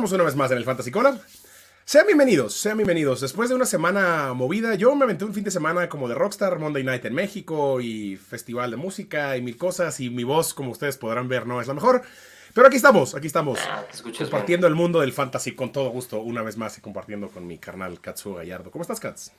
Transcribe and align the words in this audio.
Estamos 0.00 0.12
una 0.14 0.24
vez 0.24 0.34
más 0.34 0.50
en 0.50 0.56
el 0.56 0.64
Fantasy 0.64 0.90
Collab. 0.90 1.20
Sean 1.84 2.06
bienvenidos, 2.06 2.54
sean 2.54 2.78
bienvenidos. 2.78 3.20
Después 3.20 3.50
de 3.50 3.54
una 3.54 3.66
semana 3.66 4.32
movida, 4.32 4.74
yo 4.74 4.94
me 4.94 5.04
aventé 5.04 5.26
un 5.26 5.34
fin 5.34 5.44
de 5.44 5.50
semana 5.50 5.90
como 5.90 6.08
de 6.08 6.14
Rockstar, 6.14 6.58
Monday 6.58 6.82
Night 6.82 7.04
en 7.04 7.12
México 7.12 7.82
y 7.82 8.16
festival 8.16 8.70
de 8.70 8.78
música 8.78 9.36
y 9.36 9.42
mil 9.42 9.58
cosas. 9.58 10.00
Y 10.00 10.08
mi 10.08 10.24
voz, 10.24 10.54
como 10.54 10.70
ustedes 10.70 10.96
podrán 10.96 11.28
ver, 11.28 11.46
no 11.46 11.60
es 11.60 11.68
la 11.68 11.74
mejor. 11.74 12.00
Pero 12.54 12.66
aquí 12.66 12.76
estamos, 12.76 13.14
aquí 13.14 13.26
estamos. 13.26 13.58
Ah, 13.68 13.84
compartiendo 14.18 14.66
el 14.66 14.74
mundo 14.74 15.00
del 15.00 15.12
fantasy 15.12 15.54
con 15.54 15.70
todo 15.70 15.90
gusto, 15.90 16.22
una 16.22 16.42
vez 16.42 16.56
más 16.56 16.78
y 16.78 16.80
compartiendo 16.80 17.28
con 17.28 17.46
mi 17.46 17.58
carnal 17.58 18.00
Katsuo 18.00 18.36
Gallardo. 18.36 18.70
¿Cómo 18.70 18.80
estás, 18.80 19.00
Kats? 19.00 19.32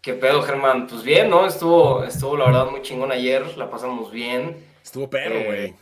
¿Qué 0.00 0.14
pedo, 0.14 0.40
Germán? 0.44 0.86
Pues 0.86 1.02
bien, 1.02 1.28
¿no? 1.28 1.46
Estuvo, 1.46 2.04
estuvo 2.04 2.38
la 2.38 2.46
verdad 2.46 2.70
muy 2.70 2.80
chingón 2.80 3.12
ayer, 3.12 3.54
la 3.58 3.70
pasamos 3.70 4.10
bien. 4.10 4.56
Estuvo 4.82 5.10
perro, 5.10 5.34
Eh, 5.34 5.44
güey. 5.44 5.74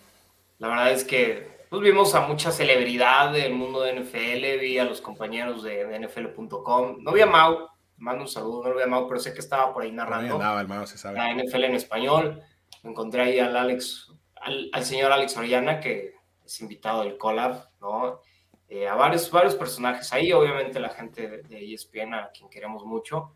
La 0.58 0.66
verdad 0.66 0.90
es 0.90 1.04
que 1.04 1.53
pues, 1.68 1.82
vimos 1.82 2.14
a 2.14 2.20
mucha 2.22 2.50
celebridad 2.50 3.32
del 3.32 3.54
mundo 3.54 3.82
de 3.82 4.00
NFL, 4.00 4.60
vi 4.60 4.78
a 4.78 4.84
los 4.84 5.00
compañeros 5.00 5.62
de, 5.62 5.86
de 5.86 6.06
NFL.com. 6.06 7.02
No 7.02 7.12
vi 7.12 7.20
a 7.20 7.26
Mau, 7.26 7.68
mando 7.98 8.22
un 8.22 8.28
saludo, 8.28 8.64
no 8.64 8.70
lo 8.70 8.76
vi 8.76 8.82
a 8.82 8.86
Mau, 8.86 9.06
pero 9.08 9.20
sé 9.20 9.32
que 9.32 9.40
estaba 9.40 9.72
por 9.72 9.82
ahí 9.82 9.92
narrando 9.92 10.34
andaba 10.34 10.60
el 10.60 10.68
mouse, 10.68 10.90
se 10.90 10.98
sabe. 10.98 11.18
la 11.18 11.32
NFL 11.32 11.64
en 11.64 11.74
español. 11.74 12.42
Encontré 12.82 13.22
ahí 13.22 13.38
al 13.38 13.56
Alex, 13.56 14.12
al, 14.36 14.68
al 14.72 14.84
señor 14.84 15.10
Alex 15.12 15.36
Oriana, 15.36 15.80
que 15.80 16.14
es 16.44 16.60
invitado 16.60 17.02
del 17.02 17.16
collab, 17.16 17.68
¿no? 17.80 18.20
Eh, 18.68 18.88
a 18.88 18.94
varios, 18.94 19.30
varios 19.30 19.54
personajes 19.54 20.12
ahí, 20.12 20.32
obviamente 20.32 20.80
la 20.80 20.90
gente 20.90 21.28
de, 21.28 21.42
de 21.42 21.74
ESPN, 21.74 22.14
a 22.14 22.30
quien 22.30 22.48
queremos 22.48 22.84
mucho. 22.84 23.32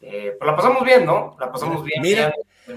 Eh, 0.00 0.36
pero 0.38 0.50
la 0.50 0.56
pasamos 0.56 0.84
bien, 0.84 1.04
¿no? 1.04 1.36
La 1.40 1.50
pasamos 1.50 1.82
bien. 1.82 2.02
Mira. 2.02 2.32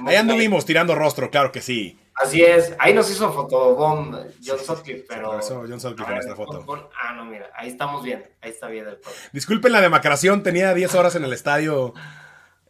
Ahí 0.05 0.15
anduvimos 0.15 0.65
tirando 0.65 0.95
rostro, 0.95 1.29
claro 1.29 1.51
que 1.51 1.61
sí. 1.61 1.97
Así 2.21 2.41
es, 2.41 2.75
ahí 2.79 2.93
nos 2.93 3.09
hizo 3.11 3.31
fotobomb 3.31 4.15
John 4.43 4.59
Sutcliffe, 4.59 5.05
pero... 5.07 5.39
John 5.39 5.79
Sutcliffe 5.79 6.11
en 6.11 6.17
esta 6.17 6.35
foto. 6.35 6.65
ah, 6.99 7.13
no, 7.13 7.25
mira, 7.25 7.49
ahí 7.55 7.69
estamos 7.69 8.03
bien, 8.03 8.27
ahí 8.41 8.49
está 8.49 8.67
bien 8.67 8.87
el. 8.87 8.99
Disculpen 9.33 9.71
la 9.71 9.81
demacración, 9.81 10.41
tenía 10.41 10.73
10 10.73 10.95
horas 10.95 11.15
en 11.15 11.23
el 11.23 11.33
estadio 11.33 11.93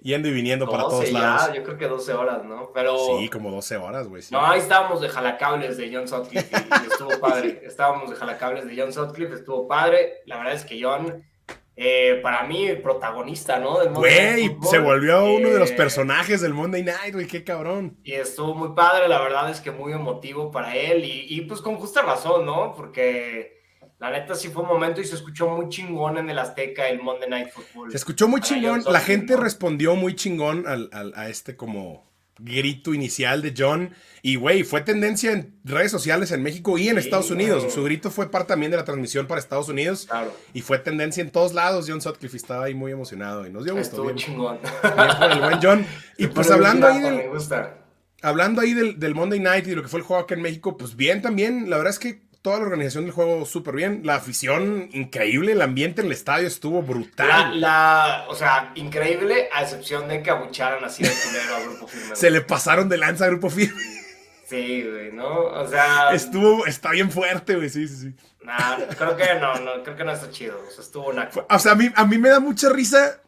yendo 0.01 0.27
y 0.27 0.31
viniendo 0.31 0.69
para 0.69 0.83
12 0.83 0.95
todos 0.95 1.09
ya, 1.11 1.19
lados. 1.19 1.55
yo 1.55 1.63
creo 1.63 1.77
que 1.77 1.87
12 1.87 2.13
horas, 2.13 2.43
¿no? 2.43 2.71
Pero... 2.73 2.97
Sí, 3.19 3.29
como 3.29 3.51
12 3.51 3.77
horas, 3.77 4.07
güey. 4.07 4.21
sí. 4.21 4.33
No, 4.33 4.45
ahí 4.45 4.59
estábamos 4.59 5.01
de 5.01 5.09
jalacables 5.09 5.77
de 5.77 5.93
John 5.93 6.07
Sutcliffe 6.07 6.55
y, 6.55 6.83
y 6.83 6.87
estuvo 6.91 7.19
padre. 7.19 7.61
Estábamos 7.65 8.09
de 8.09 8.15
jalacables 8.15 8.65
de 8.67 8.79
John 8.79 8.93
Sutcliffe, 8.93 9.35
estuvo 9.35 9.67
padre. 9.67 10.21
La 10.25 10.37
verdad 10.37 10.53
es 10.53 10.65
que 10.65 10.81
John, 10.81 11.23
eh, 11.79 12.19
para 12.23 12.43
mí, 12.43 12.67
protagonista, 12.81 13.59
¿no? 13.59 13.79
Del 13.79 13.93
Güey, 13.93 14.47
Football, 14.47 14.69
se 14.71 14.79
volvió 14.79 15.23
uno 15.31 15.49
de 15.49 15.59
los 15.59 15.69
eh, 15.71 15.75
personajes 15.75 16.41
del 16.41 16.53
Monday 16.55 16.83
Night, 16.83 17.13
güey, 17.13 17.27
qué 17.27 17.43
cabrón. 17.43 17.97
Y 18.03 18.13
estuvo 18.13 18.55
muy 18.55 18.69
padre, 18.75 19.07
la 19.07 19.21
verdad 19.21 19.49
es 19.51 19.61
que 19.61 19.69
muy 19.69 19.93
emotivo 19.93 20.49
para 20.49 20.75
él 20.75 21.05
y, 21.05 21.27
y, 21.29 21.41
pues 21.41 21.61
con 21.61 21.75
justa 21.75 22.01
razón, 22.01 22.45
¿no? 22.47 22.73
Porque 22.75 23.61
la 23.99 24.09
neta 24.09 24.33
sí 24.33 24.47
fue 24.49 24.63
un 24.63 24.69
momento 24.69 25.01
y 25.01 25.05
se 25.05 25.15
escuchó 25.15 25.47
muy 25.49 25.69
chingón 25.69 26.17
en 26.17 26.29
el 26.29 26.39
Azteca 26.39 26.87
el 26.89 26.99
Monday 27.01 27.29
Night 27.29 27.49
Football. 27.49 27.91
Se 27.91 27.97
escuchó 27.97 28.27
muy 28.27 28.41
chingón, 28.41 28.83
la 28.87 28.99
gente 28.99 29.37
respondió 29.37 29.95
muy 29.95 30.15
chingón 30.15 30.65
al, 30.67 30.89
al- 30.91 31.13
a 31.15 31.29
este 31.29 31.55
como 31.55 32.06
grito 32.39 32.93
inicial 32.93 33.41
de 33.41 33.53
John. 33.57 33.93
Y, 34.21 34.35
güey, 34.35 34.63
fue 34.63 34.81
tendencia 34.81 35.31
en 35.31 35.55
redes 35.63 35.91
sociales 35.91 36.31
en 36.31 36.43
México 36.43 36.77
y 36.77 36.89
en 36.89 36.95
Sí, 36.95 37.05
Estados 37.05 37.31
Unidos. 37.31 37.71
Su 37.71 37.83
grito 37.83 38.11
fue 38.11 38.29
parte 38.29 38.49
también 38.49 38.71
de 38.71 38.77
la 38.77 38.83
transmisión 38.83 39.25
para 39.27 39.39
Estados 39.39 39.69
Unidos. 39.69 40.05
Claro, 40.09 40.33
Y 40.53 40.61
fue 40.61 40.79
tendencia 40.79 41.21
en 41.21 41.31
todos 41.31 41.53
lados. 41.53 41.85
John 41.87 42.01
Sutcliffe 42.01 42.35
estaba 42.35 42.65
ahí 42.65 42.73
muy 42.73 42.91
emocionado 42.91 43.47
y 43.47 43.51
nos 43.51 43.63
dio 43.63 43.73
gusto. 43.75 43.89
estuvo 43.89 44.05
Bien, 44.05 44.17
chingón. 44.17 44.59
bien 44.61 45.07
por 45.19 45.31
el 45.31 45.39
buen 45.39 45.59
John. 45.61 45.85
Y 46.17 46.27
pues 46.27 46.51
hablando 46.51 46.87
ahí 46.87 46.99
del, 46.99 47.21
hablando 48.21 48.61
ahí 48.61 48.73
del, 48.73 48.99
del 48.99 49.15
Monday 49.15 49.39
Night 49.39 49.65
y 49.67 49.69
de 49.71 49.75
lo 49.77 49.81
que 49.83 49.87
fue 49.87 49.99
el 49.99 50.05
juego 50.05 50.23
acá 50.23 50.35
en 50.35 50.41
México, 50.41 50.77
pues 50.77 50.95
bien 50.95 51.21
también. 51.21 51.69
La 51.69 51.77
verdad 51.77 51.93
es 51.93 51.99
que 51.99 52.26
toda 52.47 52.59
la 52.59 52.65
organización 52.65 53.03
del 53.03 53.11
juego 53.13 53.45
súper 53.45 53.75
bien. 53.75 54.01
La 54.05 54.15
afición 54.15 54.87
increíble. 54.93 55.51
El 55.51 55.61
ambiente 55.61 55.99
en 55.99 56.07
el 56.07 56.13
estadio 56.13 56.47
estuvo 56.47 56.81
brutal. 56.81 57.59
la, 57.59 58.25
o 58.29 58.35
sea, 58.35 58.71
increíble, 58.75 59.49
a 59.53 59.63
excepción 59.63 60.07
de 60.07 60.23
que 60.23 60.29
abucharan 60.29 60.81
así 60.85 61.03
de 61.03 61.09
culero 61.09 61.55
a 61.57 61.59
Grupo 61.59 61.87
Firme. 61.87 62.15
Se 62.15 62.31
le 62.31 62.39
pasaron 62.39 62.87
de 62.87 62.97
lanza 62.97 63.25
a 63.25 63.27
Grupo 63.27 63.49
Firme. 63.49 63.81
Sí, 64.45 64.81
güey, 64.89 65.11
¿no? 65.11 65.27
O 65.27 65.67
sea, 65.67 66.13
Estuvo, 66.13 66.65
está 66.65 66.91
bien 66.91 67.11
fuerte, 67.11 67.55
güey. 67.57 67.69
Sí, 67.69 67.85
sí, 67.89 67.97
sí. 67.97 68.13
nah, 68.45 68.77
creo 68.97 69.17
que 69.17 69.35
no, 69.41 69.55
no, 69.59 69.83
creo 69.83 69.97
que 69.97 70.05
no 70.05 70.13
está 70.13 70.29
chido. 70.31 70.57
O 70.65 70.71
sea, 70.71 70.83
estuvo 70.85 71.11
naco. 71.11 71.45
O 71.49 71.59
sea, 71.59 71.73
a 71.73 71.75
mí, 71.75 71.89
a 71.93 72.05
mí 72.05 72.17
me 72.17 72.29
da 72.29 72.39
mucha 72.39 72.69
risa 72.69 73.21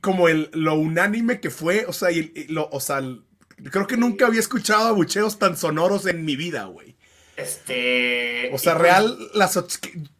como 0.00 0.28
el, 0.28 0.48
lo 0.54 0.72
unánime 0.76 1.40
que 1.40 1.50
fue. 1.50 1.84
O 1.88 1.92
sea, 1.92 2.10
y, 2.10 2.32
y 2.34 2.44
lo, 2.50 2.70
o 2.72 2.80
sea, 2.80 2.98
el- 3.00 3.22
creo 3.70 3.86
que 3.86 3.98
nunca 3.98 4.26
había 4.28 4.40
escuchado 4.40 4.88
abucheos 4.88 5.38
tan 5.38 5.58
sonoros 5.58 6.06
en 6.06 6.24
mi 6.24 6.36
vida, 6.36 6.64
güey. 6.64 6.95
Este. 7.36 8.50
O 8.52 8.58
sea, 8.58 8.72
pues, 8.74 8.82
real, 8.82 9.18
las 9.34 9.58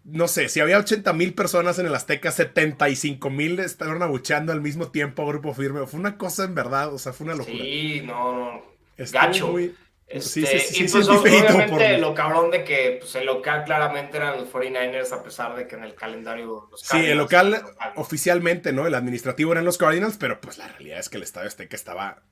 no 0.05 0.29
sé, 0.29 0.49
si 0.49 0.61
había 0.61 0.79
80 0.79 1.13
mil 1.13 1.35
personas 1.35 1.79
en 1.79 1.87
el 1.87 1.95
Azteca, 1.95 2.31
75 2.31 3.31
mil 3.31 3.59
estaban 3.59 4.03
abucheando 4.03 4.53
al 4.53 4.61
mismo 4.61 4.91
tiempo 4.91 5.23
a 5.23 5.27
Grupo 5.27 5.55
Firme. 5.55 5.87
Fue 5.87 5.99
una 5.99 6.19
cosa 6.19 6.45
en 6.45 6.55
verdad, 6.55 6.93
o 6.93 6.99
sea, 6.99 7.13
fue 7.13 7.25
una 7.27 7.35
locura. 7.37 7.57
Sí, 7.57 8.03
no, 8.05 8.33
no. 8.55 8.63
Estuvo 8.97 9.21
gacho. 9.21 9.49
muy- 9.49 9.75
Este, 10.09 10.47
sí, 10.47 10.47
sí, 10.47 10.59
sí, 10.61 10.85
y 10.85 10.89
pues 10.89 11.09
obviamente 11.09 11.67
por- 11.69 11.99
lo 11.99 12.15
cabrón 12.15 12.53
de 12.53 12.63
que 12.63 12.99
pues, 13.01 13.13
el 13.17 13.27
local 13.27 13.65
claramente 13.65 14.17
eran 14.19 14.37
los 14.39 14.49
49ers, 14.49 15.11
a 15.13 15.23
pesar 15.25 15.57
de 15.57 15.67
que 15.67 15.75
en 15.75 15.83
el 15.83 15.97
calendario 15.97 16.69
los 16.71 16.81
Sí, 16.81 16.97
el 16.99 17.19
local 17.19 17.49
eran 17.55 17.63
local. 17.67 17.93
oficialmente, 17.97 18.73
¿no? 18.73 18.87
El 18.87 18.95
administrativo 18.95 19.51
eran 19.51 19.65
los 19.65 19.79
Cardinals, 19.79 20.17
pero 20.17 20.41
pues 20.41 20.59
la 20.59 20.69
realidad 20.69 21.01
es 21.01 21.09
que 21.09 21.17
el 21.17 21.25
Estadio 21.25 21.49
Azteca 21.49 21.75
estaba 21.75 22.23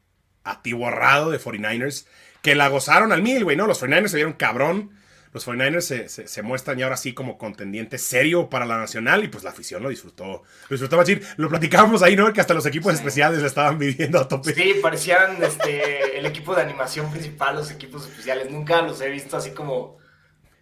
atiborrado 0.45 1.31
de 1.33 1.41
49ers, 1.41 2.07
que 2.45 2.55
la 2.55 2.69
gozaron 2.69 3.11
al 3.13 3.23
mil, 3.23 3.43
güey, 3.43 3.57
¿no? 3.57 3.67
Los 3.67 3.83
49ers 3.83 4.07
se 4.09 4.17
vieron 4.17 4.35
cabrón. 4.35 4.91
Los 5.33 5.49
49ers 5.49 5.81
se, 5.81 6.09
se- 6.09 6.29
se 6.29 6.43
muestran 6.43 6.79
ya 6.79 6.85
ahora 6.85 6.97
sí 6.97 7.13
como 7.13 7.39
contendiente 7.39 7.99
serio 7.99 8.49
para 8.49 8.65
la 8.67 8.79
nacional 8.79 9.25
y 9.25 9.29
pues 9.29 9.43
la 9.43 9.51
afición 9.51 9.83
lo 9.83 9.89
disfrutó. 9.89 10.25
Lo 10.25 10.69
disfrutó 10.71 10.97
machín. 10.97 11.21
Lo 11.39 11.49
platicábamos 11.49 12.05
ahí, 12.05 12.15
¿no? 12.15 12.33
Que 12.33 12.41
hasta 12.41 12.55
los 12.55 12.65
equipos 12.67 12.93
Sí. 12.93 12.99
especiales 12.99 13.41
le 13.41 13.49
estaban 13.49 13.77
viviendo 13.77 14.21
a 14.21 14.29
tope. 14.29 14.55
Sí, 14.55 14.75
parecían 14.81 15.43
este, 15.43 16.17
el 16.19 16.25
equipo 16.27 16.55
de 16.55 16.63
animación 16.63 17.11
principal, 17.11 17.57
los 17.57 17.73
equipos 17.73 18.05
especiales. 18.07 18.49
Nunca 18.51 18.81
los 18.83 19.01
he 19.01 19.09
visto 19.11 19.37
así 19.37 19.51
como, 19.51 19.99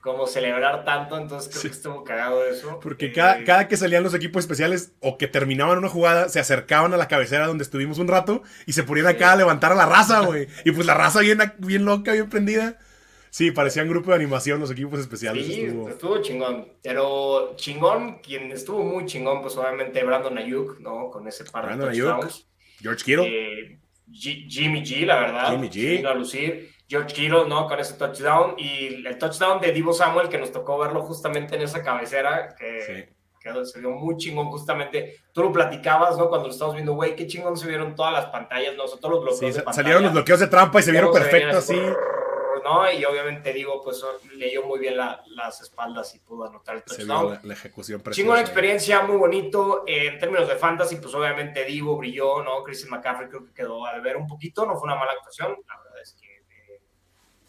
como 0.02 0.26
celebrar 0.26 0.84
tanto, 0.84 1.16
entonces 1.16 1.48
creo 1.48 1.62
Sí. 1.62 1.68
que 1.68 1.74
estuvo 1.74 2.04
cagado 2.04 2.44
eso. 2.44 2.78
Porque 2.80 3.06
Eh, 3.06 3.12
cada, 3.12 3.44
cada 3.44 3.68
que 3.68 3.76
salían 3.76 4.02
los 4.02 4.12
equipos 4.14 4.40
especiales 4.42 4.92
o 5.00 5.16
que 5.16 5.28
terminaban 5.28 5.78
una 5.78 5.88
jugada, 5.88 6.28
se 6.28 6.40
acercaban 6.40 6.92
a 6.92 6.96
la 6.98 7.08
cabecera 7.08 7.46
donde 7.46 7.62
estuvimos 7.64 7.98
un 7.98 8.08
rato 8.08 8.42
y 8.66 8.72
se 8.74 8.82
ponían 8.82 9.06
acá 9.06 9.32
a 9.32 9.36
levantar 9.36 9.72
a 9.72 9.76
la 9.76 9.86
raza, 9.86 10.20
güey. 10.20 10.48
Y 10.64 10.72
pues 10.72 10.86
la 10.86 10.94
raza 10.94 11.20
bien, 11.20 11.38
bien 11.58 11.84
loca, 11.86 12.12
bien 12.12 12.28
prendida. 12.28 12.78
Sí, 13.30 13.50
parecían 13.50 13.88
grupo 13.88 14.10
de 14.10 14.16
animación 14.16 14.60
los 14.60 14.70
equipos 14.70 15.00
especiales. 15.00 15.46
Sí, 15.46 15.62
estuvo- 15.62 15.88
estuvo 15.88 16.20
chingón. 16.20 16.68
Pero 16.82 17.54
chingón, 17.56 18.18
quien 18.18 18.52
estuvo 18.52 18.82
muy 18.82 19.06
chingón, 19.06 19.40
pues 19.40 19.56
obviamente 19.56 20.04
Brandon 20.04 20.36
Ayuk, 20.36 20.80
¿no? 20.80 21.08
Con 21.10 21.26
ese 21.28 21.44
par 21.44 21.64
Brandon 21.64 21.88
de 21.88 21.94
Ayuk, 21.94 22.08
touchdowns. 22.08 22.46
George 22.82 23.04
Kittle. 23.04 23.26
Eh, 23.28 23.78
Jimmy 24.12 24.82
G, 24.82 25.06
la 25.06 25.20
verdad. 25.20 25.50
Jimmy 25.52 25.68
G. 25.70 25.96
vino 25.98 26.08
a 26.10 26.14
lucir. 26.14 26.70
George 26.92 27.14
Kittle, 27.14 27.46
¿no? 27.48 27.66
Con 27.66 27.80
ese 27.80 27.94
touchdown. 27.94 28.54
Y 28.58 29.06
el 29.06 29.18
touchdown 29.18 29.60
de 29.60 29.72
Divo 29.72 29.92
Samuel, 29.92 30.28
que 30.28 30.38
nos 30.38 30.52
tocó 30.52 30.78
verlo 30.78 31.02
justamente 31.02 31.56
en 31.56 31.62
esa 31.62 31.82
cabecera, 31.82 32.54
que 32.58 32.82
Sí. 33.40 33.64
se 33.64 33.80
vio 33.80 33.90
muy 33.90 34.16
chingón 34.18 34.50
justamente. 34.50 35.16
Tú 35.32 35.42
lo 35.42 35.50
platicabas, 35.52 36.16
¿no? 36.18 36.28
Cuando 36.28 36.48
lo 36.48 36.52
estábamos 36.52 36.76
viendo, 36.76 36.92
güey, 36.94 37.16
qué 37.16 37.26
chingón 37.26 37.56
se 37.56 37.66
vieron 37.66 37.94
todas 37.96 38.12
las 38.12 38.26
pantallas, 38.26 38.76
¿no? 38.76 38.84
O 38.84 38.88
sea, 38.88 38.98
todos 39.00 39.14
los 39.14 39.20
bloqueos 39.24 39.38
Sí, 39.40 39.46
de 39.46 39.52
sa- 39.52 39.58
pantalla. 39.64 39.82
salieron 39.82 40.02
los 40.04 40.12
bloqueos 40.12 40.40
de 40.40 40.46
trampa 40.48 40.78
y 40.80 40.82
se 40.82 40.90
vieron 40.92 41.12
se 41.14 41.20
perfectos, 41.20 41.64
sí. 41.64 41.80
¿no? 42.64 42.92
Y 42.92 43.04
obviamente 43.04 43.52
digo, 43.52 43.82
pues 43.82 44.00
leyó 44.36 44.62
muy 44.62 44.78
bien 44.78 44.96
la- 44.96 45.20
las 45.34 45.60
espaldas 45.62 46.14
y 46.14 46.20
pudo 46.20 46.44
anotar 46.44 46.76
el 46.76 46.82
Se 46.86 46.98
touchdown. 46.98 47.26
vio 47.26 47.34
la, 47.34 47.40
la 47.42 47.54
ejecución 47.54 48.00
preciosa. 48.00 48.22
Chingona 48.22 48.40
experiencia, 48.40 49.00
muy 49.02 49.16
bonito. 49.16 49.82
Eh, 49.88 50.06
en 50.06 50.18
términos 50.20 50.46
de 50.46 50.54
fantasy, 50.54 50.96
pues 50.96 51.12
obviamente 51.12 51.64
Divo 51.64 51.96
brilló, 51.96 52.44
¿no? 52.44 52.62
Christian 52.62 52.90
McCaffrey 52.90 53.28
creo 53.28 53.44
que 53.46 53.52
quedó 53.52 53.84
a 53.84 53.94
deber 53.94 54.16
un 54.16 54.28
poquito, 54.28 54.64
no 54.64 54.74
fue 54.76 54.84
una 54.84 54.94
mala 54.94 55.10
actuación. 55.10 55.56
La 55.66 55.76
verdad 55.82 56.00
es 56.00 56.12
que 56.20 56.26
eh, 56.36 56.80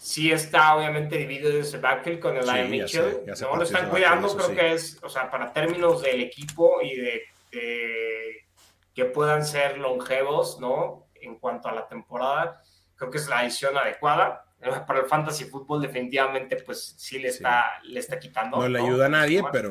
sí 0.03 0.31
está 0.31 0.75
obviamente 0.75 1.17
dividido 1.17 1.49
ese 1.59 1.77
backfield 1.77 2.19
con 2.19 2.35
el 2.35 2.43
Sí, 2.43 2.51
Mitchell. 2.69 3.21
sé, 3.33 3.45
no 3.45 3.55
lo 3.55 3.63
están 3.63 3.89
cuidando, 3.89 4.27
creo 4.35 4.47
eso 4.47 4.55
que 4.55 4.73
es, 4.73 4.99
o 5.01 5.07
sea, 5.09 5.31
para 5.31 5.53
términos 5.53 6.01
del 6.01 6.21
equipo 6.21 6.81
y 6.81 6.95
de, 6.97 7.21
de 7.51 8.45
que 8.93 9.05
puedan 9.05 9.45
ser 9.45 9.77
longevos, 9.77 10.59
¿no? 10.59 11.07
En 11.15 11.35
cuanto 11.39 11.69
a 11.69 11.73
la 11.73 11.87
temporada, 11.87 12.61
creo 12.95 13.09
que 13.09 13.17
es 13.17 13.27
la 13.29 13.43
decisión 13.43 13.77
adecuada. 13.77 14.45
Para 14.87 14.99
el 15.01 15.05
fantasy 15.07 15.45
fútbol 15.45 15.81
definitivamente 15.81 16.55
pues 16.57 16.95
sí 16.97 17.19
le 17.19 17.29
Sí. 17.29 17.37
está, 17.37 17.79
le 17.83 17.99
está 17.99 18.19
quitando. 18.19 18.57
No 18.57 18.67
le 18.69 18.79
ayuda 18.79 19.05
a 19.07 19.09
nadie, 19.09 19.41
Más. 19.41 19.51
pero 19.53 19.69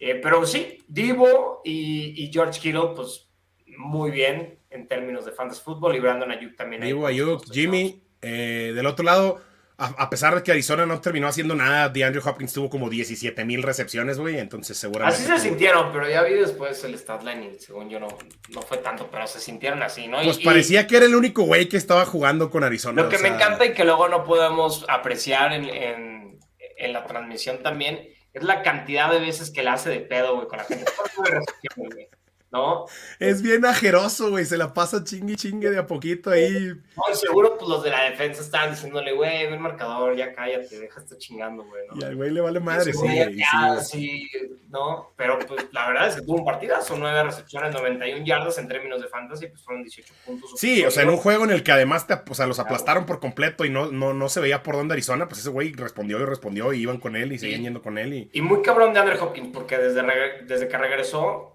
Eh, 0.00 0.14
pero 0.22 0.46
sí, 0.46 0.84
Divo 0.86 1.60
y, 1.64 2.24
y 2.24 2.32
George 2.32 2.60
Kittle, 2.60 2.90
pues 2.94 3.28
muy 3.76 4.10
bien 4.12 4.58
en 4.70 4.86
términos 4.86 5.24
de 5.24 5.32
fantasy 5.32 5.60
fútbol 5.62 5.94
y 5.96 6.00
Brandon 6.00 6.30
Ayuk 6.30 6.56
también. 6.56 6.82
Divo 6.82 7.06
Ayuk. 7.06 7.44
Jimmy. 7.52 8.02
Eh, 8.22 8.72
del 8.74 8.86
otro 8.86 9.04
lado, 9.04 9.40
a, 9.80 9.86
a 10.02 10.10
pesar 10.10 10.34
de 10.34 10.42
que 10.42 10.50
Arizona 10.50 10.86
no 10.86 11.00
terminó 11.00 11.28
haciendo 11.28 11.54
nada, 11.54 11.88
DeAndre 11.88 12.20
Hopkins 12.24 12.52
tuvo 12.52 12.68
como 12.68 12.90
17 12.90 13.44
mil 13.44 13.62
recepciones, 13.62 14.18
güey. 14.18 14.38
Entonces 14.38 14.76
seguramente. 14.76 15.16
Así 15.16 15.24
se 15.26 15.32
tuvo- 15.34 15.40
sintieron, 15.42 15.92
pero 15.92 16.08
ya 16.10 16.22
vi 16.22 16.34
después 16.34 16.82
el 16.82 16.98
statline 16.98 17.44
y 17.54 17.58
según 17.60 17.88
yo 17.88 18.00
no, 18.00 18.08
no 18.50 18.62
fue 18.62 18.78
tanto, 18.78 19.08
pero 19.10 19.26
se 19.28 19.38
sintieron 19.38 19.82
así, 19.82 20.08
¿no? 20.08 20.20
Pues 20.22 20.40
y 20.40 20.44
parecía 20.44 20.86
que 20.86 20.96
era 20.96 21.06
el 21.06 21.14
único 21.14 21.42
güey 21.42 21.68
que 21.68 21.76
estaba 21.76 22.04
jugando 22.06 22.50
con 22.50 22.64
Arizona. 22.64 23.02
Lo 23.02 23.08
que 23.08 23.16
o 23.16 23.20
me 23.20 23.28
encanta 23.28 23.64
y 23.66 23.72
que 23.74 23.84
luego 23.84 24.08
no 24.08 24.24
podemos 24.24 24.84
apreciar 24.88 25.52
en, 25.52 25.64
en- 25.66 26.38
en 26.76 26.92
la 26.92 27.04
transmisión 27.06 27.62
también 27.62 28.00
es 28.34 28.42
la 28.42 28.62
cantidad 28.62 29.10
de 29.10 29.20
veces 29.20 29.50
que 29.50 29.62
la 29.62 29.72
hace 29.74 29.90
de 29.90 30.00
pedo, 30.00 30.34
güey, 30.36 30.46
con 30.48 30.58
la 30.58 30.64
gente. 30.64 30.84
¿no? 32.50 32.86
Es 33.18 33.42
bien 33.42 33.64
ajeroso, 33.66 34.30
güey, 34.30 34.44
se 34.44 34.56
la 34.56 34.72
pasa 34.72 35.04
chingue 35.04 35.36
chingue 35.36 35.70
de 35.70 35.78
a 35.78 35.86
poquito 35.86 36.30
ahí. 36.30 36.72
No, 36.96 37.14
seguro 37.14 37.56
pues 37.58 37.68
los 37.68 37.82
de 37.82 37.90
la 37.90 38.04
defensa 38.04 38.40
estaban 38.40 38.70
diciéndole, 38.70 39.12
güey, 39.12 39.46
ve 39.46 39.54
el 39.54 39.60
marcador, 39.60 40.16
ya 40.16 40.34
cállate, 40.34 40.78
deja 40.78 41.00
estar 41.00 41.18
chingando, 41.18 41.64
güey, 41.64 41.82
¿no? 41.88 42.00
Y 42.00 42.04
al 42.04 42.16
güey 42.16 42.30
le 42.30 42.40
vale 42.40 42.60
madre, 42.60 42.92
sí, 42.92 42.98
güey. 42.98 43.36
Ya, 43.36 43.80
sí, 43.80 44.28
¿no? 44.70 45.12
Pero 45.16 45.38
pues 45.40 45.66
la 45.72 45.88
verdad 45.88 46.08
es 46.08 46.16
que 46.16 46.22
tuvo 46.22 46.36
un 46.36 46.44
partidazo, 46.44 46.96
nueve 46.96 47.22
recepciones, 47.22 47.74
91 47.74 48.24
yardas 48.24 48.56
en 48.58 48.68
términos 48.68 49.02
de 49.02 49.08
fantasy, 49.08 49.48
pues 49.48 49.62
fueron 49.62 49.82
18 49.82 50.14
puntos. 50.24 50.50
Sí, 50.56 50.84
o 50.84 50.90
sea, 50.90 51.02
en 51.02 51.10
un 51.10 51.18
juego 51.18 51.44
en 51.44 51.50
el 51.50 51.62
que 51.62 51.72
además 51.72 52.06
te, 52.06 52.14
o 52.14 52.34
sea, 52.34 52.46
los 52.46 52.58
aplastaron 52.58 53.04
por 53.04 53.20
completo 53.20 53.66
y 53.66 53.70
no, 53.70 53.92
no, 53.92 54.14
no 54.14 54.28
se 54.28 54.40
veía 54.40 54.62
por 54.62 54.76
dónde 54.76 54.94
Arizona, 54.94 55.28
pues 55.28 55.40
ese 55.40 55.50
güey 55.50 55.72
respondió 55.72 56.18
y 56.20 56.24
respondió 56.24 56.72
y 56.72 56.80
iban 56.80 56.98
con 56.98 57.14
él 57.14 57.32
y 57.32 57.38
seguían 57.38 57.62
yendo 57.62 57.82
con 57.82 57.98
él. 57.98 58.14
Y... 58.14 58.30
y 58.32 58.40
muy 58.40 58.62
cabrón 58.62 58.94
de 58.94 59.00
Andrew 59.00 59.22
Hopkins, 59.22 59.50
porque 59.52 59.76
desde, 59.76 60.02
desde 60.46 60.68
que 60.68 60.78
regresó 60.78 61.52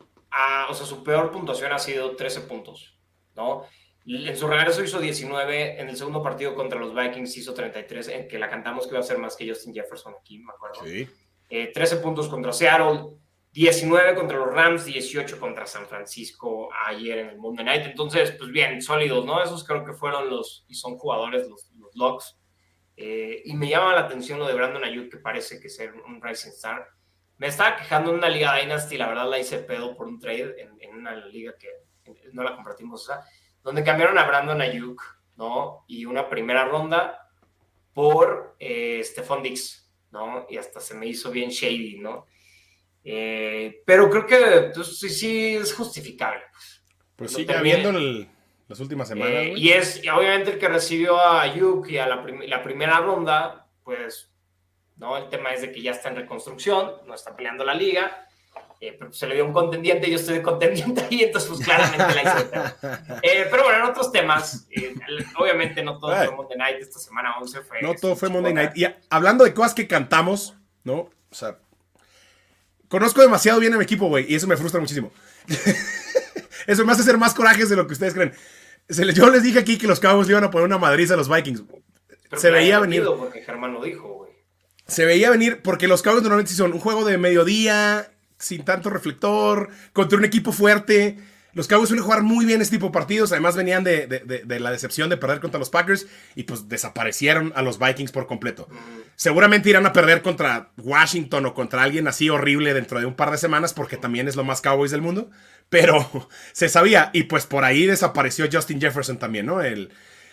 o 0.70 0.74
sea, 0.74 0.86
su 0.86 1.04
peor 1.04 1.32
puntuación 1.32 1.72
ha 1.72 1.80
sido 1.80 2.16
13 2.16 2.42
puntos, 2.42 2.98
¿no? 3.36 3.66
En 4.06 4.36
su 4.36 4.48
regreso 4.48 4.84
hizo 4.84 5.00
19, 5.00 5.80
en 5.80 5.88
el 5.90 5.96
segundo 5.96 6.22
partido 6.22 6.56
contra 6.56 6.78
los 6.78 6.94
Vikings 6.94 7.38
hizo 7.38 7.54
33, 7.54 8.08
en 8.10 8.28
que 8.28 8.38
la 8.38 8.50
cantamos 8.50 8.86
que 8.86 8.92
iba 8.92 9.00
a 9.00 9.04
ser 9.04 9.18
más 9.18 9.36
que 9.36 9.48
Justin 9.48 9.74
Jefferson 9.74 10.14
aquí, 10.20 10.40
me 10.40 10.52
acuerdo. 10.52 10.84
Sí. 10.86 11.08
13 11.50 11.96
eh, 11.96 11.98
puntos 12.00 12.28
contra 12.28 12.52
Seattle, 12.52 13.16
19 13.54 14.16
contra 14.16 14.38
los 14.40 14.54
Rams, 14.54 14.86
18 14.86 15.40
contra 15.40 15.68
San 15.68 15.86
Francisco 15.86 16.70
ayer 16.88 17.20
en 17.20 17.30
el 17.30 17.38
Monday 17.38 17.64
Night. 17.64 17.86
Entonces, 17.86 18.32
pues 18.32 18.52
bien, 18.52 18.82
sólidos, 18.82 19.26
¿no? 19.26 19.42
Esos 19.42 19.64
creo 19.64 19.86
que 19.86 19.94
fueron 19.94 20.30
los, 20.30 20.66
y 20.68 20.74
son 20.74 20.98
jugadores, 20.98 21.48
los, 21.48 21.70
los 21.78 21.96
Locks. 21.96 22.38
Eh, 22.98 23.42
y 23.46 23.56
me 23.56 23.70
llama 23.70 23.94
la 23.94 24.02
atención 24.02 24.40
lo 24.40 24.48
de 24.48 24.56
Brandon 24.56 24.84
Ayuk, 24.84 25.10
que 25.10 25.18
parece 25.18 25.60
que 25.60 25.70
ser 25.70 25.94
un 25.94 26.22
Rising 26.22 26.50
Star. 26.50 26.88
Me 27.38 27.48
estaba 27.48 27.76
quejando 27.76 28.12
en 28.12 28.18
una 28.18 28.30
liga 28.30 28.56
Dynasty, 28.56 28.98
la 28.98 29.08
verdad 29.08 29.30
la 29.30 29.40
hice 29.40 29.60
pedo 29.60 29.96
por 29.96 30.08
un 30.08 30.20
trade 30.20 30.56
en, 30.80 30.96
una 30.96 31.16
liga 31.16 31.56
que 31.58 31.68
no 32.32 32.44
la 32.44 32.56
compartimos, 32.56 33.02
o 33.02 33.06
sea, 33.06 33.22
donde 33.64 33.84
cambiaron 33.84 34.18
a 34.18 34.26
Brandon 34.26 34.62
Ayuk, 34.62 35.02
¿no? 35.38 35.86
Y 35.88 36.06
una 36.06 36.30
primera 36.30 36.66
ronda 36.66 37.30
por 37.94 38.56
eh, 38.60 39.02
Stephon 39.04 39.42
Dix, 39.42 39.90
¿no? 40.12 40.46
Y 40.50 40.58
hasta 40.58 40.80
se 40.80 40.96
me 40.96 41.08
hizo 41.08 41.32
bien 41.32 41.50
shady, 41.50 42.00
¿no? 42.00 42.26
Eh, 43.04 43.82
pero 43.86 44.10
creo 44.10 44.26
que 44.26 44.72
pues, 44.74 45.00
sí, 45.00 45.10
sí 45.10 45.56
es 45.56 45.74
justificable. 45.74 46.42
Pues, 47.16 47.34
sí, 47.34 47.46
ya 47.46 47.62
viendo 47.62 47.92
las 48.68 48.80
últimas 48.80 49.08
semanas. 49.08 49.34
Eh, 49.34 49.54
y 49.56 49.70
es 49.70 50.02
obviamente 50.14 50.52
el 50.52 50.60
que 50.60 50.68
recibió 50.68 51.20
a 51.20 51.42
Ayuk 51.42 51.88
y 51.90 51.98
a 51.98 52.08
la, 52.08 52.26
la 52.48 52.64
primera 52.64 53.00
ronda, 53.00 53.68
pues 53.84 54.33
¿no? 54.98 55.18
El 55.18 55.30
tema 55.30 55.54
es 55.54 55.62
de 55.62 55.72
que 55.72 55.82
ya 55.82 55.92
está 55.92 56.10
en 56.10 56.18
reconstrucción, 56.18 56.94
no 57.06 57.14
está 57.14 57.36
peleando 57.36 57.64
la 57.64 57.74
liga, 57.74 58.28
eh, 58.86 58.98
pero 59.00 59.14
se 59.14 59.28
le 59.28 59.36
dio 59.36 59.46
un 59.46 59.54
contendiente, 59.54 60.10
yo 60.10 60.18
estoy 60.18 60.36
de 60.36 60.42
contendiente 60.42 61.06
ahí, 61.10 61.24
entonces 61.24 61.50
pues 61.50 61.64
claramente 61.64 62.16
la 62.16 62.22
hice. 62.22 62.50
Eh, 63.24 63.48
pero 63.50 63.64
bueno, 63.64 63.80
en 63.80 63.86
otros 63.86 64.12
temas, 64.12 64.68
eh, 64.72 64.94
obviamente 65.38 65.82
no 65.82 65.98
todo 65.98 66.14
fue 66.14 66.36
Monday 66.36 66.58
Night, 66.58 66.78
esta 66.82 67.00
semana 67.00 67.38
11 67.40 67.62
fue... 67.62 67.82
No 67.82 67.96
todo 67.96 68.18
fue 68.18 68.28
Monday 68.28 68.54
Night. 68.54 68.72
Y 68.76 68.86
hablando 69.10 69.46
de 69.46 69.54
cosas 69.54 69.74
que 69.74 69.88
cantamos, 69.88 70.58
¿no? 70.84 70.96
O 70.96 71.36
sea, 71.36 71.60
conozco 72.90 73.22
demasiado 73.22 73.62
bien 73.62 73.74
a 73.74 73.78
mi 73.78 73.86
equipo, 73.86 74.08
güey, 74.08 74.26
y 74.30 74.36
eso 74.36 74.48
me 74.48 74.58
frustra 74.58 74.82
muchísimo. 74.82 75.14
eso 76.68 76.86
me 76.86 76.92
hace 76.92 77.04
hacer 77.04 77.18
más 77.18 77.34
corajes 77.34 77.70
de 77.70 77.78
lo 77.78 77.88
que 77.88 77.94
ustedes 77.94 78.14
creen. 78.14 78.34
yo 79.14 79.30
les 79.30 79.44
dije 79.44 79.60
aquí 79.60 79.78
que 79.78 79.88
los 79.88 80.02
Cowboys 80.02 80.28
le 80.28 80.34
iban 80.34 80.44
a 80.44 80.52
poner 80.52 80.68
una 80.68 80.78
madriza 80.78 81.14
a 81.14 81.18
los 81.18 81.30
Vikings. 81.30 81.64
se 82.36 82.52
veía 82.52 82.80
venir. 82.80 83.06
Porque 83.06 83.44
Germán 83.44 83.72
lo 83.72 83.82
dijo, 83.82 84.13
se 84.94 85.06
veía 85.06 85.30
venir 85.30 85.62
porque 85.62 85.88
los 85.88 86.02
Cowboys 86.02 86.24
normalmente 86.24 86.54
son 86.54 86.74
un 86.74 86.80
juego 86.80 87.04
de 87.04 87.18
mediodía, 87.18 88.12
sin 88.38 88.64
tanto 88.64 88.90
reflector, 88.90 89.70
contra 89.92 90.18
un 90.18 90.26
equipo 90.26 90.52
fuerte. 90.52 91.18
Los 91.54 91.68
Cowboys 91.68 91.90
suelen 91.90 92.04
jugar 92.04 92.24
muy 92.24 92.46
bien 92.46 92.62
este 92.62 92.78
tipo 92.78 92.88
de 92.88 92.94
partidos. 92.94 93.32
Además, 93.32 93.56
venían 93.56 93.84
de, 93.84 94.44
la 94.60 94.72
decepción 94.72 95.10
de 95.10 95.18
perder 95.18 95.40
contra 95.40 95.60
los 95.60 95.70
Packers 95.70 96.08
y 96.36 96.44
pues 96.44 96.68
desaparecieron 96.68 97.54
a 97.56 97.62
los 97.62 97.78
Vikings 97.78 98.12
por 98.12 98.26
completo. 98.26 98.68
Seguramente 99.16 99.70
irán 99.70 99.86
a 99.86 99.94
perder 99.94 100.24
contra 100.24 100.72
Washington 100.78 101.46
o 101.46 101.54
contra 101.54 101.84
alguien 101.84 102.08
así 102.08 102.30
horrible 102.30 102.74
dentro 102.74 103.00
de 103.00 103.06
un 103.06 103.16
par 103.16 103.30
de 103.30 103.38
semanas 103.38 103.74
porque 103.74 103.98
también 103.98 104.28
es 104.28 104.36
lo 104.36 104.44
más 104.44 104.62
Cowboys 104.62 104.92
del 104.92 105.02
mundo. 105.02 105.30
Pero 105.70 106.28
se 106.54 106.70
sabía 106.70 107.12
y 107.14 107.24
pues 107.24 107.46
por 107.46 107.66
ahí 107.66 107.86
desapareció 107.86 108.48
Justin 108.52 108.82
Jefferson 108.82 109.20
también, 109.20 109.46
¿no? 109.46 109.60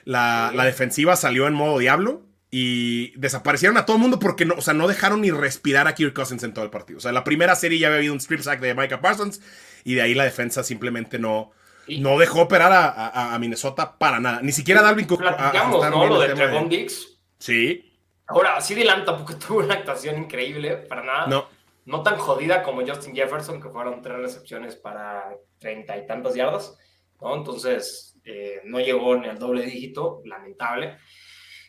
La 0.04 0.64
defensiva 0.64 1.16
salió 1.16 1.46
en 1.46 1.52
modo 1.52 1.78
diablo 1.78 2.29
y 2.50 3.17
desaparecieron 3.17 3.76
a 3.79 3.87
todo 3.87 3.97
el 3.97 4.02
mundo 4.02 4.19
porque 4.19 4.44
no, 4.44 4.55
o 4.55 4.61
sea, 4.61 4.75
no 4.75 4.88
dejaron 4.88 5.20
ni 5.20 5.31
respirar 5.31 5.87
a 5.87 5.94
Kirk 5.94 6.12
Cousins 6.12 6.43
en 6.43 6.52
todo 6.52 6.64
el 6.64 6.70
partido. 6.70 6.99
O 6.99 7.00
sea, 7.00 7.12
la 7.12 7.23
primera 7.23 7.55
serie 7.55 7.79
ya 7.79 7.87
había 7.87 7.99
habido 7.99 8.12
un 8.12 8.20
strip 8.20 8.41
sack 8.41 8.61
de 8.61 8.75
Micah 8.75 9.00
Parsons 9.00 9.41
y 9.85 9.94
de 9.94 10.02
ahí 10.02 10.14
la 10.14 10.25
defensa 10.25 10.64
simplemente 10.64 11.19
no, 11.19 11.52
no 11.87 12.19
dejó 12.19 12.43
operar 12.43 12.73
a, 12.73 13.38
Minnesota 13.38 13.97
para 13.97 14.19
nada. 14.19 14.43
Ni 14.43 14.50
siquiera 14.50 14.82
Dalvin 14.82 15.06
Cook. 15.06 15.20
Platicamos, 15.20 15.91
¿no? 15.91 16.06
Lo 16.06 16.20
de 16.20 16.35
Trevon 16.35 16.69
Diggs. 16.69 17.19
Sí. 17.38 17.97
Ahora, 18.26 18.61
sí 18.61 18.75
Lamb 18.82 19.05
tampoco 19.05 19.37
tuvo 19.47 19.61
una 19.61 19.75
actuación 19.75 20.19
increíble, 20.19 20.76
para 20.76 21.05
nada. 21.05 21.26
No. 21.29 21.49
No 21.87 22.02
tan 22.02 22.19
jodida 22.19 22.62
como 22.62 22.87
Justin 22.87 23.14
Jefferson, 23.14 23.61
que 23.61 23.69
fueron 23.69 24.02
tres 24.02 24.19
recepciones 24.19 24.76
para 24.76 25.35
treinta 25.58 25.97
y 25.97 26.06
tantas 26.06 26.35
yardas, 26.35 26.76
¿no? 27.20 27.35
Entonces, 27.35 28.17
eh, 28.25 28.61
no 28.64 28.81
llegó 28.81 29.17
ni 29.17 29.29
al 29.29 29.38
doble 29.38 29.64
dígito, 29.64 30.20
lamentable 30.25 30.99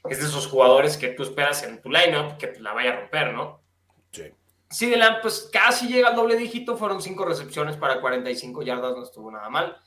es 0.09 0.19
de 0.19 0.27
esos 0.27 0.47
jugadores 0.47 0.97
que 0.97 1.09
tú 1.09 1.23
esperas 1.23 1.63
en 1.63 1.81
tu 1.81 1.89
lineup 1.89 2.37
que 2.37 2.53
la 2.59 2.73
vaya 2.73 2.91
a 2.91 2.99
romper, 3.01 3.33
¿no? 3.33 3.61
Sí. 4.11 4.31
Sí, 4.69 4.93
pues 5.21 5.49
casi 5.51 5.87
llega 5.87 6.09
al 6.09 6.15
doble 6.15 6.37
dígito, 6.37 6.77
fueron 6.77 7.01
cinco 7.01 7.25
recepciones 7.25 7.75
para 7.75 7.99
45 7.99 8.63
yardas, 8.63 8.95
no 8.95 9.03
estuvo 9.03 9.29
nada 9.29 9.49
mal. 9.49 9.77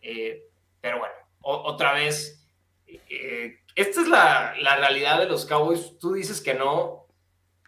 Eh, 0.00 0.44
pero 0.80 0.98
bueno, 0.98 1.14
otra 1.42 1.92
vez, 1.92 2.48
eh, 2.86 3.58
esta 3.74 4.00
es 4.00 4.08
la, 4.08 4.54
la, 4.60 4.76
realidad 4.76 5.18
de 5.18 5.26
los 5.26 5.44
Cowboys. 5.44 5.98
Tú 5.98 6.14
dices 6.14 6.40
que 6.40 6.54
no, 6.54 7.06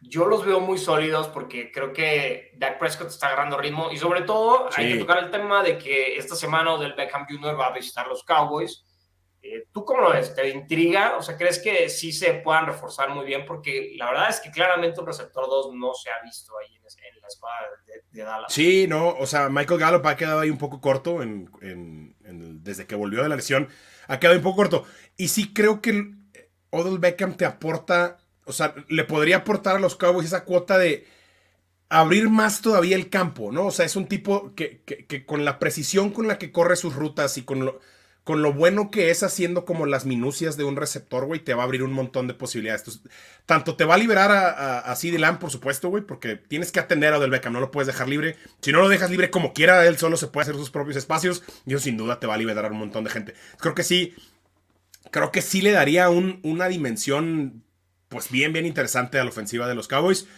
yo 0.00 0.24
los 0.24 0.44
veo 0.44 0.60
muy 0.60 0.78
sólidos 0.78 1.28
porque 1.28 1.70
creo 1.70 1.92
que 1.92 2.52
Dak 2.56 2.78
Prescott 2.78 3.08
está 3.08 3.26
agarrando 3.26 3.58
ritmo 3.58 3.90
y 3.92 3.98
sobre 3.98 4.22
todo 4.22 4.68
hay 4.74 4.94
que 4.94 4.98
tocar 4.98 5.18
el 5.18 5.30
tema 5.30 5.62
de 5.62 5.76
que 5.76 6.16
esta 6.16 6.34
semana 6.34 6.78
del 6.78 6.94
Beckham 6.94 7.26
Jr. 7.28 7.58
va 7.58 7.66
a 7.66 7.72
visitar 7.72 8.06
los 8.06 8.24
Cowboys 8.24 8.84
eh, 9.44 9.66
¿Tú 9.72 9.84
cómo 9.84 10.02
lo 10.02 10.12
ves? 10.12 10.32
¿Te 10.36 10.48
intriga? 10.50 11.16
O 11.16 11.22
sea, 11.22 11.36
¿crees 11.36 11.58
que 11.58 11.88
sí 11.88 12.12
se 12.12 12.34
puedan 12.34 12.66
reforzar 12.66 13.10
muy 13.10 13.26
bien? 13.26 13.44
Porque 13.44 13.92
la 13.96 14.06
verdad 14.06 14.30
es 14.30 14.38
que 14.38 14.52
claramente 14.52 15.00
un 15.00 15.06
receptor 15.06 15.46
2 15.48 15.74
no 15.74 15.92
se 15.94 16.10
ha 16.10 16.22
visto 16.22 16.52
ahí 16.58 16.76
en, 16.76 16.82
la 17.20 17.26
escuadra 17.26 17.66
de, 18.12 18.22
Dallas. 18.22 18.52
Sí, 18.52 18.86
no, 18.86 19.08
o 19.08 19.26
sea, 19.26 19.48
Michael 19.48 19.80
Gallup 19.80 20.06
ha 20.06 20.16
quedado 20.16 20.40
ahí 20.40 20.50
un 20.50 20.58
poco 20.58 20.80
corto 20.80 21.22
en, 21.22 21.50
desde 22.62 22.86
que 22.86 22.94
volvió 22.94 23.24
de 23.24 23.28
la 23.28 23.36
lesión. 23.36 23.68
Ha 24.06 24.20
quedado 24.20 24.36
un 24.36 24.44
poco 24.44 24.56
corto. 24.56 24.84
Y 25.16 25.28
sí 25.28 25.52
creo 25.52 25.82
que 25.82 26.12
Odell 26.70 27.00
Beckham 27.00 27.36
te 27.36 27.44
aporta, 27.44 28.18
o 28.44 28.52
sea, 28.52 28.76
le 28.88 29.02
podría 29.02 29.38
aportar 29.38 29.76
a 29.76 29.80
los 29.80 29.96
Cowboys 29.96 30.26
esa 30.26 30.44
cuota 30.44 30.78
de 30.78 31.04
abrir 31.88 32.30
más 32.30 32.62
todavía 32.62 32.94
el 32.94 33.10
campo, 33.10 33.50
¿no? 33.50 33.66
O 33.66 33.70
sea, 33.72 33.86
es 33.86 33.96
un 33.96 34.06
tipo 34.06 34.54
que, 34.54 34.82
que 34.82 35.26
con 35.26 35.44
la 35.44 35.58
precisión 35.58 36.10
con 36.10 36.28
la 36.28 36.38
que 36.38 36.52
corre 36.52 36.76
sus 36.76 36.94
rutas 36.94 37.36
y 37.38 37.42
con 37.42 37.64
lo 37.64 37.80
con 38.24 38.40
lo 38.40 38.52
bueno 38.52 38.90
que 38.90 39.10
es 39.10 39.24
haciendo 39.24 39.64
como 39.64 39.84
las 39.84 40.06
minucias 40.06 40.56
de 40.56 40.62
un 40.62 40.76
receptor, 40.76 41.26
güey, 41.26 41.40
te 41.40 41.54
va 41.54 41.62
a 41.62 41.64
abrir 41.64 41.82
un 41.82 41.92
montón 41.92 42.28
de 42.28 42.34
posibilidades. 42.34 43.00
tanto 43.46 43.74
te 43.74 43.84
va 43.84 43.94
a 43.94 43.98
liberar 43.98 44.30
a, 44.30 44.78
a, 44.78 44.96
Lamb, 45.18 45.40
por 45.40 45.50
supuesto, 45.50 45.88
güey, 45.88 46.04
porque 46.04 46.36
tienes 46.36 46.70
que 46.70 46.78
atender 46.78 47.12
a 47.12 47.18
Del 47.18 47.30
Beckham, 47.30 47.52
no 47.52 47.60
lo 47.60 47.72
puedes 47.72 47.88
dejar 47.88 48.08
libre. 48.08 48.36
Si 48.60 48.70
no 48.70 48.80
lo 48.80 48.88
dejas 48.88 49.10
libre 49.10 49.30
como 49.30 49.52
quiera, 49.52 49.84
él 49.86 49.98
solo 49.98 50.16
se 50.16 50.28
puede 50.28 50.44
hacer 50.44 50.54
sus 50.54 50.70
propios 50.70 50.96
espacios 50.96 51.42
y 51.66 51.74
eso 51.74 51.82
sin 51.82 51.96
duda 51.96 52.20
te 52.20 52.28
va 52.28 52.34
a 52.34 52.38
liberar 52.38 52.66
a 52.66 52.70
un 52.70 52.78
montón 52.78 53.02
de 53.02 53.10
gente. 53.10 53.34
Creo 53.58 53.74
que 53.74 53.82
sí, 53.82 54.14
creo 55.10 55.32
que 55.32 55.42
sí 55.42 55.60
le 55.60 55.72
daría 55.72 56.08
una 56.08 56.68
dimensión, 56.68 57.64
pues 58.08 58.30
bien, 58.30 58.52
bien 58.52 58.66
interesante 58.66 59.18
a 59.18 59.24
la 59.24 59.30
ofensiva 59.30 59.66
de 59.66 59.74
los 59.74 59.88
Cowboys. 59.88 60.28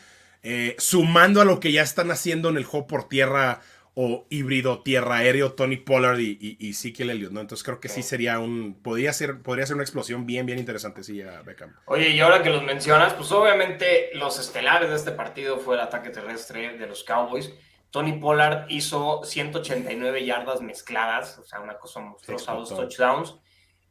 Eh, 0.47 0.76
sumando 0.79 1.41
a 1.41 1.47
lo 1.47 1.59
que 1.59 1.73
ya 1.73 1.83
están 1.83 2.11
haciendo 2.11 2.50
en 2.50 2.59
el 2.59 2.64
juego 2.64 2.87
por 2.87 3.09
tierra 3.09 3.62
o 3.95 4.27
híbrido 4.29 4.83
tierra 4.83 5.19
aéreo 5.19 5.53
Tony 5.53 5.77
Pollard 5.77 6.19
y, 6.19 6.37
y, 6.41 6.71
y 6.73 7.03
Elliott, 7.03 7.31
¿no? 7.31 7.41
Entonces 7.41 7.65
creo 7.65 7.79
que 7.79 7.89
sí 7.89 8.03
sería 8.03 8.41
un, 8.41 8.75
podría 8.83 9.13
ser, 9.13 9.41
podría 9.41 9.67
ser 9.67 9.75
una 9.75 9.85
explosión 9.85 10.27
bien, 10.27 10.47
bien 10.47 10.59
interesante, 10.59 11.05
sí, 11.05 11.23
a 11.23 11.43
Beckham. 11.43 11.77
Oye, 11.87 12.11
y 12.11 12.21
ahora 12.21 12.43
que 12.43 12.51
los 12.51 12.65
mencionas, 12.65 13.15
pues 13.15 13.31
obviamente 13.31 14.11
los 14.15 14.39
estelares 14.41 14.91
de 14.91 14.97
este 14.97 15.13
partido 15.13 15.59
fue 15.59 15.77
el 15.77 15.81
ataque 15.81 16.11
terrestre 16.11 16.77
de 16.77 16.87
los 16.89 17.05
Cowboys. 17.05 17.53
Tony 17.91 18.15
Pollard 18.15 18.67
hizo 18.69 19.23
189 19.23 20.25
yardas 20.25 20.61
mezcladas, 20.61 21.39
o 21.39 21.45
sea, 21.45 21.61
una 21.61 21.79
cosa 21.79 22.01
monstruosa, 22.01 22.53
dos 22.53 22.71
touchdowns. 22.71 23.37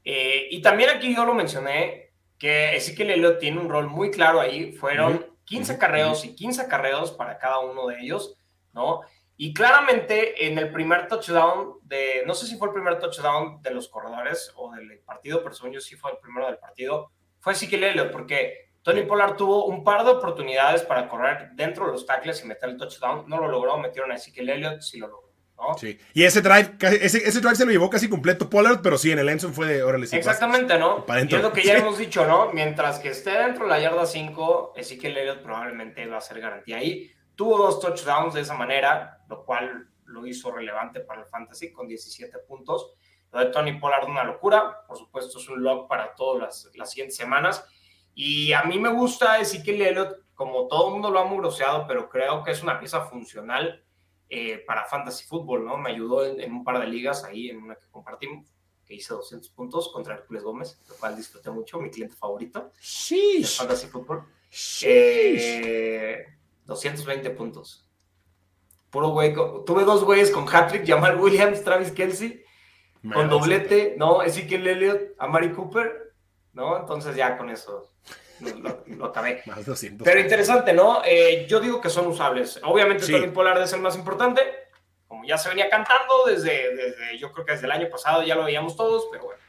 Eh, 0.04 0.48
y 0.52 0.62
también 0.62 0.90
aquí 0.90 1.16
yo 1.16 1.24
lo 1.24 1.34
mencioné, 1.34 2.12
que 2.38 2.76
Ezekiel 2.76 3.12
Elliott 3.12 3.40
tiene 3.40 3.62
un 3.62 3.70
rol 3.70 3.88
muy 3.88 4.12
claro 4.12 4.42
ahí, 4.42 4.74
fueron 4.74 5.26
15 5.46 5.78
carreos 5.78 6.26
y 6.26 6.36
15 6.36 6.68
carreos 6.68 7.14
para 7.14 7.38
cada 7.38 7.60
uno 7.60 7.88
de 7.88 8.02
ellos, 8.02 8.36
¿no? 8.74 9.00
Y 9.44 9.54
claramente 9.54 10.48
en 10.48 10.58
el 10.58 10.72
primer 10.72 11.10
touchdown 11.10 11.74
de, 11.82 12.24
no 12.26 12.34
sé 12.34 12.48
si 12.48 12.56
fue 12.56 12.70
el 12.70 12.74
primer 12.74 12.98
touchdown 12.98 13.62
de 13.62 13.72
los 13.72 13.90
corredores 13.90 14.54
o 14.56 14.72
del 14.72 15.00
partido, 15.00 15.44
pero 15.44 15.54
según 15.54 15.74
yo 15.74 15.82
sí 15.82 15.98
fue 15.98 16.12
el 16.12 16.18
primero 16.20 16.46
del 16.46 16.58
partido, 16.58 17.12
fue 17.42 17.52
Ezekiel 17.52 17.84
Elliott, 17.84 18.10
porque 18.10 18.70
Tony 18.82 19.02
Pollard 19.02 19.36
tuvo 19.36 19.66
un 19.66 19.84
par 19.84 20.06
de 20.06 20.12
oportunidades 20.12 20.84
para 20.84 21.10
correr 21.10 21.50
dentro 21.56 21.88
de 21.88 21.92
los 21.92 22.06
tackles 22.06 22.42
y 22.42 22.48
meter 22.48 22.70
el 22.70 22.78
touchdown. 22.78 23.26
No 23.28 23.38
lo 23.38 23.50
logró, 23.50 23.78
metieron 23.78 24.14
a 24.14 24.16
Ezekiel 24.16 24.50
Elliott, 24.50 24.80
sí 24.80 24.98
lo 24.98 25.10
logró. 25.10 25.34
¿no? 25.58 25.78
Sí. 25.78 26.00
Y 26.14 26.24
ese 26.24 26.42
drive, 26.42 26.78
ese, 26.80 27.28
ese, 27.28 27.42
drive 27.42 27.56
se 27.56 27.66
lo 27.66 27.72
llevó 27.74 27.90
casi 27.90 28.08
completo 28.08 28.50
Pollard, 28.50 28.80
pero 28.82 28.98
sí, 28.98 29.12
en 29.12 29.20
el 29.20 29.28
Enson 29.28 29.54
fue 29.54 29.68
de 29.68 29.84
órale. 29.84 30.08
Sí, 30.08 30.16
Exactamente, 30.16 30.80
¿no? 30.80 31.06
Y 31.06 31.36
es 31.36 31.42
lo 31.42 31.52
que 31.52 31.64
ya 31.64 31.76
sí. 31.76 31.82
hemos 31.82 31.98
dicho, 31.98 32.26
¿no? 32.26 32.54
Mientras 32.54 32.98
que 33.00 33.10
esté 33.10 33.32
dentro 33.32 33.66
de 33.66 33.72
la 33.72 33.80
yarda 33.82 34.06
5, 34.06 34.76
Ezekiel 34.78 35.18
Elliott 35.18 35.42
probablemente 35.42 36.08
va 36.08 36.20
a 36.20 36.22
ser 36.22 36.40
garantía 36.40 36.78
ahí. 36.78 37.12
Tuvo 37.36 37.58
dos 37.58 37.80
touchdowns 37.80 38.34
de 38.34 38.42
esa 38.42 38.56
manera, 38.56 39.24
lo 39.28 39.44
cual 39.46 39.90
lo 40.06 40.26
hizo 40.28 40.52
relevante 40.52 41.00
para 41.00 41.22
el 41.22 41.28
fantasy 41.28 41.72
con 41.72 41.88
17 41.88 42.40
puntos. 42.40 42.94
Lo 43.32 43.40
de 43.40 43.46
Tony 43.48 43.80
Pollard, 43.80 44.08
una 44.08 44.24
locura. 44.24 44.86
Por 44.88 44.98
supuesto, 44.98 45.40
es 45.40 45.50
un 45.50 45.64
lock 45.64 45.88
para 45.88 46.14
todas 46.14 46.42
las, 46.42 46.76
las 46.76 46.92
siguientes 46.92 47.18
semanas. 47.18 47.66
Y 48.14 48.54
a 48.54 48.64
mí 48.64 48.78
me 48.78 48.90
gusta 48.90 49.40
Ezekiel 49.40 49.82
Elliott, 49.82 50.20
como 50.36 50.68
todo 50.68 50.88
el 50.88 50.94
mundo 50.94 51.10
lo 51.10 51.20
ha 51.20 51.26
mugroseado, 51.26 51.88
pero 51.88 52.10
creo 52.10 52.44
que 52.44 52.52
es 52.52 52.62
una 52.62 52.80
pieza 52.80 53.02
funcional 53.06 53.84
eh, 54.30 54.64
para 54.66 54.86
fantasy 54.86 55.26
fútbol, 55.26 55.66
¿no? 55.66 55.78
Me 55.78 55.92
ayudó 55.92 56.26
en, 56.26 56.40
en, 56.40 56.54
un 56.54 56.64
par 56.64 56.80
de 56.80 56.88
ligas 56.88 57.24
ahí, 57.24 57.50
en 57.50 57.58
una 57.58 57.76
que 57.76 57.88
compartimos, 57.90 58.52
que 58.86 58.96
hice 58.96 59.14
200 59.14 59.50
puntos 59.50 59.92
contra 59.92 60.16
Hércules 60.16 60.44
Gómez, 60.44 60.80
lo 60.90 60.96
cual 60.96 61.16
disfruté 61.16 61.50
mucho, 61.50 61.80
mi 61.80 61.90
cliente 61.90 62.16
favorito 62.16 62.72
sí. 62.80 63.42
de 63.42 63.48
fantasy 63.48 63.88
fútbol. 63.88 64.26
Eh, 64.84 66.26
220 66.66 67.30
puntos. 67.32 67.90
Puro 68.90 69.10
güey, 69.10 69.34
tuve 69.66 69.84
dos 69.84 70.04
güeyes 70.04 70.30
con 70.30 70.48
hat-trick, 70.48 70.88
Jamal 70.88 71.20
Williams, 71.20 71.64
Travis 71.64 71.92
Kelsey, 71.92 72.44
Me 73.02 73.16
con 73.16 73.30
doblete, 73.30 73.96
¿no? 73.98 74.22
Ezekiel 74.22 74.68
Elliott, 74.68 75.02
Amari 75.18 75.52
Cooper, 75.52 76.14
¿no? 76.54 76.80
Entonces 76.80 77.16
ya 77.16 77.38
con 77.38 77.50
eso 77.50 77.90
lo, 78.40 78.84
lo 78.86 79.06
acabé. 79.06 79.42
Más 79.48 79.66
200 79.66 80.06
Pero 80.06 80.20
interesante, 80.20 80.74
¿no? 80.74 81.02
Eh, 81.06 81.46
yo 81.50 81.60
digo 81.60 81.82
que 81.82 81.90
son 81.90 82.08
usables. 82.08 82.60
Obviamente, 82.64 83.04
sí. 83.04 83.12
Tony 83.12 83.30
Pollard 83.30 83.62
es 83.64 83.74
el 83.74 83.82
más 83.82 83.96
importante. 83.96 84.42
Como 85.08 85.26
ya 85.26 85.38
se 85.38 85.50
venía 85.50 85.70
cantando 85.70 86.26
desde, 86.28 86.76
desde, 86.76 87.18
yo 87.20 87.32
creo 87.32 87.46
que 87.46 87.54
desde 87.54 87.66
el 87.66 87.72
año 87.72 87.90
pasado 87.90 88.24
ya 88.24 88.36
lo 88.36 88.44
veíamos 88.44 88.76
todos, 88.76 89.08
pero 89.12 89.26
bueno. 89.26 89.40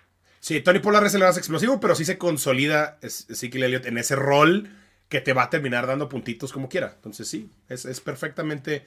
Sí, 0.40 0.61
Tony 0.61 0.78
Pollard 0.78 1.06
es 1.06 1.14
el 1.14 1.23
más 1.23 1.38
explosivo, 1.38 1.80
pero 1.80 1.94
sí 1.94 2.04
se 2.04 2.18
consolida 2.18 2.99
Ezekiel 3.00 3.64
Elliott 3.64 3.87
en 3.87 3.97
ese 3.97 4.14
rol 4.14 4.71
que 5.08 5.20
te 5.20 5.32
va 5.32 5.44
a 5.44 5.50
terminar 5.50 5.87
dando 5.87 6.08
puntitos 6.08 6.52
como 6.52 6.68
quiera. 6.68 6.92
Entonces, 6.94 7.28
sí, 7.28 7.50
es, 7.68 7.84
es 7.84 8.00
perfectamente, 8.00 8.87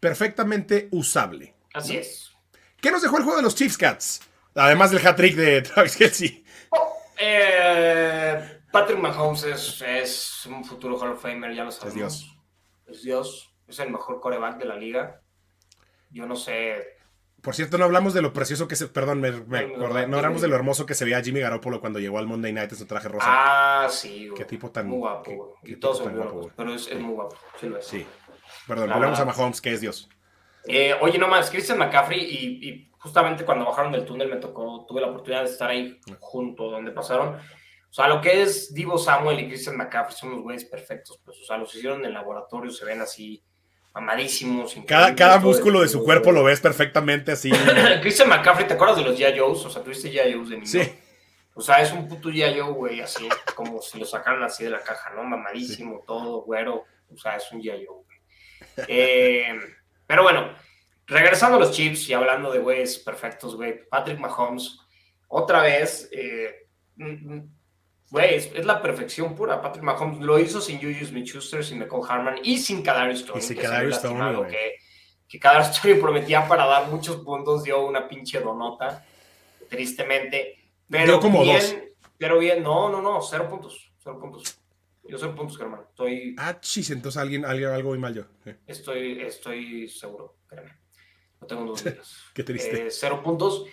perfectamente 0.00 0.88
usable. 0.90 1.54
Así 1.74 1.94
¿no? 1.94 2.00
es. 2.00 2.32
¿Qué 2.80 2.90
nos 2.90 3.02
dejó 3.02 3.18
el 3.18 3.24
juego 3.24 3.38
de 3.38 3.42
los 3.42 3.54
Chiefs 3.54 3.76
Cats? 3.76 4.20
Además 4.54 4.90
del 4.90 5.06
hat-trick 5.06 5.36
de 5.36 5.62
Travis 5.62 5.96
Kelsey. 5.96 6.44
Oh, 6.70 6.92
eh, 7.18 8.60
Patrick 8.70 8.98
Mahomes 8.98 9.44
es, 9.44 9.82
es, 9.82 10.46
un 10.46 10.64
futuro 10.64 10.98
Hall 10.98 11.12
of 11.12 11.22
Famer, 11.22 11.54
ya 11.54 11.64
lo 11.64 11.70
sabemos. 11.70 11.94
Es 11.94 11.94
Dios. 11.94 12.38
Es 12.86 13.02
Dios. 13.02 13.54
Es 13.66 13.78
el 13.80 13.90
mejor 13.90 14.20
coreback 14.20 14.58
de 14.58 14.64
la 14.64 14.76
liga. 14.76 15.22
Yo 16.10 16.26
no 16.26 16.36
sé. 16.36 16.97
Por 17.42 17.54
cierto, 17.54 17.78
no 17.78 17.84
hablamos 17.84 18.14
de 18.14 18.22
lo 18.22 18.32
precioso 18.32 18.66
que 18.66 18.74
se. 18.74 18.88
Perdón, 18.88 19.20
me, 19.20 19.30
me 19.30 19.58
acordé. 19.60 20.08
No 20.08 20.16
hablamos 20.16 20.42
de 20.42 20.48
lo 20.48 20.56
hermoso 20.56 20.86
que 20.86 20.94
se 20.94 21.04
veía 21.04 21.22
Jimmy 21.22 21.40
Garoppolo 21.40 21.80
cuando 21.80 22.00
llegó 22.00 22.18
al 22.18 22.26
Monday 22.26 22.52
Night 22.52 22.72
en 22.72 22.78
su 22.78 22.86
traje 22.86 23.08
rosa. 23.08 23.26
Ah, 23.28 23.88
sí. 23.88 24.28
Güey. 24.28 24.38
Qué 24.38 24.44
tipo 24.44 24.70
tan. 24.70 24.88
Muy 24.88 24.98
guapo, 24.98 25.54
qué 25.62 25.72
y 25.72 25.76
todos 25.76 25.98
son 25.98 26.16
guapos. 26.16 26.52
Pero 26.56 26.74
es, 26.74 26.88
es, 26.88 26.98
muy 26.98 27.14
guapo. 27.14 27.36
Sí, 27.60 27.68
lo 27.68 27.78
es. 27.78 27.86
Sí. 27.86 28.04
Perdón, 28.66 28.90
volvemos 28.90 29.20
a 29.20 29.24
Mahomes, 29.24 29.60
que 29.60 29.72
es 29.72 29.80
Dios. 29.80 30.08
Eh, 30.64 30.94
oye, 31.00 31.16
nomás, 31.18 31.50
Christian 31.50 31.78
McCaffrey 31.78 32.20
y, 32.20 32.68
y, 32.68 32.90
justamente 32.98 33.44
cuando 33.44 33.64
bajaron 33.64 33.92
del 33.92 34.04
túnel 34.04 34.28
me 34.28 34.36
tocó, 34.36 34.84
tuve 34.86 35.00
la 35.00 35.06
oportunidad 35.06 35.44
de 35.44 35.50
estar 35.50 35.70
ahí 35.70 35.98
junto 36.18 36.70
donde 36.70 36.90
pasaron. 36.90 37.36
O 37.36 37.92
sea, 37.92 38.08
lo 38.08 38.20
que 38.20 38.42
es 38.42 38.74
Divo 38.74 38.98
Samuel 38.98 39.40
y 39.40 39.48
Christian 39.48 39.76
McCaffrey 39.76 40.16
son 40.16 40.32
los 40.32 40.42
güeyes 40.42 40.66
perfectos, 40.66 41.20
pues, 41.24 41.38
o 41.38 41.44
sea, 41.44 41.56
los 41.56 41.74
hicieron 41.74 42.00
en 42.00 42.06
el 42.06 42.12
laboratorio, 42.12 42.70
se 42.70 42.84
ven 42.84 43.00
así 43.00 43.42
mamadísimos. 44.00 44.76
Cada, 44.86 45.14
cada 45.14 45.38
músculo 45.38 45.82
de 45.82 45.88
su 45.88 46.04
cuerpo 46.04 46.30
lo 46.32 46.44
ves 46.44 46.60
perfectamente 46.60 47.32
así. 47.32 47.50
Christian 48.00 48.28
McCaffrey, 48.28 48.66
¿te 48.66 48.74
acuerdas 48.74 48.98
de 48.98 49.04
los. 49.04 49.18
Joes? 49.18 49.64
O 49.64 49.70
sea, 49.70 49.82
tuviste. 49.82 50.10
Joes 50.10 50.48
de 50.48 50.56
niño. 50.56 50.66
Sí. 50.66 50.92
O 51.54 51.60
sea, 51.60 51.82
es 51.82 51.92
un 51.92 52.06
puto. 52.06 52.30
Joe, 52.30 52.60
güey, 52.60 53.00
así, 53.00 53.28
como 53.54 53.82
si 53.82 53.98
lo 53.98 54.04
sacaran 54.04 54.42
así 54.44 54.64
de 54.64 54.70
la 54.70 54.80
caja, 54.80 55.10
¿no? 55.10 55.24
Mamadísimo, 55.24 55.96
sí. 55.98 56.04
todo, 56.06 56.42
güero. 56.42 56.84
O 57.12 57.16
sea, 57.16 57.36
es 57.36 57.50
un. 57.50 57.60
Joe, 57.60 57.84
güey. 57.84 58.86
Eh, 58.86 59.58
pero 60.06 60.22
bueno, 60.22 60.54
regresando 61.06 61.56
a 61.56 61.60
los 61.60 61.72
chips 61.72 62.08
y 62.08 62.14
hablando 62.14 62.52
de 62.52 62.60
güeyes 62.60 62.98
perfectos, 62.98 63.56
güey, 63.56 63.88
Patrick 63.88 64.18
Mahomes, 64.18 64.78
otra 65.26 65.62
vez, 65.62 66.08
eh, 66.12 66.68
güey, 68.10 68.34
es, 68.34 68.50
es, 68.54 68.64
la 68.64 68.80
perfección 68.80 69.34
pura. 69.34 69.60
Patrick 69.60 69.84
Mahomes 69.84 70.20
lo 70.20 70.38
hizo 70.38 70.60
sin 70.60 70.78
Juju 70.78 71.06
Smith-Schuster, 71.06 71.64
sin 71.64 71.78
Nicole 71.78 72.06
Harman 72.08 72.38
y 72.42 72.58
sin 72.58 72.82
Kadarius 72.82 73.24
Toney. 73.24 73.42
Y 73.42 73.46
sin 73.46 73.56
Kadarius 73.56 74.00
Toney, 74.00 74.50
que, 74.50 74.76
que 75.28 75.38
Kadarius 75.38 75.80
prometía 76.00 76.46
para 76.46 76.66
dar 76.66 76.88
muchos 76.88 77.18
puntos, 77.18 77.64
dio 77.64 77.86
una 77.86 78.08
pinche 78.08 78.40
donota, 78.40 79.04
tristemente. 79.68 80.70
Pero 80.88 81.04
dio 81.04 81.20
como 81.20 81.42
bien, 81.42 81.60
dos. 81.60 81.76
Pero 82.16 82.38
bien, 82.38 82.62
no, 82.62 82.90
no, 82.90 83.02
no, 83.02 83.20
cero 83.22 83.46
puntos, 83.48 83.92
cero 83.98 84.18
puntos. 84.20 84.58
Yo 85.04 85.16
soy 85.16 85.32
puntos, 85.32 85.56
Germán. 85.56 85.80
Estoy. 85.88 86.34
Ah, 86.38 86.58
chis, 86.60 86.90
entonces 86.90 87.20
alguien, 87.20 87.44
alguien 87.44 87.70
algo 87.70 87.90
muy 87.90 87.98
mal 87.98 88.14
yo. 88.14 88.24
Sí. 88.44 88.50
Estoy, 88.66 89.22
estoy 89.22 89.88
seguro, 89.88 90.36
créeme. 90.46 90.76
No 91.40 91.46
tengo 91.46 91.64
dudas. 91.64 92.16
Qué 92.34 92.42
triste. 92.42 92.86
Eh, 92.86 92.90
cero 92.90 93.22
puntos. 93.22 93.64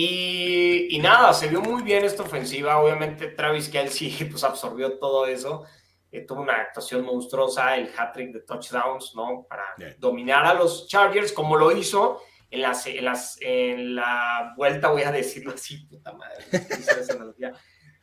Y, 0.00 0.94
y, 0.94 1.00
nada, 1.00 1.34
se 1.34 1.48
vio 1.48 1.60
muy 1.60 1.82
bien 1.82 2.04
esta 2.04 2.22
ofensiva. 2.22 2.78
Obviamente, 2.78 3.26
Travis 3.30 3.68
Kelsey 3.68 4.12
pues, 4.30 4.44
absorbió 4.44 4.96
todo 4.96 5.26
eso. 5.26 5.64
Eh, 6.12 6.24
tuvo 6.24 6.42
una 6.42 6.52
actuación 6.52 7.04
monstruosa, 7.04 7.74
el 7.74 7.90
hat-trick 7.96 8.32
de 8.32 8.42
touchdowns, 8.42 9.16
¿no? 9.16 9.44
Para 9.48 9.64
dominar 9.98 10.46
a 10.46 10.54
los 10.54 10.86
Chargers, 10.86 11.32
como 11.32 11.56
lo 11.56 11.76
hizo 11.76 12.22
en, 12.48 12.62
las, 12.62 12.86
en, 12.86 13.04
las, 13.04 13.38
en 13.40 13.96
la 13.96 14.54
vuelta, 14.56 14.86
voy 14.88 15.02
a 15.02 15.10
decirlo 15.10 15.54
así, 15.54 15.78
puta 15.78 16.12
madre. 16.12 16.44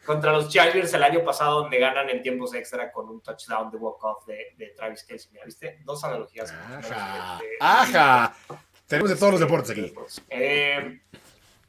contra 0.06 0.34
los 0.34 0.50
Chargers 0.50 0.94
el 0.94 1.02
año 1.02 1.24
pasado, 1.24 1.62
donde 1.62 1.80
ganan 1.80 2.10
en 2.10 2.22
tiempos 2.22 2.54
extra 2.56 2.92
con 2.92 3.08
un 3.08 3.22
touchdown 3.22 3.72
de 3.72 3.78
walk-off 3.78 4.26
de, 4.26 4.54
de, 4.58 4.68
Travis 4.76 5.06
Kelsey. 5.06 5.32
Mira, 5.32 5.46
¿viste? 5.46 5.80
Dos 5.86 6.04
analogías. 6.04 6.52
Ajá. 6.52 7.40
De, 7.40 7.46
de, 7.46 7.56
Ajá. 7.62 8.36
Tenemos 8.86 9.10
de 9.10 9.16
todos 9.16 9.32
los 9.32 9.40
deportes 9.40 9.72
aquí. 9.72 9.94
Eh, 10.30 11.02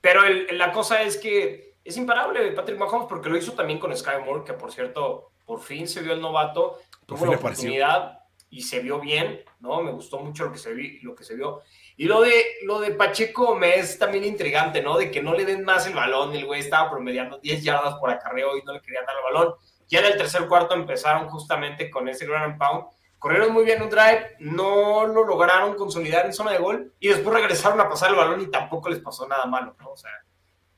pero 0.06 0.22
el, 0.24 0.56
la 0.56 0.70
cosa 0.70 1.02
es 1.02 1.16
que 1.16 1.78
es 1.82 1.96
imparable 1.96 2.52
Patrick 2.52 2.78
Mahomes 2.78 3.08
porque 3.08 3.28
lo 3.28 3.36
hizo 3.36 3.54
también 3.54 3.80
con 3.80 3.96
Sky 3.96 4.22
Moore, 4.24 4.44
que 4.44 4.52
por 4.52 4.70
cierto, 4.70 5.32
por 5.44 5.60
fin 5.60 5.88
se 5.88 6.00
vio 6.00 6.12
el 6.12 6.20
novato, 6.20 6.78
tuvo 7.06 7.26
la 7.26 7.36
oportunidad 7.36 8.20
y 8.48 8.62
se 8.62 8.78
vio 8.78 9.00
bien, 9.00 9.42
¿no? 9.58 9.82
Me 9.82 9.90
gustó 9.90 10.20
mucho 10.20 10.44
lo 10.44 10.52
que 10.52 10.58
se, 10.58 10.74
vi, 10.74 11.00
lo 11.00 11.16
que 11.16 11.24
se 11.24 11.34
vio. 11.34 11.62
Y 11.96 12.04
lo 12.04 12.20
de, 12.20 12.40
lo 12.62 12.78
de 12.78 12.92
Pacheco 12.92 13.56
me 13.56 13.80
es 13.80 13.98
también 13.98 14.22
intrigante, 14.22 14.80
¿no? 14.80 14.96
De 14.96 15.10
que 15.10 15.20
no 15.20 15.34
le 15.34 15.44
den 15.44 15.64
más 15.64 15.88
el 15.88 15.94
balón, 15.94 16.32
el 16.36 16.46
güey 16.46 16.60
estaba 16.60 16.88
promediando 16.88 17.38
10 17.38 17.64
yardas 17.64 17.96
por 17.96 18.08
acarreo 18.08 18.56
y 18.56 18.62
no 18.62 18.74
le 18.74 18.82
querían 18.82 19.06
dar 19.06 19.16
el 19.16 19.34
balón. 19.34 19.54
Ya 19.88 19.98
en 19.98 20.04
el 20.04 20.16
tercer 20.16 20.46
cuarto 20.46 20.76
empezaron 20.76 21.28
justamente 21.28 21.90
con 21.90 22.08
ese 22.08 22.26
ground 22.26 22.56
pound. 22.58 22.84
Corrieron 23.26 23.52
muy 23.52 23.64
bien 23.64 23.82
un 23.82 23.90
drive, 23.90 24.36
no 24.38 25.04
lo 25.04 25.24
lograron 25.24 25.74
consolidar 25.74 26.26
en 26.26 26.32
zona 26.32 26.52
de 26.52 26.58
gol 26.58 26.94
y 27.00 27.08
después 27.08 27.34
regresaron 27.34 27.80
a 27.80 27.88
pasar 27.88 28.10
el 28.10 28.14
balón 28.14 28.40
y 28.40 28.46
tampoco 28.52 28.88
les 28.88 29.00
pasó 29.00 29.26
nada 29.26 29.46
malo, 29.46 29.74
¿no? 29.80 29.90
O 29.90 29.96
sea, 29.96 30.12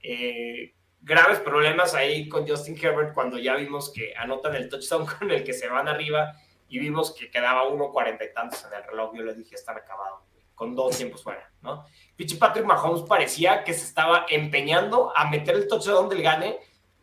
eh, 0.02 0.72
graves 1.02 1.40
problemas 1.40 1.92
ahí 1.92 2.26
con 2.26 2.48
Justin 2.48 2.78
Herbert 2.80 3.12
cuando 3.12 3.36
ya 3.36 3.54
vimos 3.54 3.92
que 3.92 4.14
anotan 4.16 4.54
el 4.54 4.70
touchdown 4.70 5.04
con 5.18 5.30
el 5.30 5.44
que 5.44 5.52
se 5.52 5.68
van 5.68 5.88
arriba 5.88 6.36
y 6.70 6.78
vimos 6.78 7.14
que 7.14 7.30
quedaba 7.30 7.68
uno 7.68 7.92
cuarenta 7.92 8.24
y 8.24 8.32
tantos 8.32 8.64
en 8.64 8.78
el 8.78 8.82
reloj. 8.82 9.14
Yo 9.14 9.24
les 9.24 9.36
dije, 9.36 9.54
están 9.54 9.76
acabados 9.76 10.22
con 10.54 10.74
dos 10.74 10.96
tiempos 10.96 11.22
fuera, 11.22 11.52
¿no? 11.60 11.84
Pinche 12.16 12.38
Patrick 12.38 12.64
Mahomes 12.64 13.02
parecía 13.02 13.62
que 13.62 13.74
se 13.74 13.84
estaba 13.84 14.24
empeñando 14.26 15.12
a 15.14 15.28
meter 15.28 15.54
el 15.54 15.68
touchdown 15.68 16.08
del 16.08 16.22
gane, 16.22 16.58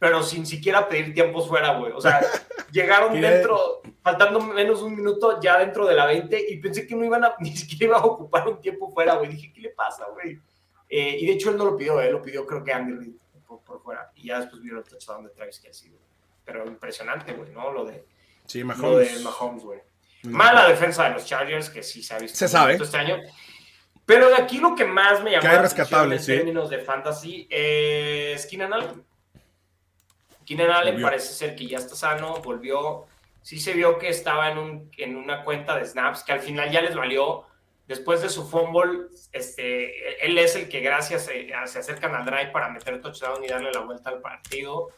pero 0.05 0.21
sin 0.21 0.45
siquiera 0.45 0.87
pedir 0.87 1.15
tiempos 1.15 1.47
fuera, 1.47 1.79
güey. 1.79 1.91
O 1.91 1.99
sea, 1.99 2.21
llegaron 2.71 3.19
dentro, 3.19 3.81
faltando 4.03 4.39
menos 4.39 4.83
un 4.83 4.95
minuto, 4.95 5.41
ya 5.41 5.57
dentro 5.57 5.87
de 5.87 5.95
la 5.95 6.05
20, 6.05 6.45
y 6.47 6.57
pensé 6.57 6.85
que 6.85 6.95
no 6.95 7.03
iban 7.03 7.23
a, 7.23 7.35
ni 7.39 7.57
siquiera 7.57 7.85
iba 7.85 7.97
a 7.97 8.05
ocupar 8.05 8.47
un 8.47 8.61
tiempo 8.61 8.91
fuera, 8.91 9.15
güey. 9.15 9.31
Dije, 9.31 9.51
¿qué 9.51 9.61
le 9.61 9.69
pasa, 9.69 10.05
güey? 10.13 10.39
Eh, 10.87 11.17
y 11.21 11.25
de 11.25 11.31
hecho 11.31 11.49
él 11.49 11.57
no 11.57 11.65
lo 11.65 11.75
pidió, 11.75 11.99
él 11.99 12.11
lo 12.11 12.21
pidió 12.21 12.45
creo 12.45 12.63
que 12.63 12.71
Andy 12.71 13.17
por, 13.47 13.63
por, 13.63 13.81
fuera, 13.81 14.11
y 14.13 14.27
ya 14.27 14.41
después 14.41 14.61
vieron 14.61 14.83
el 14.83 14.87
touchdown 14.87 15.23
de 15.23 15.31
Travis 15.31 15.59
Kelsey, 15.59 15.89
güey. 15.89 16.03
Pero 16.45 16.67
impresionante, 16.67 17.33
güey, 17.33 17.49
¿no? 17.49 17.71
Lo 17.71 17.83
de, 17.83 18.05
sí, 18.45 18.63
Mahomes. 18.63 18.83
Lo 18.83 18.97
de 18.99 19.19
Mahomes, 19.23 19.63
güey. 19.63 19.79
Mala 20.21 20.67
defensa 20.67 21.05
de 21.05 21.15
los 21.15 21.25
Chargers, 21.25 21.71
que 21.71 21.81
sí 21.81 22.03
se 22.03 22.13
ha 22.13 22.19
visto 22.19 22.37
se 22.37 22.47
sabe. 22.47 22.75
este 22.75 22.97
año. 22.97 23.17
Pero 24.05 24.29
de 24.29 24.35
aquí 24.35 24.59
lo 24.59 24.75
que 24.75 24.85
más 24.85 25.23
me 25.23 25.31
llamó 25.31 25.47
la 25.47 25.61
atención 25.61 26.13
en 26.13 26.19
sí. 26.19 26.27
términos 26.27 26.69
de 26.69 26.77
fantasy 26.77 27.47
es 27.49 28.45
Keenan 28.45 28.73
Allen. 28.73 29.03
Keenan 30.45 30.71
Allen 30.71 30.93
volvió. 30.95 31.07
parece 31.07 31.33
ser 31.33 31.55
que 31.55 31.67
ya 31.67 31.77
está 31.77 31.95
sano, 31.95 32.35
volvió. 32.41 33.05
Sí 33.41 33.59
se 33.59 33.73
vio 33.73 33.97
que 33.97 34.09
estaba 34.09 34.51
en, 34.51 34.57
un, 34.57 34.91
en 34.97 35.15
una 35.15 35.43
cuenta 35.43 35.77
de 35.77 35.85
snaps 35.85 36.23
que 36.23 36.31
al 36.31 36.39
final 36.39 36.71
ya 36.71 36.81
les 36.81 36.95
valió. 36.95 37.45
Después 37.87 38.21
de 38.21 38.29
su 38.29 38.47
fumble, 38.49 39.07
este, 39.31 40.25
él 40.25 40.37
es 40.39 40.55
el 40.55 40.69
que 40.69 40.79
gracias 40.79 41.25
se, 41.25 41.47
se 41.65 41.79
acercan 41.79 42.15
al 42.15 42.25
drive 42.25 42.47
para 42.47 42.69
meter 42.69 42.99
touchdown 42.99 43.43
y 43.43 43.47
darle 43.47 43.71
la 43.71 43.81
vuelta 43.81 44.09
al 44.09 44.21
partido. 44.21 44.89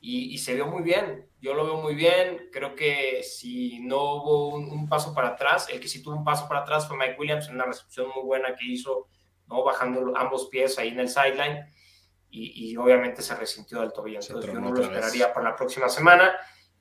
y, 0.00 0.38
se 0.38 0.54
vio 0.54 0.66
muy 0.66 0.82
bien. 0.82 1.26
Yo 1.40 1.54
lo 1.54 1.64
veo 1.64 1.76
muy 1.76 1.94
bien. 1.94 2.48
Creo 2.52 2.74
que 2.74 3.22
si 3.22 3.80
no 3.80 4.14
hubo 4.14 4.48
un, 4.54 4.88
paso 4.88 5.14
para 5.14 5.28
atrás, 5.28 5.68
el 5.70 5.80
que 5.80 5.88
sí 5.88 6.02
tuvo 6.02 6.16
un 6.16 6.24
paso 6.24 6.46
para 6.48 6.60
atrás 6.60 6.86
fue 6.86 6.96
Mike 6.96 7.16
Williams 7.18 7.48
en 7.48 7.54
una 7.54 7.64
recepción 7.64 8.08
muy 8.14 8.24
buena 8.24 8.54
que 8.54 8.66
hizo, 8.66 9.08
¿no? 9.48 9.64
bajando 9.64 10.12
ambos 10.16 10.48
pies 10.48 10.78
ahí 10.78 10.88
en 10.88 11.00
el 11.00 11.08
sideline. 11.08 11.66
Y, 12.32 12.76
obviamente 12.76 13.22
se 13.22 13.34
resintió 13.34 13.80
del 13.80 13.92
tobillo. 13.92 14.20
Entonces 14.20 14.52
yo 14.52 14.60
no 14.60 14.72
lo 14.72 14.82
esperaría 14.82 15.32
para 15.32 15.50
la 15.50 15.56
próxima 15.56 15.88
semana. 15.88 16.36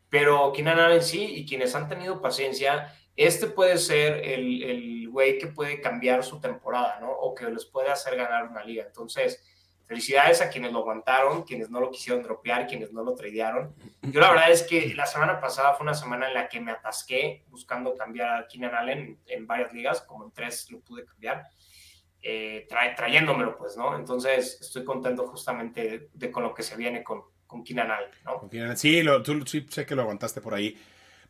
Pero 0.10 0.52
Keenan 0.54 0.80
Allen 0.80 1.04
sí, 1.04 1.24
y 1.24 1.46
quienes 1.46 1.76
han 1.76 1.88
tenido 1.88 2.22
paciencia, 2.22 2.94
este 3.16 3.48
puede 3.48 3.78
ser 3.78 4.24
el 4.24 5.08
güey 5.10 5.38
que 5.38 5.48
puede 5.48 5.82
cambiar 5.82 6.24
su 6.24 6.40
temporada, 6.40 7.00
¿no? 7.00 7.12
O 7.12 7.36
que 7.36 7.50
les 7.50 7.66
puede 7.66 7.90
hacer 7.90 8.16
ganar 8.16 8.48
una 8.48 8.64
liga. 8.64 8.84
Entonces, 8.86 9.44
Felicidades 9.90 10.40
a 10.40 10.52
quienes 10.52 10.72
lo 10.72 10.82
aguantaron, 10.82 11.42
quienes 11.42 11.72
no 11.72 11.80
lo 11.80 11.90
quisieron 11.90 12.22
dropear, 12.22 12.68
quienes 12.68 12.94
no 12.94 13.04
lo 13.04 13.16
tradearon. 13.16 13.74
Yo 14.04 14.20
la 14.22 14.30
verdad 14.30 14.52
es 14.52 14.62
que 14.62 14.94
la 14.94 15.08
semana 15.08 15.42
pasada 15.42 15.74
fue 15.74 15.84
una 15.84 15.96
semana 15.96 16.28
en 16.28 16.36
la 16.36 16.48
que 16.48 16.62
me 16.62 16.72
atasqué 16.72 17.44
buscando 17.48 17.96
cambiar 17.96 18.44
a 18.44 18.48
Keenan 18.48 18.76
Allen 18.76 19.20
en 19.26 19.48
varias 19.48 19.74
ligas, 19.74 20.02
como 20.02 20.26
en 20.26 20.32
tres 20.32 20.70
lo 20.70 20.80
pude 20.82 21.06
cambiar, 21.06 21.48
eh, 22.22 22.68
trayéndomelo 22.70 23.58
pues, 23.58 23.78
¿no? 23.78 23.96
Entonces 23.96 24.58
estoy 24.62 24.84
contento 24.84 25.28
justamente 25.28 26.10
de, 26.14 26.32
con 26.32 26.44
lo 26.44 26.54
que 26.54 26.64
se 26.64 26.76
viene 26.76 27.04
con, 27.04 27.24
con 27.48 27.64
Keenan 27.64 27.92
Allen, 27.92 28.10
¿no? 28.26 28.76
sí, 28.76 29.02
lo, 29.02 29.24
tú 29.24 29.46
sí 29.46 29.66
sé 29.70 29.86
que 29.86 29.96
lo 29.96 30.04
aguantaste 30.04 30.42
por 30.42 30.54
ahí. 30.54 30.78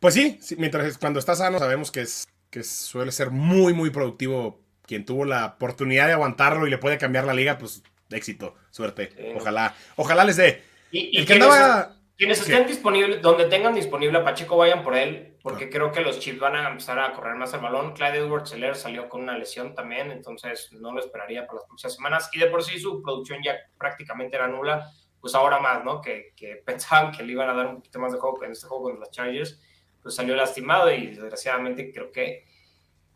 Pues 0.00 0.14
sí, 0.14 0.38
mientras 0.56 0.98
cuando 0.98 1.18
está 1.18 1.34
sano 1.34 1.58
sabemos 1.58 1.90
que, 1.90 2.00
es, 2.00 2.26
que 2.50 2.62
suele 2.62 3.12
ser 3.12 3.30
muy, 3.30 3.72
muy 3.74 3.90
productivo 3.90 4.60
quien 4.86 5.04
tuvo 5.04 5.24
la 5.24 5.46
oportunidad 5.46 6.06
de 6.06 6.14
aguantarlo 6.14 6.66
y 6.66 6.70
le 6.70 6.78
puede 6.78 6.98
cambiar 6.98 7.24
la 7.24 7.34
liga, 7.34 7.58
pues 7.58 7.82
éxito, 8.10 8.56
suerte. 8.70 9.34
Ojalá, 9.36 9.74
ojalá 9.96 10.24
les 10.24 10.36
dé. 10.36 10.62
Y, 10.90 11.16
el 11.16 11.26
que 11.26 11.34
andaba... 11.34 11.99
Quienes 12.20 12.38
estén 12.42 12.66
disponibles, 12.66 13.22
donde 13.22 13.46
tengan 13.46 13.74
disponible 13.74 14.18
a 14.18 14.22
Pacheco, 14.22 14.58
vayan 14.58 14.82
por 14.82 14.94
él, 14.94 15.38
porque 15.42 15.64
ah. 15.64 15.68
creo 15.72 15.90
que 15.90 16.02
los 16.02 16.18
Chiefs 16.18 16.38
van 16.38 16.54
a 16.54 16.68
empezar 16.68 16.98
a 16.98 17.14
correr 17.14 17.34
más 17.34 17.54
el 17.54 17.60
balón. 17.60 17.94
Clyde 17.94 18.18
Edwards 18.18 18.50
Seller 18.50 18.76
salió 18.76 19.08
con 19.08 19.22
una 19.22 19.38
lesión 19.38 19.74
también, 19.74 20.10
entonces 20.10 20.68
no 20.72 20.92
lo 20.92 21.00
esperaría 21.00 21.46
para 21.46 21.60
las 21.60 21.64
próximas 21.64 21.94
semanas. 21.94 22.30
Y 22.34 22.38
de 22.38 22.48
por 22.48 22.62
sí 22.62 22.78
su 22.78 23.00
producción 23.00 23.38
ya 23.42 23.56
prácticamente 23.78 24.36
era 24.36 24.48
nula, 24.48 24.90
pues 25.18 25.34
ahora 25.34 25.60
más, 25.60 25.82
¿no? 25.82 26.02
Que, 26.02 26.34
que 26.36 26.56
pensaban 26.66 27.10
que 27.10 27.22
le 27.22 27.32
iban 27.32 27.48
a 27.48 27.54
dar 27.54 27.68
un 27.68 27.76
poquito 27.76 27.98
más 27.98 28.12
de 28.12 28.18
juego 28.18 28.44
en 28.44 28.52
este 28.52 28.66
juego 28.66 28.82
con 28.82 29.00
los 29.00 29.10
Chargers, 29.10 29.58
pues 30.02 30.14
salió 30.14 30.36
lastimado 30.36 30.92
y 30.92 31.06
desgraciadamente 31.06 31.90
creo 31.90 32.12
que 32.12 32.44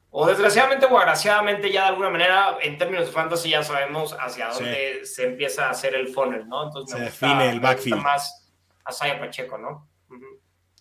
o 0.09 0.27
desgraciadamente 0.27 0.87
o 0.87 0.99
agraciadamente 0.99 1.71
ya 1.71 1.83
de 1.83 1.89
alguna 1.89 2.09
manera 2.09 2.57
en 2.63 2.79
términos 2.79 3.05
de 3.05 3.13
fantasy 3.13 3.51
ya 3.51 3.63
sabemos 3.63 4.17
hacia 4.19 4.49
dónde 4.49 5.05
se 5.05 5.25
empieza 5.25 5.67
a 5.67 5.71
hacer 5.73 5.95
el 5.95 6.09
funnel, 6.09 6.49
¿no? 6.49 6.65
Entonces 6.65 6.97
se 6.97 7.05
define 7.05 7.51
el 7.51 7.61
backfield. 7.61 8.01
más 8.01 8.44
a 8.85 8.93
Saya 8.93 9.19
Pacheco, 9.19 9.59
¿no? 9.59 9.89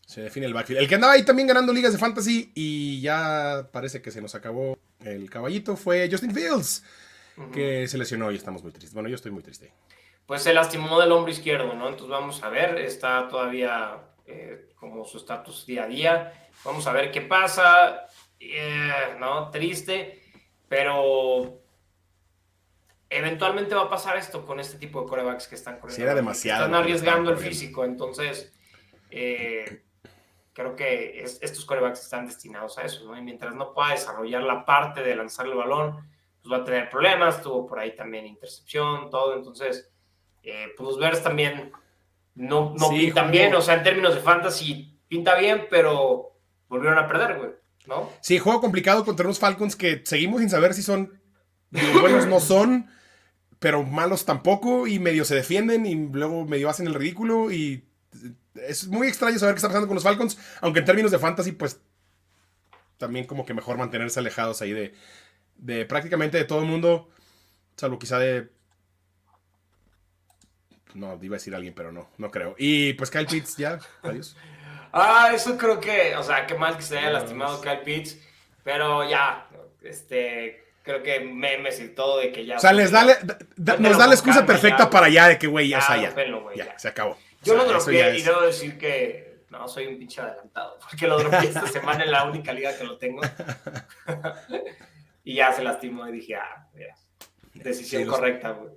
Se 0.06 0.22
define 0.22 0.46
el 0.46 0.54
backfield. 0.54 0.82
El 0.82 0.88
que 0.88 0.96
andaba 0.96 1.14
ahí 1.14 1.24
también 1.24 1.48
ganando 1.48 1.74
ligas 1.74 1.94
de 1.94 2.00
fantasy 2.00 2.52
y 2.54 3.02
ya 3.02 3.70
parece 3.72 4.02
que 4.02 4.12
se 4.12 4.22
nos 4.22 4.36
acabó 4.36 4.78
el 5.00 5.30
caballito 5.30 5.76
fue 5.76 6.08
Justin 6.10 6.34
Fields, 6.34 6.84
que 7.54 7.88
se 7.88 7.98
lesionó 7.98 8.32
y 8.32 8.36
estamos 8.36 8.64
muy 8.64 8.72
tristes. 8.72 8.94
Bueno, 8.94 9.10
yo 9.10 9.16
estoy 9.16 9.32
muy 9.32 9.44
triste. 9.44 9.74
Pues 10.26 10.44
se 10.44 10.54
lastimó 10.54 11.00
del 11.00 11.12
hombro 11.12 11.32
izquierdo, 11.32 11.74
¿no? 11.74 11.88
Entonces 11.88 12.10
vamos 12.10 12.44
a 12.44 12.50
ver, 12.50 12.78
está 12.78 13.28
todavía 13.28 13.98
eh, 14.26 14.70
como 14.76 15.06
su 15.06 15.18
estatus 15.18 15.66
día 15.66 15.84
a 15.84 15.88
día. 15.88 16.50
Vamos 16.64 16.86
a 16.88 16.94
ver 16.94 17.12
qué 17.12 17.22
pasa 17.22 18.08
¿no? 19.20 19.50
Triste, 19.52 20.22
pero 20.68 21.63
eventualmente 23.18 23.76
va 23.76 23.84
a 23.84 23.90
pasar 23.90 24.18
esto 24.18 24.46
con 24.46 24.60
este 24.60 24.78
tipo 24.78 25.02
de 25.02 25.08
corebacks 25.08 25.48
que 25.48 25.56
están 25.56 25.80
corriendo. 25.80 26.04
era 26.04 26.16
demasiado. 26.16 26.66
Están 26.66 26.80
arriesgando 26.80 27.32
el 27.32 27.38
físico, 27.38 27.86
entonces 27.86 28.52
eh, 29.10 29.84
creo 30.54 30.76
que 30.76 31.24
estos 31.24 31.66
corebacks 31.66 32.02
están 32.02 32.26
destinados 32.26 32.78
a 32.78 32.84
eso, 32.84 33.06
¿no? 33.06 33.18
Y 33.18 33.22
mientras 33.22 33.56
no 33.56 33.74
pueda 33.74 33.92
desarrollar 33.92 34.44
la 34.44 34.66
parte 34.66 35.02
de 35.02 35.16
lanzar 35.16 35.46
el 35.46 35.56
balón, 35.56 36.10
pues 36.42 36.52
va 36.52 36.58
a 36.58 36.66
tener 36.66 36.90
problemas, 36.90 37.42
tuvo 37.42 37.66
por 37.66 37.80
ahí 37.80 37.96
también 37.96 38.26
intercepción, 38.26 39.10
todo, 39.10 39.36
entonces, 39.36 39.90
eh, 40.44 40.68
pues 40.76 40.88
los 40.88 41.00
Bears 41.00 41.24
también 41.24 41.72
no, 42.36 42.74
no 42.78 42.90
pintan 42.90 43.32
bien, 43.32 43.54
o 43.56 43.62
sea, 43.62 43.76
en 43.76 43.84
términos 43.84 44.16
de 44.16 44.22
fantasy 44.22 45.00
pinta 45.08 45.36
bien, 45.36 45.68
pero 45.70 46.38
volvieron 46.68 46.98
a 46.98 47.08
perder, 47.08 47.38
güey. 47.38 47.52
¿no? 47.88 48.10
Sí, 48.22 48.40
juego 48.40 48.62
complicado 48.62 49.04
contra 49.04 49.26
unos 49.26 49.40
Falcons 49.40 49.76
que 49.76 50.02
seguimos 50.06 50.40
sin 50.40 50.50
saber 50.50 50.74
si 50.74 50.82
son 50.82 51.22
buenos 52.02 52.28
no 52.28 52.40
son, 52.40 52.90
pero 53.64 53.82
malos 53.82 54.26
tampoco, 54.26 54.88
y 54.88 55.00
medio 55.00 55.24
se 55.24 55.36
defienden 55.36 55.86
y 55.86 55.96
luego 55.96 56.44
medio 56.44 56.68
hacen 56.68 56.86
el 56.86 56.94
ridículo 56.94 57.50
y 57.50 57.86
es 58.56 58.88
muy 58.88 59.08
extraño 59.08 59.40
saber 59.40 59.56
qué 59.56 59.60
está 59.60 59.70
pasando 59.70 59.88
con 59.88 59.96
los 59.96 60.04
Falcons, 60.04 60.38
aunque 60.60 60.80
en 60.80 60.86
términos 60.86 61.12
de 61.12 61.18
fantasy, 61.18 61.54
pues 61.54 61.80
también 62.98 63.26
como 63.26 63.46
que 63.46 63.54
mejor 63.54 63.78
mantenerse 63.78 64.20
alejados 64.20 64.62
ahí 64.62 64.74
de, 64.74 64.94
de 65.56 65.86
prácticamente 65.86 66.38
de 66.38 66.44
todo 66.44 66.60
el 66.60 66.66
mundo, 66.66 67.10
salvo 67.78 67.98
quizá 67.98 68.20
de... 68.20 68.50
No, 70.94 71.18
iba 71.22 71.36
a 71.36 71.40
decir 71.40 71.56
alguien, 71.56 71.74
pero 71.74 71.94
no, 71.94 72.10
no 72.18 72.32
creo. 72.32 72.56
Y 72.58 72.92
pues 72.96 73.10
Kyle 73.12 73.28
Pitts 73.28 73.56
ya, 73.56 73.80
adiós. 74.02 74.36
Ah, 74.92 75.32
eso 75.34 75.58
creo 75.58 75.80
que, 75.80 76.18
o 76.18 76.24
sea, 76.24 76.48
qué 76.48 76.56
mal 76.56 76.76
que 76.76 76.84
se 76.84 76.98
haya 76.98 77.12
lastimado 77.12 77.62
Kyle 77.62 77.80
Pitts, 77.80 78.18
pero 78.62 79.10
ya, 79.10 79.48
este, 79.84 80.63
creo 80.84 81.02
que 81.02 81.22
memes 81.22 81.80
y 81.80 81.90
todo 81.90 82.20
de 82.20 82.32
que 82.32 82.46
ya. 82.46 82.58
O 82.58 82.60
sea, 82.60 82.74
les 82.74 82.92
da, 82.92 83.06
nos 83.80 83.98
da 83.98 84.08
la 84.08 84.14
excusa 84.14 84.46
perfecta 84.46 84.90
para 84.90 85.10
ya 85.10 85.30
de 85.30 85.40
que, 85.40 85.48
güey, 85.48 85.70
ya, 85.70 85.80
está, 85.80 85.98
ya, 85.98 86.14
ya, 86.56 86.78
se 86.78 86.90
acabó. 86.90 87.18
Yo 87.42 87.56
lo 87.56 87.66
dropeé 87.66 88.18
y 88.18 88.22
debo 88.22 88.42
decir 88.42 88.78
que 88.78 89.34
no, 89.50 89.68
soy 89.68 89.88
un 89.88 89.98
pinche 89.98 90.22
adelantado, 90.22 90.78
porque 90.90 91.08
lo 91.08 91.18
dropeé 91.18 91.50
esta 91.50 91.68
semana 91.80 92.04
en 92.04 92.12
la 92.12 92.26
única 92.26 92.54
liga 92.54 92.78
que 92.78 92.84
lo 92.84 92.98
tengo. 92.98 93.22
y 95.24 95.36
ya 95.36 95.52
se 95.54 95.64
lastimó 95.64 96.08
y 96.08 96.12
dije, 96.12 96.36
ah, 96.36 96.68
mira, 96.74 96.96
decisión 97.54 98.06
correcta, 98.06 98.52
güey. 98.52 98.74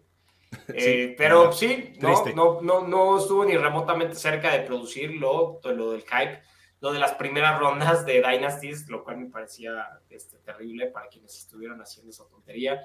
Eh, 0.68 1.14
pero 1.18 1.52
sí, 1.52 1.94
no, 2.00 2.60
no, 2.62 2.86
no, 2.86 3.18
estuvo 3.18 3.44
ni 3.44 3.56
remotamente 3.56 4.14
cerca 4.14 4.52
de 4.52 4.60
producir 4.60 5.12
lo, 5.14 5.60
lo 5.64 5.92
del 5.92 6.02
hype, 6.02 6.42
lo 6.80 6.92
de 6.92 6.98
las 6.98 7.12
primeras 7.14 7.58
rondas 7.58 8.04
de 8.04 8.22
Dynasties, 8.22 8.88
lo 8.88 9.02
cual 9.02 9.18
me 9.18 9.30
parecía 9.30 10.00
este, 10.10 10.38
terrible 10.38 10.88
para 10.88 11.08
quienes 11.08 11.36
estuvieron 11.36 11.80
haciendo 11.80 12.10
esa 12.10 12.28
tontería. 12.28 12.80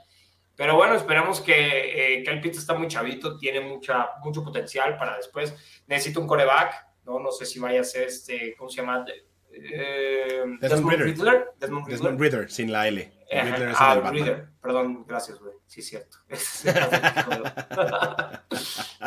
Pero 0.56 0.76
bueno, 0.76 0.96
esperamos 0.96 1.42
que 1.42 2.20
eh, 2.20 2.24
Kyle 2.24 2.42
Pitts 2.42 2.60
está 2.60 2.74
muy 2.74 2.88
chavito, 2.88 3.38
tiene 3.38 3.62
mucha, 3.62 4.12
mucho 4.24 4.44
potencial 4.44 4.98
para 4.98 5.18
después. 5.18 5.54
Necesita 5.88 6.20
un 6.20 6.28
coreback, 6.28 6.74
¿no? 7.06 7.20
No 7.20 7.32
sé 7.32 7.46
si 7.46 7.60
vaya 7.60 7.82
a 7.82 7.84
ser 7.84 8.04
este, 8.04 8.56
¿cómo 8.58 8.70
se 8.70 8.78
llama? 8.78 9.06
Eh, 9.54 10.44
Desmond, 10.60 11.00
Riddler. 11.00 11.48
Desmond, 11.58 12.20
Riddler. 12.20 12.52
sin 12.52 12.72
la 12.72 12.88
L. 12.88 13.12
Riddler 13.32 13.74
ah, 13.76 14.10
Riddler. 14.12 14.48
Perdón, 14.62 15.06
gracias, 15.08 15.40
güey. 15.40 15.54
Sí, 15.66 15.82
cierto. 15.82 16.18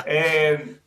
eh, 0.07 0.79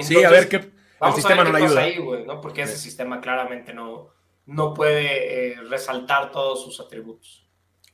sí, 0.00 0.22
a 0.22 0.30
ver 0.30 0.48
qué. 0.48 0.81
El 1.02 1.14
sistema 1.14 1.44
no 1.44 1.52
le 1.52 1.64
ayuda. 1.64 1.80
Ahí, 1.80 1.98
güey, 1.98 2.24
¿no? 2.24 2.40
Porque 2.40 2.62
ese 2.62 2.76
sistema 2.76 3.20
claramente 3.20 3.72
no, 3.72 4.10
no 4.46 4.74
puede 4.74 5.52
eh, 5.52 5.56
resaltar 5.68 6.30
todos 6.30 6.64
sus 6.64 6.80
atributos. 6.80 7.46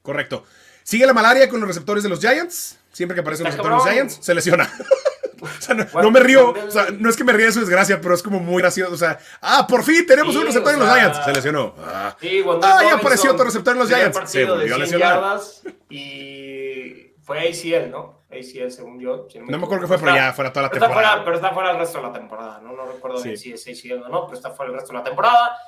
Correcto. 0.03 0.45
Sigue 0.83 1.07
la 1.07 1.13
malaria 1.13 1.49
con 1.49 1.61
los 1.61 1.69
receptores 1.69 2.03
de 2.03 2.09
los 2.09 2.21
Giants. 2.21 2.79
Siempre 2.93 3.15
que 3.15 3.21
aparecen 3.21 3.45
los 3.45 3.55
receptores 3.55 3.85
de 3.85 3.85
los 3.85 3.95
Giants, 3.95 4.19
se 4.25 4.35
lesiona. 4.35 4.71
O 5.41 5.47
sea, 5.61 5.75
no, 5.75 6.11
me 6.11 6.19
río, 6.19 6.51
o 6.51 6.71
sea, 6.71 6.89
no 6.91 7.09
es 7.09 7.17
que 7.17 7.23
me 7.23 7.33
ríe 7.33 7.47
de 7.47 7.53
su 7.53 7.61
desgracia, 7.61 8.01
pero 8.01 8.13
es 8.13 8.25
como 8.25 8.41
muy 8.41 8.61
gracioso. 8.61 8.93
O 8.93 8.97
sea, 8.97 9.21
ah, 9.41 9.67
por 9.69 9.85
fin 9.85 10.05
tenemos 10.05 10.35
un 10.35 10.47
receptor 10.47 10.75
en 10.75 10.81
los 10.81 10.93
Giants. 10.93 11.21
Se 11.25 11.33
lesionó. 11.33 11.75
Ah, 11.79 12.17
ah 12.63 12.83
ya 12.83 12.95
apareció 12.95 13.33
otro 13.33 13.45
receptor 13.45 13.75
en 13.75 13.79
los 13.79 13.89
Giants. 13.89 14.19
Se 14.25 14.45
volvió 14.45 14.75
a 14.75 14.79
lesionar. 14.79 15.41
Y 15.91 17.08
fue 17.29 17.41
ACL, 17.41 17.91
¿no? 17.91 18.25
ACL, 18.31 18.71
según 18.71 18.99
yo. 18.99 19.29
no 19.47 19.59
me 19.59 19.65
acuerdo 19.65 19.83
que 19.83 19.89
fue, 19.89 19.99
pero 19.99 20.17
ya 20.17 20.33
fuera 20.33 20.51
toda 20.51 20.63
la 20.65 20.71
temporada. 20.71 21.01
Está 21.01 21.11
fuera, 21.11 21.25
pero 21.25 21.37
está 21.37 21.51
fuera 21.53 21.71
el 21.73 21.79
resto 21.79 21.99
de 21.99 22.05
la 22.05 22.13
temporada, 22.13 22.61
¿no? 22.63 22.73
No 22.73 22.87
recuerdo 22.87 23.19
si 23.19 23.53
es 23.53 23.69
ACL 23.69 24.03
o 24.05 24.09
no, 24.09 24.25
pero 24.25 24.39
está 24.39 24.51
fuera 24.53 24.73
el 24.73 24.79
resto 24.79 24.93
de 24.93 24.99
la 24.99 25.05
temporada 25.05 25.59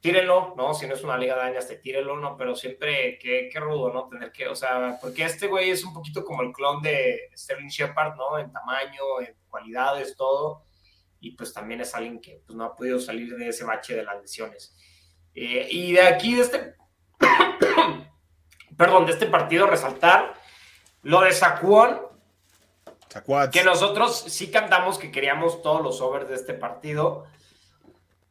tírenlo, 0.00 0.54
¿no? 0.56 0.74
Si 0.74 0.86
no 0.86 0.94
es 0.94 1.02
una 1.02 1.18
liga 1.18 1.34
de 1.34 1.42
años, 1.42 1.66
te 1.66 1.76
tírenlo, 1.76 2.16
¿no? 2.16 2.36
Pero 2.36 2.54
siempre, 2.54 3.18
qué, 3.18 3.48
qué 3.52 3.60
rudo, 3.60 3.92
¿no? 3.92 4.08
Tener 4.08 4.30
que, 4.30 4.46
o 4.46 4.54
sea, 4.54 4.96
porque 5.00 5.24
este 5.24 5.48
güey 5.48 5.70
es 5.70 5.84
un 5.84 5.92
poquito 5.92 6.24
como 6.24 6.42
el 6.42 6.52
clon 6.52 6.80
de 6.82 7.30
Sterling 7.36 7.68
Shepard, 7.68 8.14
¿no? 8.16 8.38
En 8.38 8.52
tamaño, 8.52 9.20
en 9.20 9.34
cualidades, 9.48 10.16
todo. 10.16 10.64
Y 11.20 11.32
pues 11.32 11.52
también 11.52 11.80
es 11.80 11.94
alguien 11.94 12.20
que 12.20 12.42
pues, 12.46 12.56
no 12.56 12.64
ha 12.64 12.76
podido 12.76 13.00
salir 13.00 13.36
de 13.36 13.48
ese 13.48 13.64
bache 13.64 13.96
de 13.96 14.04
las 14.04 14.20
lesiones. 14.20 14.76
Eh, 15.34 15.66
y 15.70 15.92
de 15.92 16.02
aquí, 16.02 16.36
de 16.36 16.42
este, 16.42 16.74
perdón, 18.76 19.06
de 19.06 19.12
este 19.12 19.26
partido, 19.26 19.66
resaltar 19.66 20.34
lo 21.02 21.20
de 21.20 21.32
Saquon. 21.32 22.00
Que 23.52 23.64
nosotros 23.64 24.24
sí 24.28 24.50
cantamos 24.50 24.98
que 24.98 25.10
queríamos 25.10 25.62
todos 25.62 25.82
los 25.82 26.00
overs 26.00 26.28
de 26.28 26.34
este 26.34 26.52
partido 26.52 27.24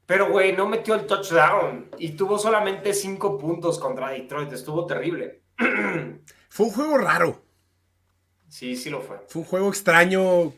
pero, 0.07 0.29
güey, 0.31 0.53
no 0.53 0.67
metió 0.67 0.95
el 0.95 1.05
touchdown 1.05 1.89
y 1.99 2.11
tuvo 2.11 2.39
solamente 2.39 2.93
cinco 2.93 3.37
puntos 3.37 3.77
contra 3.77 4.09
Detroit. 4.09 4.51
Estuvo 4.53 4.85
terrible. 4.85 5.41
Fue 6.49 6.65
un 6.65 6.71
juego 6.71 6.97
raro. 6.97 7.43
Sí, 8.47 8.77
sí 8.77 8.89
lo 8.89 9.01
fue. 9.01 9.17
Fue 9.27 9.41
un 9.41 9.47
juego 9.47 9.67
extraño 9.67 10.53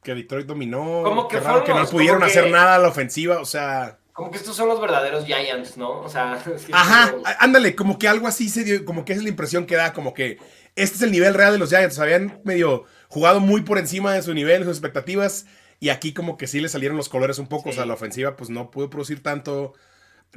que 0.00 0.14
Detroit 0.14 0.46
dominó. 0.46 1.02
Como 1.02 1.26
que 1.26 1.38
que 1.38 1.74
no 1.74 1.84
pudieron 1.86 2.22
hacer 2.22 2.52
nada 2.52 2.76
a 2.76 2.78
la 2.78 2.86
ofensiva, 2.86 3.40
o 3.40 3.44
sea. 3.44 3.98
Como 4.12 4.30
que 4.30 4.36
estos 4.36 4.54
son 4.54 4.68
los 4.68 4.80
verdaderos 4.80 5.26
Giants, 5.26 5.76
¿no? 5.76 6.02
O 6.02 6.08
sea, 6.08 6.40
Ajá, 6.72 7.16
ándale, 7.40 7.74
como 7.74 7.98
que 7.98 8.06
algo 8.06 8.28
así 8.28 8.48
se 8.48 8.62
dio, 8.62 8.84
como 8.84 9.04
que 9.04 9.14
es 9.14 9.22
la 9.24 9.28
impresión 9.28 9.66
que 9.66 9.74
da, 9.74 9.92
como 9.92 10.14
que 10.14 10.38
este 10.76 10.96
es 10.96 11.02
el 11.02 11.10
nivel 11.10 11.34
real 11.34 11.52
de 11.52 11.58
los 11.58 11.70
Giants. 11.70 11.98
Habían 11.98 12.40
medio 12.44 12.84
jugado 13.08 13.40
muy 13.40 13.62
por 13.62 13.78
encima 13.78 14.14
de 14.14 14.22
su 14.22 14.34
nivel, 14.34 14.62
sus 14.62 14.72
expectativas, 14.72 15.46
y 15.80 15.88
aquí 15.88 16.12
como 16.12 16.36
que 16.36 16.46
sí 16.46 16.60
le 16.60 16.68
salieron 16.68 16.96
los 16.96 17.08
colores 17.08 17.38
un 17.38 17.48
poco, 17.48 17.70
o 17.70 17.72
sea, 17.72 17.86
la 17.86 17.94
ofensiva 17.94 18.36
pues 18.36 18.50
no 18.50 18.70
pudo 18.70 18.90
producir 18.90 19.22
tanto, 19.22 19.74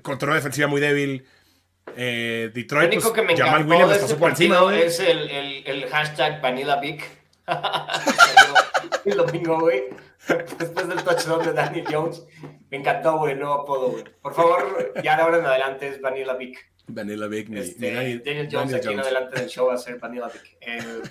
control 0.01 0.35
defensiva 0.35 0.67
muy 0.67 0.81
débil. 0.81 1.25
Eh, 1.95 2.51
Detroit, 2.53 2.93
pues, 2.93 3.07
que 3.07 3.21
me 3.21 3.35
Jamal 3.35 3.65
Williams 3.65 3.97
pasó 3.97 4.17
por 4.17 4.29
encima. 4.29 4.75
Es 4.75 4.99
el, 4.99 5.29
el, 5.29 5.63
el 5.65 5.89
hashtag 5.89 6.41
Vanilla 6.41 6.79
Vic. 6.79 7.03
el 9.05 9.17
domingo, 9.17 9.59
güey. 9.59 9.85
Después 10.59 10.87
del 10.87 11.03
touchdown 11.03 11.43
de 11.43 11.53
Danny 11.53 11.83
Jones. 11.89 12.23
Me 12.69 12.77
encantó, 12.77 13.17
güey, 13.17 13.33
el 13.33 13.39
nuevo 13.39 13.55
apodo, 13.55 13.89
güey. 13.89 14.03
Por 14.21 14.35
favor, 14.35 14.93
ya 15.03 15.15
de 15.15 15.21
ahora 15.23 15.39
en 15.39 15.45
adelante 15.45 15.87
es 15.87 15.99
Vanilla 15.99 16.35
Vic. 16.35 16.71
Vanilla 16.89 17.27
Vic. 17.27 17.49
Este, 17.51 17.93
Daniel 17.93 18.49
Jones 18.51 18.73
aquí 18.73 18.93
en 18.93 18.99
adelante 18.99 19.39
del 19.39 19.49
show 19.49 19.67
va 19.67 19.75
a 19.75 19.77
ser 19.77 19.97
Vanilla 19.99 20.27
Vic. 20.27 20.57
Eh, 20.61 21.01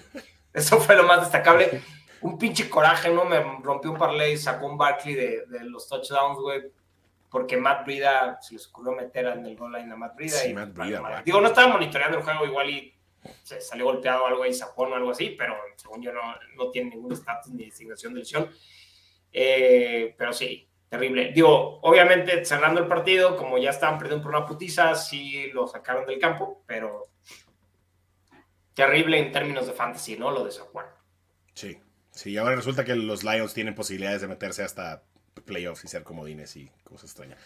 eso 0.52 0.80
fue 0.80 0.96
lo 0.96 1.04
más 1.04 1.20
destacable. 1.20 1.82
Un 2.20 2.36
pinche 2.36 2.68
coraje, 2.68 3.10
¿no? 3.10 3.24
Me 3.24 3.40
rompió 3.62 3.92
un 3.92 3.96
parlay, 3.96 4.36
sacó 4.36 4.66
un 4.66 4.76
Barkley 4.76 5.14
de, 5.14 5.46
de 5.46 5.62
los 5.62 5.88
touchdowns, 5.88 6.40
güey 6.40 6.62
porque 7.30 7.56
Matt 7.56 7.84
Brida 7.84 8.38
se 8.40 8.54
les 8.54 8.66
ocurrió 8.68 8.92
meter 8.92 9.26
en 9.26 9.44
el 9.44 9.56
goal 9.56 9.72
line 9.72 9.92
a 9.92 9.96
Matt 9.96 10.16
Brida. 10.16 10.46
y, 10.46 10.54
Matt 10.54 10.72
Brida, 10.72 11.22
Digo, 11.24 11.40
no 11.40 11.48
estaba 11.48 11.68
monitoreando 11.68 12.18
el 12.18 12.24
juego, 12.24 12.46
igual 12.46 12.70
y 12.70 12.94
se 13.42 13.60
salió 13.60 13.86
golpeado 13.86 14.26
algo 14.26 14.42
ahí, 14.42 14.54
sapón 14.54 14.92
o 14.92 14.96
algo 14.96 15.10
así, 15.10 15.34
pero 15.38 15.56
según 15.76 16.02
yo 16.02 16.12
no, 16.12 16.20
no 16.56 16.70
tiene 16.70 16.90
ningún 16.90 17.12
estatus 17.12 17.52
ni 17.52 17.66
designación 17.66 18.14
de 18.14 18.20
lesión. 18.20 18.50
Eh, 19.32 20.14
pero 20.16 20.32
sí, 20.32 20.67
terrible. 20.88 21.32
Digo, 21.32 21.80
obviamente 21.82 22.44
cerrando 22.44 22.80
el 22.80 22.86
partido, 22.86 23.36
como 23.36 23.58
ya 23.58 23.70
estaban 23.70 23.98
perdiendo 23.98 24.22
por 24.22 24.34
una 24.34 24.46
putiza, 24.46 24.94
sí 24.94 25.50
lo 25.52 25.66
sacaron 25.66 26.06
del 26.06 26.18
campo, 26.18 26.62
pero 26.66 27.08
terrible 28.74 29.18
en 29.18 29.32
términos 29.32 29.66
de 29.66 29.72
fantasy, 29.72 30.16
¿no? 30.16 30.30
Lo 30.30 30.44
de 30.44 30.52
Juan. 30.52 30.86
Sí, 31.54 31.78
sí, 32.10 32.36
ahora 32.36 32.56
resulta 32.56 32.84
que 32.84 32.94
los 32.94 33.24
Lions 33.24 33.52
tienen 33.52 33.74
posibilidades 33.74 34.20
de 34.20 34.28
meterse 34.28 34.62
hasta 34.62 35.02
playoffs 35.44 35.84
y 35.84 35.88
ser 35.88 36.04
comodines 36.04 36.56
y 36.56 36.70
cosas 36.84 37.10
extrañas. 37.10 37.38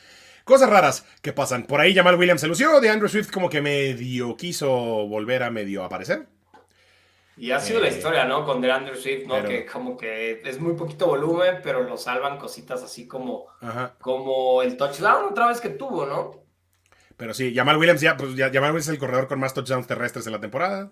Cosas 0.44 0.68
raras 0.68 1.07
que 1.22 1.33
pasan. 1.33 1.64
Por 1.64 1.81
ahí 1.81 1.94
Jamal 1.94 2.16
Williams 2.16 2.40
se 2.40 2.48
lució, 2.48 2.81
de 2.81 2.90
Andrew 2.90 3.09
Swift 3.09 3.31
como 3.31 3.48
que 3.48 3.62
medio 3.62 4.37
quiso 4.37 4.70
volver 4.70 5.42
a 5.42 5.50
medio 5.50 5.85
aparecer. 5.85 6.26
Y 7.37 7.51
ha 7.51 7.61
sido 7.61 7.81
la 7.81 7.88
eh, 7.88 7.92
historia, 7.92 8.25
¿no? 8.25 8.45
Con 8.45 8.61
DeAndre 8.61 8.97
Swift, 8.97 9.27
¿no? 9.27 9.42
que 9.42 9.64
como 9.64 9.97
que 9.97 10.42
es 10.45 10.61
muy 10.61 10.75
poquito 10.75 11.07
volumen, 11.07 11.61
pero 11.62 11.83
lo 11.83 11.97
salvan 11.97 12.38
cositas 12.38 12.83
así 12.83 13.09
como, 13.09 13.47
como 14.01 14.62
el 14.62 14.77
touchdown 14.77 15.27
otra 15.31 15.49
vez 15.49 15.61
que 15.61 15.71
tuvo, 15.71 16.07
¿no? 16.07 16.42
Pero 17.16 17.35
sí, 17.35 17.55
Jamal 17.55 17.77
Williams 17.77 18.01
ya, 18.01 18.16
pues 18.16 18.35
Jamal 18.37 18.71
Williams 18.71 18.88
es 18.88 18.95
el 18.95 18.99
corredor 18.99 19.29
con 19.29 19.38
más 19.38 19.55
touchdowns 19.55 19.87
terrestres 19.87 20.27
en 20.27 20.33
la 20.33 20.40
temporada. 20.40 20.90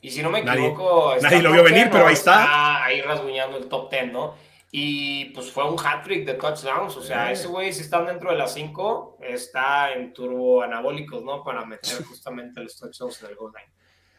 y 0.00 0.10
si 0.10 0.22
no 0.22 0.30
me 0.30 0.40
equivoco, 0.40 1.14
nadie, 1.20 1.42
lo 1.42 1.52
vio 1.52 1.62
venir, 1.62 1.88
pero 1.90 2.06
ahí 2.06 2.14
está. 2.14 2.84
Ahí 2.84 3.00
rasguñando 3.02 3.58
el 3.58 3.68
top 3.68 3.90
10, 3.90 4.12
¿no? 4.12 4.34
Y 4.76 5.26
pues 5.26 5.52
fue 5.52 5.70
un 5.70 5.78
hat-trick 5.78 6.24
de 6.24 6.34
touchdowns. 6.34 6.96
O 6.96 7.02
sea, 7.02 7.30
ese 7.30 7.46
güey, 7.46 7.72
si 7.72 7.82
están 7.82 8.06
dentro 8.06 8.30
de 8.30 8.36
las 8.36 8.54
5, 8.54 9.18
está 9.20 9.92
en 9.92 10.12
turbo 10.12 10.62
anabólicos, 10.62 11.22
¿no? 11.22 11.44
Para 11.44 11.64
meter 11.64 12.02
justamente 12.08 12.60
los 12.60 12.76
touchdowns 12.76 13.22
en 13.22 13.28
el 13.28 13.36
goal 13.36 13.52
line. 13.52 13.72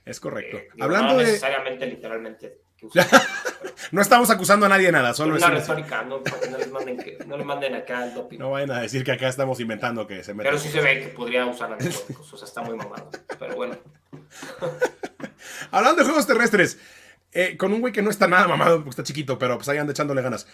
Es 0.05 0.19
correcto. 0.19 0.57
Eh, 0.57 0.69
Hablando 0.79 1.13
no 1.13 1.19
necesariamente, 1.19 1.87
literalmente. 1.87 2.59
no 3.91 4.01
estamos 4.01 4.29
acusando 4.29 4.65
a 4.65 4.69
nadie 4.69 4.87
de 4.87 4.91
nada, 4.91 5.13
solo 5.13 5.35
es 5.35 5.43
una 5.43 5.55
retórica, 5.55 6.03
no, 6.03 6.21
no, 6.51 6.57
les 6.57 6.71
manden 6.71 6.97
no 7.25 7.37
le 7.37 7.43
manden 7.43 7.73
acá 7.73 8.05
el 8.05 8.13
doping. 8.13 8.37
No 8.37 8.51
vayan 8.51 8.71
a 8.71 8.81
decir 8.81 9.03
que 9.03 9.11
acá 9.11 9.27
estamos 9.27 9.59
inventando 9.59 10.05
que 10.05 10.23
se 10.23 10.33
meten. 10.33 10.51
Pero 10.51 10.61
sí 10.61 10.69
se 10.69 10.81
ve 10.81 10.99
que 10.99 11.07
podría 11.07 11.45
usar 11.45 11.67
anabólicos, 11.73 12.33
o 12.33 12.37
sea, 12.37 12.45
está 12.45 12.61
muy 12.61 12.75
mamado. 12.75 13.09
Pero 13.39 13.55
bueno. 13.55 13.77
Hablando 15.71 15.99
de 15.99 16.05
juegos 16.05 16.27
terrestres, 16.27 16.77
eh, 17.31 17.57
con 17.57 17.73
un 17.73 17.81
güey 17.81 17.91
que 17.91 18.01
no 18.01 18.09
está 18.09 18.27
nada 18.27 18.47
mamado 18.47 18.77
porque 18.77 18.91
está 18.91 19.03
chiquito, 19.03 19.39
pero 19.39 19.57
pues 19.57 19.67
ahí 19.69 19.77
anda 19.77 19.91
echándole 19.91 20.21
ganas. 20.21 20.47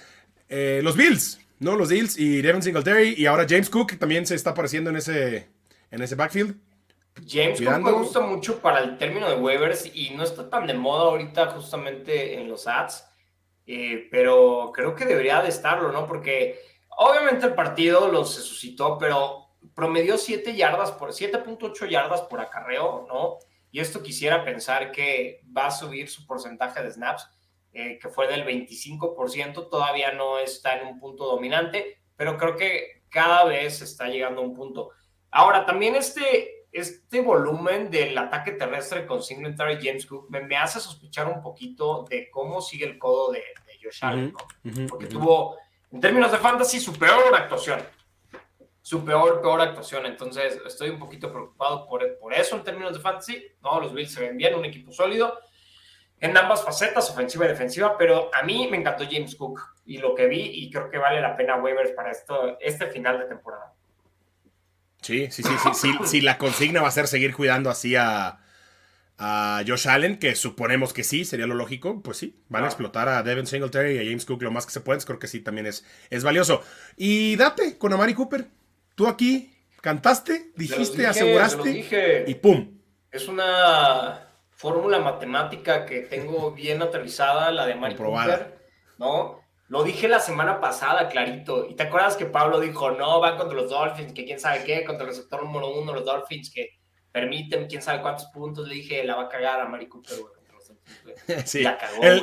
Eh, 0.47 0.81
los 0.83 0.95
Bills, 0.95 1.39
¿no? 1.59 1.75
Los 1.75 1.89
Bills 1.89 2.17
y 2.17 2.41
Devin 2.41 2.61
Singletary 2.61 3.15
y 3.17 3.25
ahora 3.25 3.45
James 3.47 3.69
Cook 3.69 3.97
también 3.97 4.25
se 4.25 4.35
está 4.35 4.51
apareciendo 4.51 4.89
en 4.89 4.95
ese, 4.95 5.47
en 5.91 6.01
ese 6.01 6.15
backfield. 6.15 6.55
James 7.27 7.61
Cook 7.61 7.79
me 7.79 7.91
gusta 7.91 8.21
mucho 8.21 8.59
para 8.59 8.79
el 8.79 8.97
término 8.97 9.29
de 9.29 9.35
waivers 9.35 9.89
y 9.93 10.11
no 10.11 10.23
está 10.23 10.49
tan 10.49 10.65
de 10.67 10.73
moda 10.73 11.03
ahorita 11.03 11.51
justamente 11.51 12.39
en 12.39 12.47
los 12.47 12.67
ads, 12.67 13.05
eh, 13.67 14.07
pero 14.09 14.71
creo 14.73 14.95
que 14.95 15.05
debería 15.05 15.41
de 15.41 15.49
estarlo, 15.49 15.91
¿no? 15.91 16.07
Porque 16.07 16.59
obviamente 16.97 17.45
el 17.45 17.53
partido 17.53 18.07
lo 18.07 18.25
se 18.25 18.41
suscitó, 18.41 18.97
pero 18.97 19.49
promedió 19.75 20.17
7 20.17 20.55
yardas 20.55 20.91
por 20.91 21.11
7.8 21.11 21.89
yardas 21.89 22.21
por 22.21 22.39
acarreo, 22.39 23.05
¿no? 23.07 23.39
y 23.71 23.79
esto 23.79 24.03
quisiera 24.03 24.43
pensar 24.43 24.91
que 24.91 25.41
va 25.55 25.67
a 25.67 25.71
subir 25.71 26.09
su 26.09 26.27
porcentaje 26.27 26.83
de 26.83 26.91
snaps, 26.91 27.27
eh, 27.73 27.97
que 27.99 28.09
fue 28.09 28.27
del 28.27 28.45
25%, 28.45 29.69
todavía 29.69 30.11
no 30.11 30.37
está 30.37 30.77
en 30.77 30.87
un 30.87 30.99
punto 30.99 31.25
dominante, 31.25 32.01
pero 32.17 32.37
creo 32.37 32.57
que 32.57 33.03
cada 33.09 33.45
vez 33.45 33.81
está 33.81 34.07
llegando 34.07 34.41
a 34.41 34.43
un 34.43 34.53
punto. 34.53 34.89
Ahora, 35.31 35.65
también 35.65 35.95
este, 35.95 36.60
este 36.71 37.21
volumen 37.21 37.89
del 37.89 38.17
ataque 38.17 38.53
terrestre 38.53 39.05
con 39.05 39.21
Singletary 39.21 39.77
James 39.81 40.05
Cook 40.05 40.29
me, 40.29 40.55
hace 40.57 40.79
sospechar 40.79 41.27
un 41.27 41.41
poquito 41.41 42.05
de 42.09 42.29
cómo 42.29 42.61
sigue 42.61 42.85
el 42.85 42.97
codo 42.97 43.31
de, 43.31 43.43
Josh 43.83 43.99
Allen, 44.01 44.33
porque 44.87 45.07
tuvo, 45.07 45.57
en 45.91 45.99
términos 45.99 46.31
de 46.31 46.37
fantasy, 46.37 46.79
su 46.79 46.93
peor 46.93 47.35
actuación 47.35 47.81
su 48.83 49.05
peor, 49.05 49.41
peor 49.41 49.61
actuación. 49.61 50.05
Entonces, 50.05 50.59
estoy 50.65 50.89
un 50.89 50.99
poquito 50.99 51.31
preocupado 51.31 51.87
por, 51.87 52.17
por 52.17 52.33
eso 52.33 52.55
en 52.55 52.63
términos 52.63 52.93
de 52.93 52.99
fantasy. 52.99 53.45
No, 53.61 53.79
los 53.79 53.93
Bills 53.93 54.11
se 54.11 54.21
ven 54.21 54.37
bien, 54.37 54.55
un 54.55 54.65
equipo 54.65 54.91
sólido 54.91 55.37
en 56.21 56.37
ambas 56.37 56.63
facetas, 56.63 57.09
ofensiva 57.09 57.45
y 57.45 57.49
defensiva, 57.49 57.97
pero 57.97 58.29
a 58.31 58.43
mí 58.43 58.67
me 58.69 58.77
encantó 58.77 59.03
James 59.09 59.35
Cook 59.35 59.59
y 59.85 59.97
lo 59.97 60.13
que 60.13 60.27
vi 60.27 60.39
y 60.39 60.69
creo 60.69 60.89
que 60.89 60.99
vale 60.99 61.19
la 61.19 61.35
pena 61.35 61.55
waivers 61.55 61.91
para 61.91 62.11
esto, 62.11 62.57
este 62.59 62.85
final 62.87 63.17
de 63.17 63.25
temporada. 63.25 63.73
Sí, 65.01 65.27
sí, 65.31 65.43
sí, 65.43 65.49
sí, 65.73 65.91
sí, 66.05 66.21
la 66.21 66.37
consigna 66.37 66.81
va 66.81 66.87
a 66.87 66.91
ser 66.91 67.07
seguir 67.07 67.35
cuidando 67.35 67.69
así 67.69 67.95
a, 67.95 68.39
a 69.17 69.63
Josh 69.67 69.87
Allen, 69.87 70.17
que 70.17 70.35
suponemos 70.35 70.93
que 70.93 71.03
sí, 71.03 71.25
sería 71.25 71.47
lo 71.47 71.55
lógico, 71.55 72.01
pues 72.03 72.17
sí, 72.17 72.43
van 72.49 72.63
a 72.63 72.67
explotar 72.67 73.09
a 73.09 73.23
Devin 73.23 73.47
Singletary 73.47 73.95
y 73.95 73.99
a 73.99 74.03
James 74.03 74.25
Cook 74.25 74.43
lo 74.43 74.51
más 74.51 74.65
que 74.65 74.71
se 74.71 74.81
pueden, 74.81 75.01
creo 75.01 75.19
que 75.19 75.27
sí 75.27 75.39
también 75.39 75.65
es, 75.65 75.85
es 76.09 76.23
valioso. 76.23 76.63
Y 76.97 77.35
date 77.35 77.77
con 77.79 77.93
Amari 77.93 78.13
Cooper, 78.13 78.47
Tú 78.95 79.07
aquí 79.07 79.51
cantaste, 79.81 80.51
dijiste, 80.55 81.07
aseguraste 81.07 82.23
y 82.27 82.35
¡pum! 82.35 82.79
Es 83.09 83.27
una 83.27 84.27
fórmula 84.51 84.99
matemática 84.99 85.85
que 85.85 86.01
tengo 86.01 86.51
bien 86.51 86.81
aterrizada, 86.81 87.51
la 87.51 87.65
de 87.65 87.75
Mari 87.75 87.95
Cooper, 87.95 88.59
¿no? 88.99 89.40
Lo 89.71 89.83
dije 89.83 90.09
la 90.09 90.19
semana 90.19 90.59
pasada, 90.59 91.07
clarito. 91.07 91.65
¿Y 91.65 91.75
te 91.75 91.83
acuerdas 91.83 92.17
que 92.17 92.25
Pablo 92.25 92.59
dijo, 92.59 92.91
no, 92.91 93.21
van 93.21 93.37
contra 93.37 93.55
los 93.55 93.69
Dolphins, 93.69 94.11
que 94.11 94.25
quién 94.25 94.37
sabe 94.37 94.65
qué, 94.65 94.83
contra 94.83 95.05
el 95.05 95.11
receptor 95.11 95.41
número 95.41 95.69
uno, 95.69 95.93
los 95.93 96.03
Dolphins, 96.03 96.51
que 96.53 96.77
permiten 97.09 97.67
quién 97.67 97.81
sabe 97.81 98.01
cuántos 98.01 98.25
puntos? 98.25 98.67
Le 98.67 98.75
dije, 98.75 99.01
la 99.05 99.15
va 99.15 99.23
a 99.23 99.29
cagar 99.29 99.61
a 99.61 99.69
Mari 99.69 99.87
Cooper, 99.87 100.17
Sí. 101.45 101.63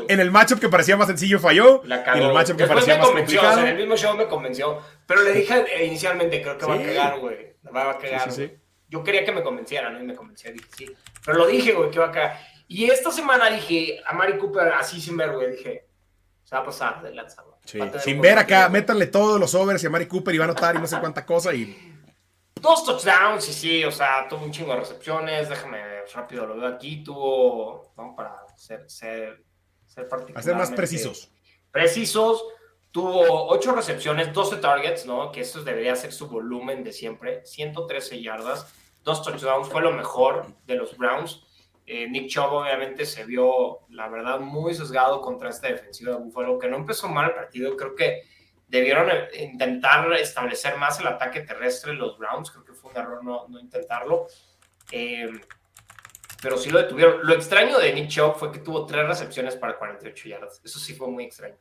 en 0.09 0.21
el 0.21 0.31
matchup 0.31 0.61
que 0.61 0.69
parecía 0.69 0.99
más 0.99 1.07
sencillo 1.07 1.39
falló. 1.39 1.81
La 1.87 2.05
cagó. 2.05 2.19
Y 2.19 2.21
en 2.21 2.27
el 2.29 2.35
matchup 2.35 2.59
que 2.59 2.67
parecía 2.67 2.99
más 2.99 3.09
complicado. 3.09 3.61
en 3.61 3.69
el 3.69 3.77
mismo 3.77 3.97
show 3.97 4.15
me 4.15 4.27
convenció. 4.27 4.83
Pero 5.07 5.23
le 5.23 5.33
dije 5.33 5.65
inicialmente, 5.87 6.43
creo 6.43 6.59
que 6.59 6.67
va 6.67 6.75
a 6.75 6.83
cagar, 6.83 7.19
güey. 7.19 7.57
Va 7.75 7.93
a 7.93 7.97
cagar. 7.99 8.29
Yo 8.91 9.03
quería 9.03 9.25
que 9.25 9.33
me 9.33 9.43
convenciera, 9.43 9.89
¿no? 9.89 9.99
Y 9.99 10.03
me 10.03 10.15
convenció, 10.15 10.53
dije, 10.53 10.69
sí. 10.77 10.87
Pero 11.25 11.39
lo 11.39 11.47
dije, 11.47 11.73
güey, 11.73 11.91
que 11.91 11.99
va 11.99 12.09
a 12.09 12.13
cagar. 12.13 12.41
Y 12.67 12.91
esta 12.91 13.11
semana 13.11 13.49
dije, 13.49 14.03
a 14.05 14.13
Mari 14.13 14.37
Cooper, 14.37 14.69
así 14.75 15.01
sin 15.01 15.17
ver, 15.17 15.33
güey, 15.33 15.53
dije, 15.53 15.88
se 16.49 16.57
va 16.57 16.63
a 16.63 16.65
pasar 16.65 17.03
de 17.03 17.15
lanza, 17.15 17.45
Sin 18.03 18.23
ver 18.23 18.39
acá, 18.39 18.71
métanle 18.71 19.09
todos 19.09 19.39
los 19.39 19.55
overs 19.55 19.83
y 19.85 19.87
a 19.87 19.91
Mari 19.91 20.07
Cooper 20.07 20.35
y 20.35 20.39
va 20.39 20.45
a 20.45 20.49
notar 20.49 20.77
y 20.77 20.79
no 20.79 20.87
sé 20.87 20.99
cuánta 20.99 21.27
cosa 21.27 21.53
y... 21.53 21.95
Dos 22.55 22.87
touchdowns, 22.87 23.47
y 23.51 23.53
sí, 23.53 23.85
o 23.85 23.93
sea, 23.93 24.27
tuvo 24.27 24.47
un 24.47 24.51
chingo 24.51 24.73
de 24.73 24.81
recepciones, 24.81 25.51
déjame 25.51 25.79
rápido, 26.15 26.47
lo 26.47 26.57
veo 26.57 26.69
aquí, 26.69 27.05
tuvo, 27.05 27.93
vamos 27.95 28.17
para 28.17 28.47
ser, 28.57 28.89
ser, 28.89 29.45
ser 29.87 30.09
A 30.35 30.41
ser 30.41 30.57
más 30.57 30.71
precisos. 30.71 31.31
Precisos, 31.71 32.43
tuvo 32.93 33.49
8 33.49 33.73
recepciones, 33.73 34.33
12 34.33 34.57
targets, 34.57 35.05
¿no? 35.05 35.31
Que 35.31 35.43
esto 35.43 35.63
debería 35.63 35.95
ser 35.97 36.15
su 36.15 36.29
volumen 36.29 36.83
de 36.83 36.95
siempre, 36.95 37.45
113 37.45 38.23
yardas, 38.23 38.73
dos 39.05 39.23
touchdowns, 39.23 39.69
fue 39.69 39.83
lo 39.83 39.93
mejor 39.93 40.47
de 40.67 40.77
los 40.77 40.97
Browns. 40.97 41.43
Eh, 41.91 42.07
Nick 42.07 42.29
Chubb 42.29 42.53
obviamente 42.53 43.07
se 43.07 43.25
vio, 43.25 43.87
la 43.89 44.09
verdad, 44.09 44.41
muy 44.41 44.75
sesgado 44.75 45.23
contra 45.23 45.49
esta 45.49 45.69
defensiva 45.69 46.13
de 46.13 46.19
Buffalo, 46.19 46.59
que 46.59 46.69
no 46.69 46.77
empezó 46.77 47.09
mal 47.09 47.31
el 47.31 47.35
partido, 47.35 47.75
creo 47.79 47.95
que 47.95 48.25
debieron 48.67 49.09
eh, 49.11 49.29
intentar 49.43 50.13
establecer 50.13 50.77
más 50.77 51.01
el 51.01 51.07
ataque 51.07 51.41
terrestre 51.41 51.95
los 51.95 52.19
Browns, 52.19 52.51
creo 52.51 52.63
que 52.63 52.75
fue 52.75 52.91
un 52.91 52.99
error 52.99 53.25
no, 53.25 53.49
no 53.49 53.59
intentarlo. 53.59 54.27
Eh, 54.93 55.31
pero 56.43 56.59
sí 56.59 56.69
lo 56.69 56.79
detuvieron. 56.79 57.21
Lo 57.23 57.33
extraño 57.33 57.79
de 57.79 57.95
Nick 57.95 58.09
Chubb 58.09 58.37
fue 58.37 58.53
que 58.53 58.59
tuvo 58.59 58.85
tres 58.85 59.09
recepciones 59.09 59.57
para 59.57 59.79
48 59.79 60.29
yardas. 60.29 60.61
Eso 60.63 60.79
sí 60.79 60.93
fue 60.93 61.09
muy 61.09 61.25
extraño. 61.25 61.57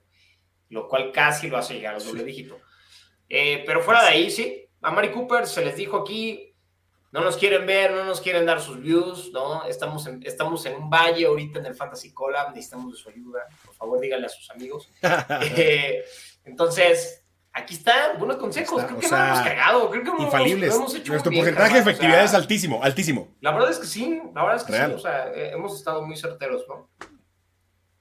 lo 0.72 0.90
cual 0.90 1.13
casi 1.13 1.48
lo 1.48 1.58
hace 1.58 1.76
llegar 1.76 1.96
al 1.96 2.04
doble 2.04 2.26
dígito. 2.26 2.60
Eh, 3.30 3.63
pero 3.66 3.82
fuera 3.82 4.02
de 4.04 4.10
ahí, 4.10 4.30
sí, 4.30 4.68
a 4.82 4.92
Mari 4.92 5.12
Cooper 5.12 5.48
se 5.48 5.63
les 5.63 5.78
dijo 5.78 6.02
aquí, 6.02 6.47
no 7.18 7.24
nos 7.24 7.36
quieren 7.36 7.66
ver, 7.66 7.92
no 7.92 8.06
nos 8.06 8.22
quieren 8.22 8.46
dar 8.46 8.62
sus 8.62 8.80
views, 8.80 9.32
¿no? 9.34 9.66
Estamos 9.66 10.06
en, 10.06 10.22
estamos 10.24 10.64
en 10.68 10.76
un 10.76 10.88
valle 10.88 11.26
ahorita 11.26 11.58
en 11.58 11.66
el 11.66 11.74
Fantasy 11.74 12.14
Collab, 12.14 12.50
necesitamos 12.50 12.94
de 12.94 13.00
su 13.00 13.10
ayuda. 13.10 13.40
Por 13.66 13.74
favor, 13.74 14.00
díganle 14.00 14.28
a 14.28 14.30
sus 14.30 14.50
amigos. 14.52 14.92
Eh, 15.42 16.04
entonces, 16.46 17.24
aquí 17.52 17.74
están, 17.74 18.20
buenos 18.20 18.38
consejos. 18.38 18.84
creo 18.84 19.00
que 19.00 19.08
hemos 19.08 19.40
cagado, 19.42 19.90
creo 19.90 20.04
que 20.04 20.10
hemos, 20.10 20.22
infalibles. 20.26 20.76
hecho 20.76 21.12
Nuestro 21.12 21.32
porcentaje 21.32 21.74
de 21.74 21.80
efectividad 21.80 22.24
es 22.24 22.34
altísimo, 22.36 22.84
altísimo. 22.84 23.36
La 23.42 23.52
verdad 23.52 23.72
es 23.72 23.80
que 23.80 23.88
sí, 23.88 24.22
la 24.36 24.44
verdad 24.44 24.58
es 24.58 24.64
que 24.64 24.74
sí, 24.74 24.94
o 24.94 25.00
sea, 25.00 25.34
eh, 25.34 25.52
hemos 25.54 25.76
estado 25.76 26.04
muy 26.04 26.16
certeros, 26.16 26.66
¿no? 26.68 26.90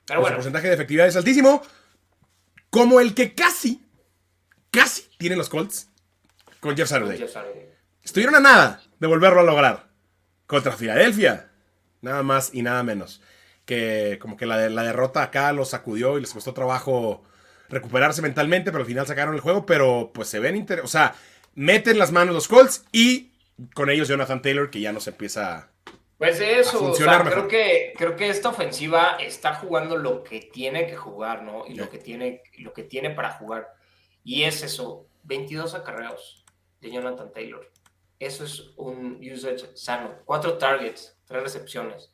Pero 0.04 0.20
bueno. 0.20 0.36
porcentaje 0.36 0.68
de 0.68 0.74
efectividad 0.74 1.06
es 1.06 1.16
altísimo, 1.16 1.62
como 2.68 3.00
el 3.00 3.14
que 3.14 3.34
casi, 3.34 3.82
casi 4.70 5.08
tienen 5.16 5.38
los 5.38 5.48
Colts 5.48 5.88
con 6.60 6.76
Jeff 6.76 6.88
Saturday. 6.88 7.18
Estuvieron 8.06 8.36
a 8.36 8.40
nada 8.40 8.80
de 9.00 9.06
volverlo 9.08 9.40
a 9.40 9.42
lograr 9.42 9.88
contra 10.46 10.70
Filadelfia. 10.70 11.50
Nada 12.00 12.22
más 12.22 12.54
y 12.54 12.62
nada 12.62 12.84
menos. 12.84 13.20
Que 13.64 14.18
como 14.20 14.36
que 14.36 14.46
la, 14.46 14.68
la 14.70 14.84
derrota 14.84 15.24
acá 15.24 15.52
los 15.52 15.70
sacudió 15.70 16.16
y 16.16 16.20
les 16.20 16.32
costó 16.32 16.54
trabajo 16.54 17.24
recuperarse 17.68 18.22
mentalmente, 18.22 18.70
pero 18.70 18.82
al 18.82 18.88
final 18.88 19.08
sacaron 19.08 19.34
el 19.34 19.40
juego. 19.40 19.66
Pero 19.66 20.12
pues 20.14 20.28
se 20.28 20.38
ven 20.38 20.64
O 20.84 20.86
sea, 20.86 21.16
meten 21.56 21.98
las 21.98 22.12
manos 22.12 22.32
los 22.32 22.46
Colts 22.46 22.84
y 22.92 23.32
con 23.74 23.90
ellos 23.90 24.06
Jonathan 24.06 24.40
Taylor, 24.40 24.70
que 24.70 24.80
ya 24.80 24.92
no 24.92 25.00
se 25.00 25.10
empieza 25.10 25.72
pues 26.16 26.40
eso, 26.40 26.92
o 26.92 26.94
sea, 26.94 27.22
creo 27.24 27.46
que, 27.46 27.92
creo 27.94 28.16
que 28.16 28.30
esta 28.30 28.48
ofensiva 28.48 29.18
está 29.20 29.54
jugando 29.56 29.98
lo 29.98 30.22
que 30.22 30.40
tiene 30.40 30.86
que 30.86 30.96
jugar, 30.96 31.42
¿no? 31.42 31.66
Y 31.66 31.74
lo, 31.74 31.90
que 31.90 31.98
tiene, 31.98 32.42
lo 32.56 32.72
que 32.72 32.84
tiene 32.84 33.10
para 33.10 33.32
jugar. 33.32 33.74
Y 34.24 34.44
es 34.44 34.62
eso, 34.62 35.06
22 35.24 35.74
acarreos 35.74 36.42
de 36.80 36.90
Jonathan 36.90 37.30
Taylor. 37.32 37.70
Eso 38.18 38.44
es 38.44 38.72
un 38.76 39.20
usage 39.20 39.76
sano. 39.76 40.14
Cuatro 40.24 40.58
targets, 40.58 41.18
tres 41.26 41.42
recepciones. 41.42 42.12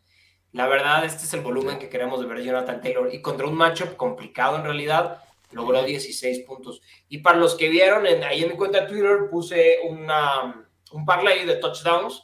La 0.52 0.66
verdad, 0.66 1.04
este 1.04 1.24
es 1.24 1.34
el 1.34 1.40
volumen 1.40 1.78
que 1.78 1.88
queremos 1.88 2.20
de 2.20 2.26
ver 2.26 2.42
Jonathan 2.42 2.80
Taylor. 2.80 3.12
Y 3.12 3.22
contra 3.22 3.46
un 3.46 3.54
matchup 3.54 3.96
complicado 3.96 4.56
en 4.56 4.64
realidad, 4.64 5.22
logró 5.52 5.82
16 5.82 6.40
puntos. 6.40 6.80
Y 7.08 7.18
para 7.18 7.38
los 7.38 7.54
que 7.54 7.68
vieron, 7.68 8.06
ahí 8.06 8.42
en 8.42 8.50
mi 8.50 8.56
cuenta 8.56 8.80
de 8.80 8.88
Twitter 8.88 9.28
puse 9.30 9.78
una, 9.88 10.68
un 10.92 11.04
parlay 11.06 11.46
de 11.46 11.56
touchdowns, 11.56 12.22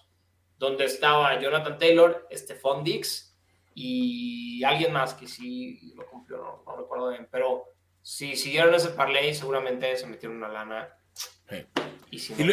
donde 0.58 0.84
estaba 0.84 1.40
Jonathan 1.40 1.78
Taylor, 1.78 2.26
Stephon 2.32 2.82
Dix 2.82 3.36
y 3.74 4.64
alguien 4.64 4.92
más 4.92 5.14
que 5.14 5.28
sí 5.28 5.94
lo 5.94 6.04
cumplió, 6.06 6.62
no, 6.66 6.76
recuerdo 6.76 7.10
bien. 7.10 7.28
Pero 7.30 7.64
si 8.02 8.34
siguieron 8.34 8.74
ese 8.74 8.88
parlay, 8.90 9.32
seguramente 9.34 9.96
se 9.96 10.06
metieron 10.06 10.38
una 10.38 10.48
lana 10.48 10.97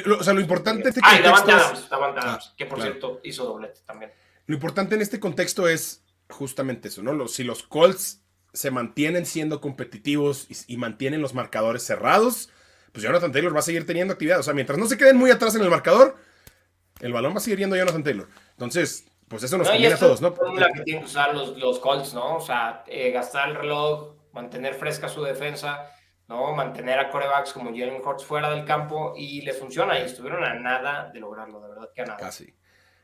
lo, 0.05 0.19
o 0.19 0.23
sea, 0.23 0.34
lo 0.34 0.41
importante 0.41 0.84
en 0.84 0.88
este 0.89 1.01
contexto. 1.01 2.53
que 2.58 2.65
por 2.65 2.81
cierto 2.81 3.21
hizo 3.23 3.45
doblete 3.45 3.79
también. 3.86 4.12
Lo 4.47 4.55
importante 4.55 4.95
en 4.95 5.01
este 5.01 5.19
contexto 5.19 5.67
es 5.67 6.03
justamente 6.29 6.88
eso, 6.88 7.01
¿no? 7.03 7.27
si 7.27 7.43
los 7.43 7.63
Colts 7.63 8.21
se 8.53 8.71
mantienen 8.71 9.25
siendo 9.25 9.60
competitivos 9.60 10.47
y, 10.67 10.77
mantienen 10.77 11.21
los 11.21 11.34
marcadores 11.34 11.84
cerrados, 11.84 12.49
pues 12.93 13.03
Jonathan 13.03 13.31
Taylor 13.31 13.53
va 13.53 13.60
a 13.60 13.63
seguir 13.63 13.86
teniendo 13.86 14.13
actividad. 14.13 14.39
O 14.39 14.43
sea, 14.43 14.53
mientras 14.53 14.79
no 14.79 14.88
se 14.88 14.97
queden 14.97 15.17
muy 15.17 15.29
atrás 15.29 15.55
en 15.55 15.62
el 15.62 15.69
marcador, 15.69 16.15
el 17.01 17.12
balón 17.12 17.34
va 17.34 17.38
a 17.38 17.41
seguir 17.41 17.60
yendo 17.60 17.75
a 17.75 17.79
Jonathan 17.79 18.03
Taylor. 18.03 18.29
Entonces, 18.51 19.05
pues 19.27 19.43
eso 19.43 19.58
nos 19.58 19.67
conviene 19.67 19.95
a 19.95 19.99
todos, 19.99 20.21
¿no? 20.21 20.34
la 20.55 20.71
que 20.71 20.81
tienen 20.81 21.03
que 21.03 21.10
usar 21.10 21.36
los, 21.36 21.58
los 21.58 21.79
Colts, 21.79 22.13
¿no? 22.13 22.38
O 22.38 22.41
sea, 22.41 22.86
eh, 22.88 23.12
gastar 23.12 23.49
el 23.49 23.55
reloj, 23.55 24.15
mantener 24.31 24.75
fresca 24.75 25.10
su 25.10 25.21
defensa 25.21 25.91
¿no? 26.28 26.54
Mantener 26.54 27.00
a 27.00 27.10
corebacks 27.10 27.54
como 27.54 27.70
Jalen 27.70 28.02
Hurts 28.04 28.24
fuera 28.24 28.50
del 28.50 28.66
campo 28.66 29.14
y 29.16 29.42
le 29.42 29.54
funciona 29.54 30.00
y 30.00 30.04
estuvieron 30.04 30.44
a 30.44 30.54
nada 30.56 31.10
de 31.14 31.20
lograrlo, 31.20 31.62
de 31.62 31.70
verdad 31.70 31.90
que 31.94 32.02
a 32.02 32.06
nada. 32.06 32.18
Casi, 32.18 32.54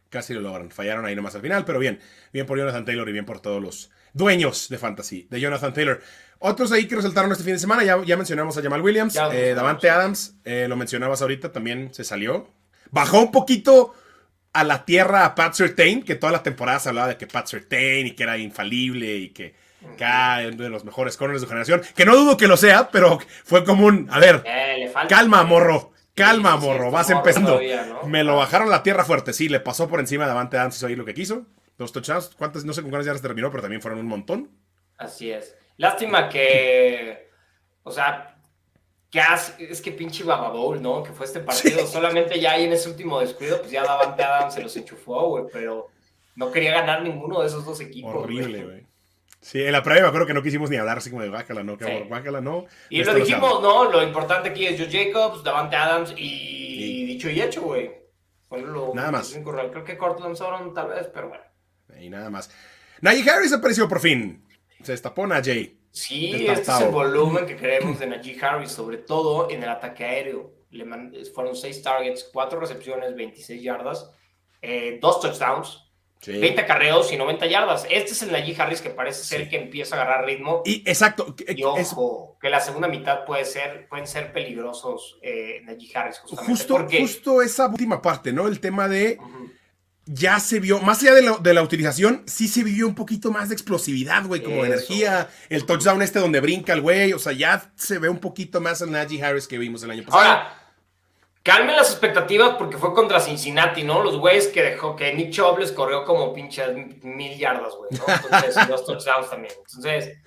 casi 0.10 0.34
lo 0.34 0.42
logran. 0.42 0.72
Fallaron 0.72 1.06
ahí 1.06 1.16
nomás 1.16 1.36
al 1.36 1.42
final, 1.42 1.66
pero 1.66 1.80
bien, 1.80 2.00
bien 2.34 2.46
por 2.46 2.58
Jonathan 2.58 2.86
Taylor 2.86 3.08
y 3.10 3.12
bien 3.12 3.26
por 3.26 3.40
todos 3.40 3.62
los 3.62 3.92
dueños 4.14 4.70
de 4.70 4.78
Fantasy, 4.78 5.28
de 5.30 5.40
Jonathan 5.40 5.74
Taylor. 5.74 6.02
Otros 6.40 6.72
ahí 6.72 6.88
que 6.88 6.96
resaltaron 6.96 7.32
este 7.32 7.44
fin 7.44 7.54
de 7.54 7.60
semana, 7.60 7.84
ya, 7.84 8.04
ya 8.04 8.18
mencionamos 8.18 8.58
a 8.58 8.62
Jamal 8.62 8.82
Williams, 8.82 9.16
eh, 9.32 9.54
Davante 9.54 9.90
Adams, 9.90 10.36
eh, 10.44 10.66
lo 10.68 10.76
mencionabas 10.76 11.22
ahorita, 11.22 11.52
también 11.52 11.94
se 11.94 12.04
salió. 12.04 12.50
Bajó 12.90 13.22
un 13.22 13.32
poquito 13.32 13.94
a 14.54 14.64
la 14.64 14.84
tierra 14.84 15.26
a 15.26 15.36
Pat 15.36 15.54
Surtain, 15.54 16.04
que 16.04 16.16
toda 16.16 16.32
la 16.32 16.44
temporada 16.44 16.80
se 16.80 16.90
hablaba 16.90 17.10
de 17.10 17.18
que 17.18 17.28
Pat 17.28 17.48
Surtain 17.48 18.08
y 18.08 18.16
que 18.16 18.24
era 18.24 18.38
infalible 18.38 19.16
y 19.16 19.30
que 19.30 19.56
Acá, 19.94 20.40
uno 20.48 20.64
de 20.64 20.70
los 20.70 20.86
mejores 20.86 21.18
corners 21.18 21.42
de 21.42 21.46
su 21.46 21.50
generación. 21.50 21.82
Que 21.96 22.06
no 22.06 22.16
dudo 22.16 22.38
que 22.38 22.48
lo 22.48 22.58
sea, 22.58 22.90
pero 22.92 23.20
fue 23.44 23.64
como 23.64 23.86
un. 23.86 24.08
A 24.12 24.20
ver, 24.20 24.44
eh, 24.46 24.92
calma, 25.10 25.44
morro. 25.44 25.92
Calma, 26.14 26.58
morro. 26.58 26.92
Vas 26.92 27.10
empezando. 27.10 27.60
Me 28.06 28.24
lo 28.24 28.38
bajaron 28.38 28.70
la 28.70 28.84
tierra 28.84 29.06
fuerte. 29.06 29.34
Sí, 29.34 29.50
le 29.50 29.60
pasó 29.60 29.88
por 29.88 30.00
encima 30.00 30.26
de 30.26 30.32
Avante 30.32 30.58
Adams 30.58 30.84
y 30.84 30.96
lo 30.96 31.06
que 31.06 31.14
quiso. 31.14 31.48
Dos 31.78 31.92
touchdowns. 31.92 32.36
¿Cuántas? 32.38 32.66
No 32.66 32.74
sé 32.74 32.82
con 32.82 32.92
cuántas 32.92 33.08
yardas 33.08 33.22
terminó, 33.22 33.50
pero 33.50 33.62
también 33.62 33.82
fueron 33.82 34.00
un 34.00 34.08
montón. 34.08 34.52
Así 34.98 35.32
es. 35.32 35.56
Lástima 35.78 36.30
que. 36.30 37.30
O 37.84 37.92
sea, 37.92 38.36
que 39.10 39.20
es 39.60 39.82
que 39.82 39.92
pinche 39.92 40.24
Baba 40.24 40.54
¿no? 40.80 41.04
Que 41.04 41.12
fue 41.12 41.26
este 41.26 41.42
partido. 41.42 41.86
Solamente 41.88 42.40
ya 42.40 42.52
ahí 42.52 42.66
en 42.66 42.74
ese 42.74 42.90
último 42.90 43.20
descuido, 43.20 43.60
pues 43.60 43.72
ya 43.72 43.84
Davante 43.84 44.24
Adams 44.24 44.54
se 44.54 44.62
los 44.62 44.76
enchufó, 44.78 45.28
güey. 45.30 45.46
Pero 45.52 45.90
no 46.36 46.52
quería 46.52 46.72
ganar 46.72 47.02
ninguno 47.02 47.42
de 47.42 47.48
esos 47.48 47.66
dos 47.66 47.82
equipos. 47.82 48.16
Horrible, 48.16 48.64
güey. 48.64 48.91
Sí, 49.42 49.64
en 49.64 49.72
la 49.72 49.82
previa 49.82 50.04
me 50.04 50.10
acuerdo 50.10 50.28
que 50.28 50.36
no 50.36 50.44
quisimos 50.44 50.70
ni 50.70 50.78
hablar 50.78 51.00
así 51.00 51.10
como 51.10 51.24
de 51.24 51.30
bájala, 51.30 51.64
no, 51.64 51.76
que 51.76 51.86
no. 52.42 52.68
Y 52.90 53.04
lo 53.04 53.14
dijimos, 53.16 53.62
no, 53.62 53.92
lo 53.92 54.04
importante 54.04 54.50
aquí 54.50 54.68
es 54.68 54.80
Joe 54.80 54.90
Jacobs, 54.90 55.44
Davante 55.44 55.76
Adams 55.76 56.14
y, 56.16 57.06
dicho 57.06 57.28
y 57.28 57.42
hecho, 57.42 57.64
güey. 57.64 57.92
nada 58.94 59.12
más. 59.12 59.36
Creo 59.44 59.84
que 59.84 59.98
Cortland 59.98 60.36
Soron 60.36 60.74
tal 60.76 60.90
vez, 60.90 61.10
pero 61.12 61.30
bueno. 61.30 61.44
Y 62.00 62.10
nada 62.10 62.30
más. 62.30 62.52
Najee 63.02 63.30
Harris 63.30 63.52
apareció 63.52 63.88
por 63.88 64.00
fin. 64.00 64.48
Se 64.84 64.92
destapó 64.92 65.26
Najee. 65.26 65.76
Sí, 65.90 66.46
este 66.48 66.72
es 66.72 66.82
el 66.82 66.90
volumen 66.90 67.48
que 67.48 67.56
queremos 67.56 68.00
de 68.00 68.08
Najee 68.08 68.40
Harris, 68.40 68.72
sobre 68.72 68.98
todo 68.98 69.50
en 69.50 69.64
el 69.64 69.70
ataque 69.70 70.06
aéreo. 70.06 70.54
Le 70.70 70.86
fueron 71.34 71.56
seis 71.56 71.82
targets, 71.82 72.30
cuatro 72.32 72.60
recepciones, 72.60 73.16
26 73.16 73.62
yardas, 73.62 74.10
eh, 74.62 75.00
dos 75.02 75.20
touchdowns 76.22 76.42
20 76.42 76.66
carreos 76.66 77.12
y 77.12 77.18
90 77.18 77.46
yardas. 77.48 77.86
Este 77.90 78.12
es 78.12 78.22
el 78.22 78.32
Najee 78.32 78.56
Harris 78.60 78.82
que 78.82 78.90
parece 78.90 79.24
ser 79.24 79.50
que 79.50 79.58
empieza 79.58 79.96
a 79.96 80.02
agarrar 80.02 80.26
ritmo. 80.26 80.62
Y 80.66 80.84
exacto. 80.86 81.36
Y 81.48 81.64
ojo, 81.64 82.38
que 82.40 82.50
la 82.50 82.60
segunda 82.60 82.88
mitad 82.88 83.26
puede 83.26 83.46
ser, 83.46 83.88
pueden 83.90 84.08
ser 84.08 84.32
peligrosos 84.32 85.20
eh, 85.22 85.62
Najee 85.64 85.92
Harris. 85.96 86.20
Justo, 86.20 86.88
justo 86.90 87.42
esa 87.42 87.68
última 87.68 88.02
parte, 88.02 88.32
¿no? 88.32 88.48
El 88.48 88.60
tema 88.60 88.88
de. 88.88 89.18
Ya 90.06 90.40
se 90.40 90.60
vio, 90.60 90.80
más 90.80 91.02
allá 91.04 91.14
de 91.14 91.54
la, 91.54 91.62
utilización, 91.62 92.24
sí 92.26 92.48
se 92.48 92.64
vio 92.64 92.88
un 92.88 92.96
poquito 92.96 93.32
más 93.32 93.50
de 93.50 93.56
explosividad, 93.56 94.26
güey, 94.26 94.42
como 94.42 94.66
energía. 94.66 95.30
El 95.48 95.66
touchdown 95.66 96.02
este 96.02 96.20
donde 96.20 96.40
brinca 96.42 96.74
el 96.74 96.82
güey, 96.82 97.14
o 97.14 97.20
sea, 97.20 97.34
ya 97.34 97.72
se 97.76 98.00
ve 98.00 98.10
un 98.10 98.18
poquito 98.18 98.60
más 98.60 98.82
el 98.82 98.92
Najee 98.92 99.24
Harris 99.24 99.48
que 99.48 99.60
vimos 99.60 99.84
el 99.84 99.92
año 99.92 100.04
pasado. 100.04 100.24
Ahora, 100.24 100.61
calmen 101.44 101.76
las 101.76 101.92
expectativas 101.92 102.56
porque 102.56 102.78
fue 102.78 102.94
contra 102.94 103.20
Cincinnati, 103.20 103.84
¿no? 103.84 104.04
Los 104.04 104.18
güeyes 104.18 104.48
que 104.48 104.62
dejó 104.62 104.96
que 104.96 105.14
Nick 105.14 105.32
Chubb 105.32 105.60
les 105.60 105.72
corrió 105.72 106.06
como 106.06 106.34
pinches 106.34 106.74
mil 107.04 107.38
yardas, 107.38 107.76
güey, 107.76 107.92
¿no? 107.92 108.04
Entonces, 108.14 108.56
dos 108.68 108.86
touchdowns 108.86 109.30
también. 109.30 109.54
Entonces, 109.58 110.18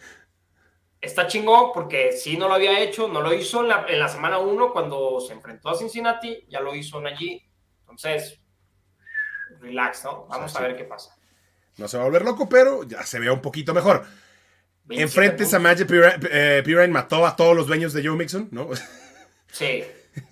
está 1.00 1.27
chingón 1.27 1.72
porque 1.72 2.12
sí 2.12 2.37
no 2.37 2.48
lo 2.48 2.55
había 2.55 2.81
hecho, 2.81 3.09
no 3.09 3.20
lo 3.20 3.33
hizo 3.33 3.62
en 3.62 3.68
la, 3.68 3.87
en 3.88 3.98
la 3.98 4.09
semana 4.09 4.38
uno 4.38 4.72
cuando 4.72 5.20
se 5.20 5.33
enfrentó 5.33 5.68
a 5.68 5.77
Cincinnati, 5.77 6.46
ya 6.48 6.61
lo 6.61 6.74
hizo 6.74 6.98
en 6.98 7.07
allí. 7.07 7.48
Entonces, 7.81 8.40
relax, 9.61 10.05
¿no? 10.05 10.27
Vamos 10.27 10.55
a 10.57 10.61
ver 10.61 10.77
qué 10.77 10.85
pasa. 10.85 11.16
No 11.77 11.88
se 11.88 11.96
va 11.96 12.05
a 12.05 12.07
volver 12.07 12.24
loco, 12.24 12.48
pero 12.48 12.85
ya 12.85 13.05
se 13.05 13.18
ve 13.18 13.31
un 13.31 13.40
poquito 13.40 13.74
mejor. 13.74 14.05
Enfrente, 14.88 15.46
Samaje 15.46 15.87
eh, 16.31 16.62
Pirine 16.64 16.88
mató 16.88 17.27
a 17.27 17.35
todos 17.35 17.57
los 17.57 17.66
dueños 17.66 17.92
de 17.92 18.07
Joe 18.07 18.16
Mixon, 18.16 18.48
¿no? 18.50 18.68
Sí. 19.50 19.85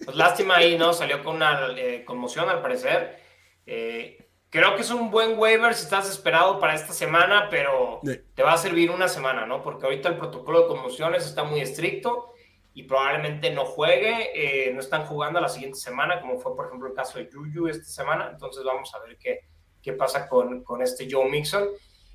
Pues 0.04 0.16
lástima 0.16 0.56
ahí, 0.56 0.76
¿no? 0.78 0.92
Salió 0.92 1.22
con 1.22 1.36
una 1.36 1.68
eh, 1.76 2.04
conmoción 2.04 2.48
al 2.48 2.62
parecer. 2.62 3.18
Eh, 3.66 4.28
creo 4.50 4.76
que 4.76 4.82
es 4.82 4.90
un 4.90 5.10
buen 5.10 5.38
waiver 5.38 5.74
si 5.74 5.84
estás 5.84 6.10
esperado 6.10 6.58
para 6.58 6.74
esta 6.74 6.92
semana, 6.92 7.48
pero 7.50 8.00
te 8.34 8.42
va 8.42 8.52
a 8.52 8.58
servir 8.58 8.90
una 8.90 9.08
semana, 9.08 9.46
¿no? 9.46 9.62
Porque 9.62 9.86
ahorita 9.86 10.10
el 10.10 10.18
protocolo 10.18 10.62
de 10.62 10.68
conmociones 10.68 11.26
está 11.26 11.44
muy 11.44 11.60
estricto 11.60 12.32
y 12.74 12.84
probablemente 12.84 13.50
no 13.50 13.64
juegue, 13.64 14.30
eh, 14.34 14.72
no 14.72 14.80
están 14.80 15.04
jugando 15.06 15.40
la 15.40 15.48
siguiente 15.48 15.78
semana, 15.78 16.20
como 16.20 16.38
fue 16.38 16.56
por 16.56 16.66
ejemplo 16.66 16.88
el 16.88 16.94
caso 16.94 17.18
de 17.18 17.30
Juju 17.32 17.68
esta 17.68 17.84
semana. 17.84 18.28
Entonces 18.30 18.62
vamos 18.64 18.94
a 18.94 18.98
ver 19.00 19.16
qué, 19.18 19.40
qué 19.82 19.92
pasa 19.92 20.28
con, 20.28 20.62
con 20.62 20.82
este 20.82 21.08
Joe 21.10 21.28
Mixon. 21.28 21.68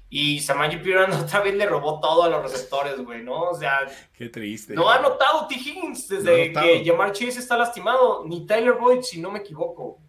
Y 0.10 0.40
Samaji 0.40 0.78
Piran 0.78 1.12
otra 1.22 1.42
vez 1.42 1.56
le 1.56 1.66
robó 1.66 2.00
todo 2.00 2.24
a 2.24 2.30
los 2.30 2.42
receptores, 2.44 2.98
güey, 3.00 3.24
¿no? 3.24 3.42
O 3.50 3.56
sea. 3.56 3.88
Qué 4.14 4.30
triste. 4.30 4.74
No 4.74 4.90
ha 4.90 5.00
notado 5.00 5.48
T. 5.48 5.56
Higgins 5.56 6.08
desde 6.08 6.54
que 6.54 6.84
Jamar 6.86 7.12
Chase 7.12 7.40
está 7.40 7.58
lastimado, 7.58 8.24
ni 8.26 8.46
Tyler 8.46 8.74
Boyd, 8.74 9.02
si 9.02 9.20
no 9.20 9.32
me 9.32 9.40
equivoco. 9.40 10.00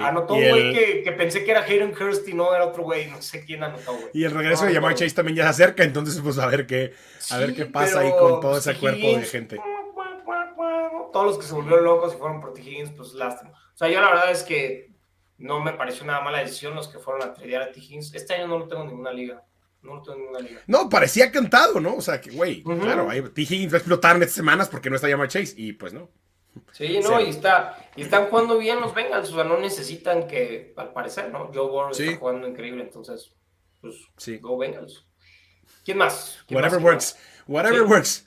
Anotó 0.00 0.34
un 0.34 0.48
güey 0.48 0.72
que, 1.04 1.12
pensé 1.12 1.44
que 1.44 1.52
era 1.52 1.62
Hayden 1.62 1.94
Hurst 1.94 2.26
y 2.26 2.34
no 2.34 2.52
era 2.52 2.66
otro 2.66 2.82
güey, 2.82 3.06
no 3.06 3.22
sé 3.22 3.44
quién 3.44 3.62
anotó, 3.62 3.92
güey. 3.92 4.10
Y 4.14 4.24
el 4.24 4.32
regreso 4.32 4.64
de 4.64 4.74
Jamar 4.74 4.94
Chase 4.94 5.14
también 5.14 5.36
ya 5.36 5.44
se 5.44 5.62
acerca, 5.62 5.84
entonces 5.84 6.20
pues 6.20 6.38
a 6.38 6.46
ver 6.48 6.66
qué, 6.66 6.92
a 7.30 7.38
ver 7.38 7.54
qué 7.54 7.66
pasa 7.66 8.00
ahí 8.00 8.10
con 8.18 8.40
todo 8.40 8.58
ese 8.58 8.74
cuerpo 8.76 9.06
de 9.16 9.22
gente. 9.22 9.60
Todos 11.12 11.26
los 11.26 11.38
que 11.38 11.46
se 11.46 11.54
volvieron 11.54 11.84
locos 11.84 12.14
y 12.14 12.18
fueron 12.18 12.40
por 12.40 12.52
T. 12.52 12.62
Higgins, 12.62 12.90
pues 12.96 13.12
lástima. 13.12 13.52
O 13.52 13.76
sea, 13.76 13.88
yo 13.88 14.00
la 14.00 14.10
verdad 14.10 14.30
es 14.32 14.42
que 14.42 14.90
no 15.38 15.60
me 15.60 15.72
pareció 15.72 16.04
una 16.04 16.20
mala 16.20 16.38
decisión 16.38 16.74
los 16.74 16.88
que 16.88 16.98
fueron 16.98 17.22
a 17.22 17.34
tradear 17.34 17.62
a 17.62 17.72
T. 17.72 17.80
Higgins. 17.80 18.14
Este 18.14 18.34
año 18.34 18.48
no 18.48 18.58
lo 18.58 18.68
tengo 18.68 18.82
en 18.82 18.88
ninguna 18.88 19.12
liga. 19.12 19.42
No 19.82 19.96
lo 19.96 20.02
tengo 20.02 20.16
en 20.16 20.22
ninguna 20.22 20.40
liga. 20.40 20.62
No, 20.66 20.88
parecía 20.88 21.30
cantado, 21.30 21.80
¿no? 21.80 21.96
O 21.96 22.00
sea, 22.00 22.20
que, 22.20 22.30
güey, 22.30 22.62
claro, 22.62 23.08
T. 23.32 23.42
Higgins 23.42 23.72
va 23.72 23.76
a 23.76 23.78
explotar 23.78 24.16
en 24.16 24.22
estas 24.22 24.36
semanas 24.36 24.68
porque 24.68 24.90
no 24.90 24.96
está 24.96 25.08
Jamar 25.08 25.28
Chase 25.28 25.54
y 25.56 25.72
pues 25.74 25.92
no. 25.92 26.08
Sí, 26.72 27.00
no, 27.02 27.20
y, 27.20 27.30
está, 27.30 27.90
y 27.96 28.02
están 28.02 28.26
jugando 28.26 28.58
bien 28.58 28.80
los 28.80 28.94
Bengals, 28.94 29.30
o 29.30 29.34
sea, 29.34 29.44
no 29.44 29.58
necesitan 29.58 30.26
que, 30.26 30.72
al 30.76 30.92
parecer, 30.92 31.30
¿no? 31.30 31.50
Joe 31.52 31.68
Burrow 31.68 31.90
está 31.90 32.16
jugando 32.16 32.48
increíble, 32.48 32.82
entonces, 32.82 33.32
pues, 33.80 33.94
sí. 34.16 34.38
go 34.38 34.56
Bengals. 34.56 35.06
¿Quién 35.84 35.98
más? 35.98 36.44
Whatever 36.50 36.82
works, 36.82 37.16
whatever 37.46 37.82
works. 37.82 38.25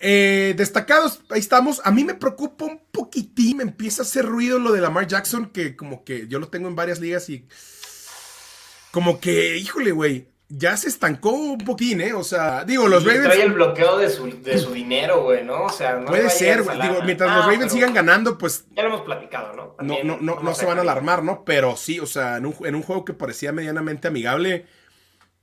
Eh, 0.00 0.54
destacados, 0.56 1.20
ahí 1.30 1.40
estamos. 1.40 1.80
A 1.84 1.90
mí 1.90 2.04
me 2.04 2.14
preocupa 2.14 2.64
un 2.64 2.80
poquitín, 2.92 3.58
me 3.58 3.62
empieza 3.64 4.02
a 4.02 4.04
hacer 4.04 4.24
ruido 4.24 4.58
lo 4.58 4.72
de 4.72 4.80
Lamar 4.80 5.06
Jackson, 5.06 5.50
que 5.50 5.76
como 5.76 6.04
que 6.04 6.28
yo 6.28 6.38
lo 6.38 6.48
tengo 6.48 6.68
en 6.68 6.76
varias 6.76 7.00
ligas 7.00 7.28
y 7.30 7.46
como 8.92 9.20
que, 9.20 9.56
híjole, 9.58 9.92
güey, 9.92 10.28
ya 10.48 10.76
se 10.76 10.88
estancó 10.88 11.30
un 11.30 11.58
poquín, 11.58 12.00
¿eh? 12.00 12.14
O 12.14 12.24
sea, 12.24 12.64
digo, 12.64 12.88
los 12.88 13.04
Ravens. 13.04 13.24
Trae 13.24 13.42
el 13.42 13.52
bloqueo 13.52 13.98
de 13.98 14.08
su, 14.08 14.42
de 14.42 14.58
su 14.58 14.72
dinero, 14.72 15.22
güey, 15.22 15.44
¿no? 15.44 15.64
O 15.64 15.68
sea, 15.68 15.96
no 15.96 16.06
Puede 16.06 16.30
ser, 16.30 16.62
digo, 16.62 17.02
mientras 17.04 17.34
los 17.34 17.44
ah, 17.44 17.50
Ravens 17.50 17.72
sigan 17.72 17.92
ganando, 17.92 18.38
pues. 18.38 18.64
Ya 18.70 18.82
lo 18.82 18.88
hemos 18.88 19.02
platicado, 19.02 19.52
¿no? 19.54 19.76
no, 19.80 20.02
no, 20.04 20.18
no, 20.20 20.40
no 20.40 20.54
se 20.54 20.64
van 20.64 20.78
a 20.78 20.82
alarmar, 20.82 21.22
¿no? 21.22 21.44
Pero 21.44 21.76
sí, 21.76 22.00
o 22.00 22.06
sea, 22.06 22.38
en 22.38 22.46
un, 22.46 22.54
en 22.64 22.74
un 22.74 22.82
juego 22.82 23.04
que 23.04 23.12
parecía 23.12 23.52
medianamente 23.52 24.08
amigable, 24.08 24.66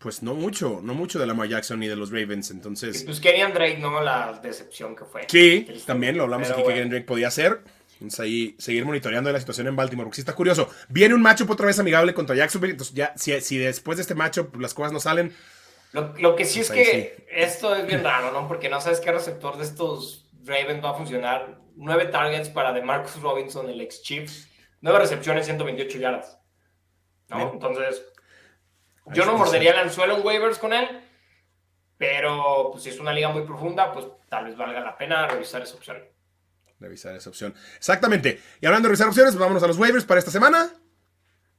pues 0.06 0.22
no 0.22 0.36
mucho, 0.36 0.82
no 0.84 0.94
mucho 0.94 1.18
de 1.18 1.26
Lamar 1.26 1.48
Jackson 1.48 1.80
ni 1.80 1.88
de 1.88 1.96
los 1.96 2.12
Ravens, 2.12 2.52
entonces. 2.52 3.02
pues 3.06 3.20
Kenyan 3.20 3.56
Drake, 3.56 3.80
¿no? 3.80 4.02
La 4.02 4.40
decepción 4.44 4.96
que 4.96 5.04
fue. 5.04 5.26
Sí, 5.28 5.66
también 5.88 6.16
lo 6.16 6.26
hablamos 6.26 6.48
aquí 6.52 6.62
que 6.62 6.68
Kenyan 6.68 6.90
Drake 6.92 7.06
podía 7.06 7.32
ser. 7.32 7.62
Entonces 7.94 8.20
ahí 8.20 8.56
seguir 8.60 8.86
monitoreando 8.86 9.32
la 9.32 9.40
situación 9.40 9.66
en 9.66 9.76
Baltimore, 9.76 10.06
porque 10.06 10.18
sí 10.18 10.22
está 10.22 10.36
curioso. 10.36 10.70
Viene 10.90 11.16
un 11.16 11.24
matchup 11.24 11.50
otra 11.50 11.66
vez 11.66 11.80
amigable 11.80 12.14
contra 12.14 12.36
Jacksonville, 12.36 12.74
entonces 12.74 12.94
ya, 12.94 13.14
si, 13.16 13.42
si 13.42 13.58
después 13.58 13.98
de 13.98 14.04
este 14.04 14.14
matchup 14.14 14.56
las 14.58 14.76
cosas 14.76 14.94
no 14.94 15.00
salen, 15.00 15.34
lo, 16.20 16.36
que 16.36 16.46
sí 16.46 16.60
es 16.60 16.70
que 16.70 17.26
esto 17.32 17.74
es 17.76 17.88
bien 17.88 18.04
raro, 18.04 18.32
¿no? 18.32 18.48
Porque 18.48 18.70
no 18.70 18.80
sabes 18.82 19.00
qué 19.00 19.12
receptor 19.12 19.58
de 19.58 19.64
estos 19.64 20.30
Ravens 20.44 20.86
va 20.86 20.92
a 20.92 20.94
funcionar. 20.94 21.58
Nueve 21.78 22.06
targets 22.06 22.50
para 22.50 22.74
de 22.74 22.84
Marcus 22.84 23.20
Robinson, 23.24 23.68
el 23.72 23.82
ex 23.82 24.04
Chiefs. 24.04 24.50
Nueve 24.82 25.00
recepciones, 25.00 25.48
128 25.48 25.98
yardas. 25.98 26.38
¿No? 27.30 27.54
Entonces, 27.54 28.06
yo 29.14 29.26
no 29.26 29.38
mordería 29.38 29.72
el 29.72 29.80
anzuelo 29.80 30.18
en 30.18 30.26
waivers 30.26 30.58
con 30.58 30.74
él, 30.74 30.88
pero 31.98 32.70
pues, 32.72 32.84
si 32.84 32.90
es 32.90 33.00
una 33.00 33.14
liga 33.14 33.30
muy 33.30 33.44
profunda, 33.44 33.92
pues 33.92 34.06
tal 34.30 34.46
vez 34.46 34.58
valga 34.58 34.80
la 34.82 34.98
pena 34.98 35.28
revisar 35.28 35.62
esa 35.62 35.76
opción. 35.76 35.98
Revisar 36.80 37.16
esa 37.16 37.30
opción. 37.30 37.54
Exactamente. 37.78 38.42
Y 38.60 38.66
hablando 38.66 38.88
de 38.88 38.92
revisar 38.92 39.08
opciones, 39.08 39.36
vámonos 39.38 39.64
a 39.64 39.68
los 39.68 39.78
waivers 39.78 40.06
para 40.06 40.20
esta 40.20 40.32
semana. 40.32 40.74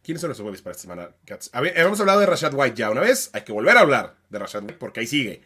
¿Quiénes 0.03 0.21
son 0.21 0.29
los 0.29 0.39
waivers 0.41 0.63
para 0.63 0.73
esta 0.73 0.83
semana, 0.83 1.11
Cats? 1.25 1.51
Hemos 1.53 1.99
hablado 2.01 2.21
de 2.21 2.27
Rashad 2.27 2.55
White 2.55 2.77
ya 2.77 2.91
una 2.91 3.01
vez. 3.01 3.31
Hay 3.33 3.43
que 3.43 3.53
volver 3.53 3.77
a 3.77 3.81
hablar 3.81 4.17
de 4.29 4.39
Rashad 4.39 4.63
White 4.63 4.77
porque 4.79 5.01
ahí 5.01 5.07
sigue. 5.07 5.43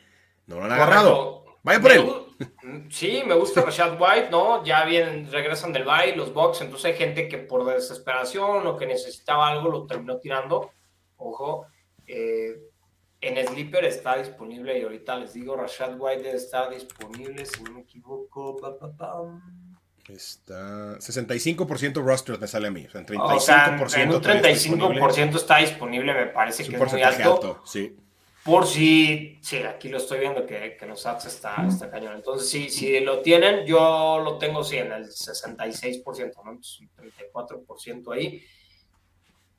No 0.46 0.56
lo 0.56 0.64
han 0.64 0.72
agarrado. 0.72 1.44
Vaya 1.62 1.80
por 1.80 1.92
él. 1.92 2.10
Sí, 2.90 3.22
me 3.26 3.34
gusta 3.34 3.60
Rashad 3.64 4.00
White, 4.00 4.28
¿no? 4.30 4.64
Ya 4.64 4.84
vienen, 4.84 5.30
regresan 5.30 5.72
del 5.72 5.84
bye 5.84 6.16
los 6.16 6.34
Bucks. 6.34 6.60
Entonces 6.60 6.92
hay 6.92 6.98
gente 6.98 7.28
que 7.28 7.38
por 7.38 7.64
desesperación 7.64 8.66
o 8.66 8.76
que 8.76 8.86
necesitaba 8.86 9.48
algo 9.48 9.70
lo 9.70 9.86
terminó 9.86 10.18
tirando. 10.18 10.72
Ojo. 11.16 11.66
Eh, 12.12 12.70
en 13.20 13.46
Sleeper 13.46 13.84
está 13.84 14.16
disponible 14.16 14.78
y 14.78 14.82
ahorita 14.82 15.16
les 15.16 15.34
digo, 15.34 15.54
Rashad 15.56 16.00
White 16.00 16.34
está 16.34 16.70
disponible, 16.70 17.44
si 17.44 17.62
no 17.62 17.72
me 17.72 17.80
equivoco. 17.80 18.58
Está 20.08 20.98
65% 20.98 22.02
roster 22.02 22.38
me 22.40 22.46
sale 22.48 22.68
a 22.68 22.70
mí. 22.70 22.86
O 22.86 22.90
sea, 23.40 23.76
35%, 23.78 24.14
un 24.14 24.22
35% 24.22 25.36
está 25.36 25.58
disponible, 25.58 26.14
me 26.14 26.26
parece 26.26 26.66
que 26.66 26.74
es 26.74 26.92
muy 26.92 27.02
alto. 27.02 27.62
sí. 27.64 27.96
Por 28.42 28.66
si, 28.66 29.38
sí, 29.42 29.58
aquí 29.58 29.90
lo 29.90 29.98
estoy 29.98 30.20
viendo 30.20 30.46
que, 30.46 30.74
que 30.78 30.86
los 30.86 31.04
ads 31.04 31.26
está, 31.26 31.66
está 31.68 31.90
cañón. 31.90 32.14
Entonces, 32.14 32.48
si, 32.48 32.70
si 32.70 32.98
lo 33.00 33.20
tienen, 33.20 33.66
yo 33.66 34.18
lo 34.24 34.38
tengo 34.38 34.64
sí 34.64 34.78
en 34.78 34.92
el 34.92 35.04
66%, 35.04 36.02
¿no? 36.42 36.50
Entonces, 36.52 36.80
un 36.80 36.90
34% 36.96 38.14
ahí. 38.14 38.42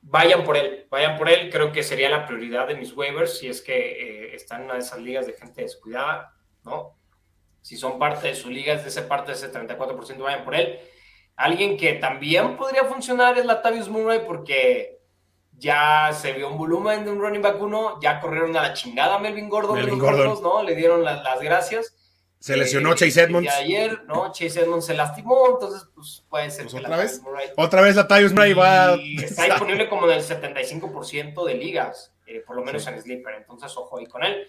Vayan 0.02 0.44
por 0.44 0.56
él, 0.56 0.86
vayan 0.90 1.16
por 1.16 1.28
él. 1.28 1.50
Creo 1.50 1.72
que 1.72 1.82
sería 1.82 2.10
la 2.10 2.26
prioridad 2.26 2.66
de 2.68 2.74
mis 2.74 2.96
waivers 2.96 3.38
si 3.38 3.48
es 3.48 3.62
que 3.62 3.74
eh, 3.74 4.34
están 4.34 4.60
en 4.60 4.64
una 4.66 4.74
de 4.74 4.80
esas 4.80 4.98
ligas 4.98 5.26
de 5.26 5.32
gente 5.32 5.62
descuidada, 5.62 6.34
¿no? 6.64 6.96
si 7.62 7.76
son 7.76 7.98
parte 7.98 8.28
de 8.28 8.34
su 8.34 8.50
liga, 8.50 8.74
es 8.74 8.82
de 8.82 8.88
esa 8.88 9.08
parte 9.08 9.30
de 9.30 9.38
ese 9.38 9.50
34%, 9.50 10.18
vayan 10.18 10.44
por 10.44 10.54
él. 10.54 10.80
Alguien 11.36 11.76
que 11.76 11.94
también 11.94 12.56
podría 12.56 12.84
funcionar 12.84 13.38
es 13.38 13.46
Latavius 13.46 13.88
Murray 13.88 14.20
porque 14.26 15.00
ya 15.56 16.10
se 16.12 16.32
vio 16.32 16.50
un 16.50 16.58
volumen 16.58 17.04
de 17.04 17.12
un 17.12 17.20
running 17.20 17.40
back 17.40 17.60
uno, 17.62 18.00
ya 18.02 18.20
corrieron 18.20 18.54
a 18.56 18.62
la 18.62 18.72
chingada 18.74 19.18
Melvin 19.18 19.48
Gordon, 19.48 19.76
Melvin 19.76 19.98
Gordon. 19.98 20.42
¿no? 20.42 20.62
Le 20.62 20.74
dieron 20.74 21.04
las, 21.04 21.40
gracias. 21.40 21.96
Se 22.42 22.56
lesionó 22.56 22.92
eh, 22.92 22.96
Chase 22.96 23.22
Edmonds. 23.22 23.48
Ayer, 23.52 24.02
¿no? 24.08 24.32
Chase 24.32 24.62
Edmonds 24.62 24.86
se 24.86 24.94
lastimó, 24.94 25.46
entonces 25.48 25.88
pues 25.94 26.24
puede 26.28 26.50
ser 26.50 26.64
pues 26.64 26.74
otra 26.74 26.96
vez. 26.96 27.22
Otra 27.56 27.82
vez 27.82 27.94
Latavius 27.94 28.32
Murray 28.32 28.52
va 28.52 28.96
está 29.22 29.44
disponible 29.44 29.88
como 29.88 30.10
en 30.10 30.18
el 30.18 30.24
75% 30.24 31.46
de 31.46 31.54
ligas, 31.54 32.12
eh, 32.26 32.42
por 32.44 32.56
lo 32.56 32.64
menos 32.64 32.84
en 32.88 33.00
Sleeper, 33.00 33.34
entonces 33.36 33.72
ojo 33.76 33.96
ahí 33.96 34.06
con 34.06 34.24
él. 34.24 34.48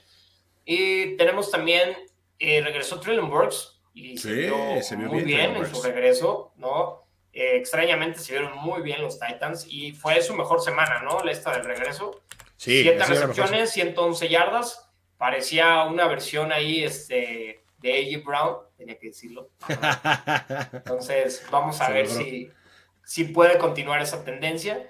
Y 0.65 1.15
tenemos 1.17 1.51
también 1.51 1.95
eh, 2.39 2.61
regresó 2.61 2.99
Trillian 2.99 3.29
Burks 3.29 3.79
y 3.93 4.17
se, 4.17 4.33
vio 4.33 4.55
muy 5.07 5.21
bien, 5.21 5.55
en 5.55 5.67
su 5.67 5.79
regreso, 5.83 6.51
¿no? 6.57 7.05
Extrañamente 7.31 8.17
se 8.17 8.31
vieron 8.31 8.57
muy 8.57 8.81
bien 8.81 9.03
los 9.03 9.19
Titans 9.19 9.67
y 9.69 9.91
fue 9.91 10.19
su 10.23 10.33
mejor 10.33 10.61
semana, 10.61 11.03
¿no? 11.03 11.23
La 11.23 11.31
esta 11.31 11.51
del 11.51 11.65
regreso. 11.65 12.23
Sí, 12.57 12.81
Siete 12.81 13.05
recepciones, 13.05 13.69
111 13.69 14.29
yardas. 14.29 14.89
Parecía 15.19 15.83
una 15.83 16.07
versión 16.07 16.51
ahí 16.51 16.83
este, 16.83 17.62
de 17.83 17.93
A.J. 17.93 18.23
Brown, 18.25 18.57
tenía 18.75 18.97
que 18.97 19.07
decirlo. 19.07 19.51
Entonces, 20.73 21.45
vamos 21.51 21.79
a 21.81 21.89
ver 21.89 22.07
si, 22.07 22.49
si 23.03 23.25
puede 23.25 23.59
continuar 23.59 24.01
esa 24.01 24.23
tendencia. 24.23 24.89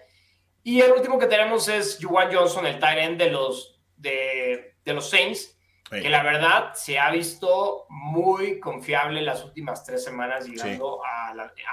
Y 0.64 0.80
el 0.80 0.94
último 0.94 1.20
que 1.20 1.28
tenemos 1.28 1.68
es 1.68 2.00
Juwan 2.02 2.34
Johnson, 2.34 2.66
el 2.66 2.80
tight 2.80 3.00
end 3.00 3.18
de 3.18 3.32
los, 3.32 3.82
de, 3.98 4.76
de 4.86 4.94
los 4.94 5.10
Saints 5.10 5.54
que 6.02 6.10
la 6.10 6.24
verdad 6.24 6.74
se 6.74 6.98
ha 6.98 7.12
visto 7.12 7.86
muy 7.90 8.60
confiable 8.60 9.22
las 9.22 9.44
últimas 9.44 9.84
tres 9.84 10.04
semanas, 10.04 10.48
llegando 10.48 11.02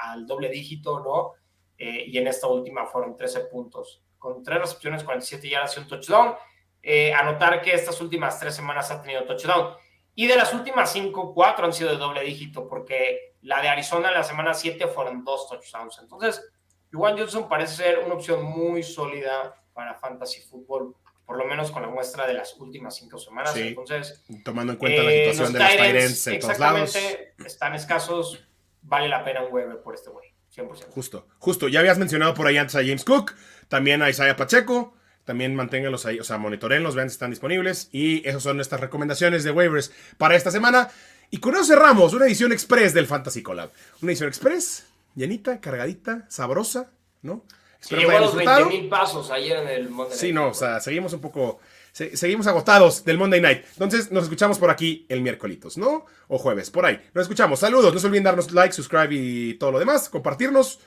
al 0.02 0.26
doble 0.26 0.48
dígito, 0.48 1.00
¿no? 1.00 1.33
Eh, 1.78 2.04
y 2.09 2.18
en 2.18 2.26
esta 2.26 2.46
última 2.46 2.85
fueron 2.87 3.16
13 3.16 3.40
puntos, 3.46 4.02
con 4.18 4.42
tres 4.42 4.61
recepciones, 4.61 5.02
47 5.02 5.48
yardas 5.48 5.76
y 5.76 5.80
un 5.80 5.88
touchdown. 5.88 6.35
Eh, 6.83 7.12
anotar 7.12 7.62
que 7.62 7.72
estas 7.72 8.00
últimas 8.00 8.38
tres 8.38 8.54
semanas 8.54 8.90
ha 8.90 9.00
tenido 9.00 9.24
touchdown. 9.24 9.74
Y 10.20 10.26
de 10.26 10.37
las 10.37 10.52
últimas 10.52 10.92
cinco, 10.92 11.33
cuatro 11.33 11.64
han 11.64 11.72
sido 11.72 11.92
de 11.92 11.96
doble 11.96 12.22
dígito, 12.22 12.68
porque 12.68 13.37
la 13.40 13.62
de 13.62 13.70
Arizona 13.70 14.09
en 14.09 14.14
la 14.16 14.22
semana 14.22 14.52
7 14.52 14.87
fueron 14.88 15.24
dos 15.24 15.48
touchdowns. 15.48 15.98
Entonces, 15.98 16.46
Juan 16.92 17.16
Johnson 17.16 17.48
parece 17.48 17.76
ser 17.76 18.00
una 18.00 18.16
opción 18.16 18.42
muy 18.42 18.83
sólida 18.83 19.56
para 19.72 19.94
fantasy 19.94 20.42
fútbol 20.42 20.94
por 21.24 21.38
lo 21.38 21.46
menos 21.46 21.70
con 21.70 21.80
la 21.80 21.88
muestra 21.88 22.26
de 22.26 22.35
las 22.35 22.54
últimas 22.56 22.96
cinco 22.96 23.16
semanas. 23.16 23.56
Entonces, 23.56 24.22
tomando 24.44 24.74
en 24.74 24.78
cuenta 24.78 25.02
la 25.04 25.11
eh, 25.11 25.33
situación 25.33 25.52
de 25.54 25.59
los 25.59 25.68
Tyrants 25.70 26.26
en 26.26 26.40
todos 26.40 26.59
lados. 26.59 26.98
Están 27.46 27.75
escasos, 27.75 28.46
vale 28.83 29.08
la 29.08 29.25
pena 29.25 29.42
un 29.42 29.50
web 29.50 29.83
por 29.83 29.94
este 29.94 30.10
güey, 30.10 30.35
100%. 30.54 30.90
Justo, 30.90 31.29
justo. 31.38 31.68
Ya 31.68 31.81
habías 31.81 31.96
mencionado 31.96 32.35
por 32.35 32.46
ahí 32.46 32.58
antes 32.58 32.77
a 32.77 32.81
James 32.81 33.06
Cook, 33.06 33.35
también 33.68 34.02
a 34.02 34.10
Isaiah 34.10 34.37
Pacheco. 34.37 34.92
También 35.31 35.54
manténganlos 35.54 36.06
ahí, 36.06 36.18
o 36.18 36.24
sea, 36.24 36.38
monitorenlos, 36.38 36.96
vean 36.96 37.08
si 37.08 37.12
están 37.12 37.31
disponibles. 37.31 37.88
Y 37.92 38.28
esas 38.28 38.42
son 38.42 38.56
nuestras 38.56 38.81
recomendaciones 38.81 39.44
de 39.44 39.52
waivers 39.52 39.92
para 40.18 40.35
esta 40.35 40.50
semana. 40.50 40.88
Y 41.31 41.37
con 41.37 41.54
eso 41.54 41.66
cerramos 41.66 42.12
una 42.14 42.26
edición 42.26 42.50
express 42.50 42.92
del 42.94 43.06
Fantasy 43.06 43.40
Collab. 43.40 43.70
Una 44.02 44.10
edición 44.10 44.28
express, 44.28 44.87
llenita, 45.14 45.60
cargadita, 45.60 46.26
sabrosa, 46.28 46.90
¿no? 47.22 47.44
Llegó 47.90 48.10
a 48.10 48.18
los 48.18 48.35
20 48.35 48.64
mil 48.64 48.88
pasos 48.88 49.31
ayer 49.31 49.58
en 49.58 49.68
el 49.68 49.88
Monday 49.88 50.08
Night. 50.08 50.20
Sí, 50.20 50.33
no, 50.33 50.48
o 50.48 50.54
sea, 50.54 50.81
seguimos 50.81 51.12
un 51.12 51.20
poco. 51.20 51.60
seguimos 51.92 52.48
agotados 52.48 53.04
del 53.04 53.16
Monday 53.16 53.40
Night. 53.40 53.66
Entonces, 53.74 54.10
nos 54.10 54.24
escuchamos 54.24 54.58
por 54.58 54.70
aquí 54.70 55.06
el 55.08 55.22
miércoles, 55.22 55.76
¿no? 55.76 56.06
O 56.26 56.38
jueves, 56.38 56.70
por 56.70 56.87
ahí. 56.87 57.00
Nos 57.14 57.22
escuchamos. 57.22 57.60
Saludos. 57.60 57.94
No 57.94 58.00
se 58.00 58.08
olviden 58.08 58.24
darnos 58.24 58.50
like, 58.50 58.74
subscribe 58.74 59.14
y 59.14 59.54
todo 59.54 59.70
lo 59.70 59.78
demás. 59.78 60.08
Compartirnos. 60.08 60.81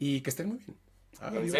Y 0.00 0.20
que 0.20 0.30
estén 0.30 0.48
muy 0.48 0.58
bien. 0.58 0.76
Adiós. 1.20 1.56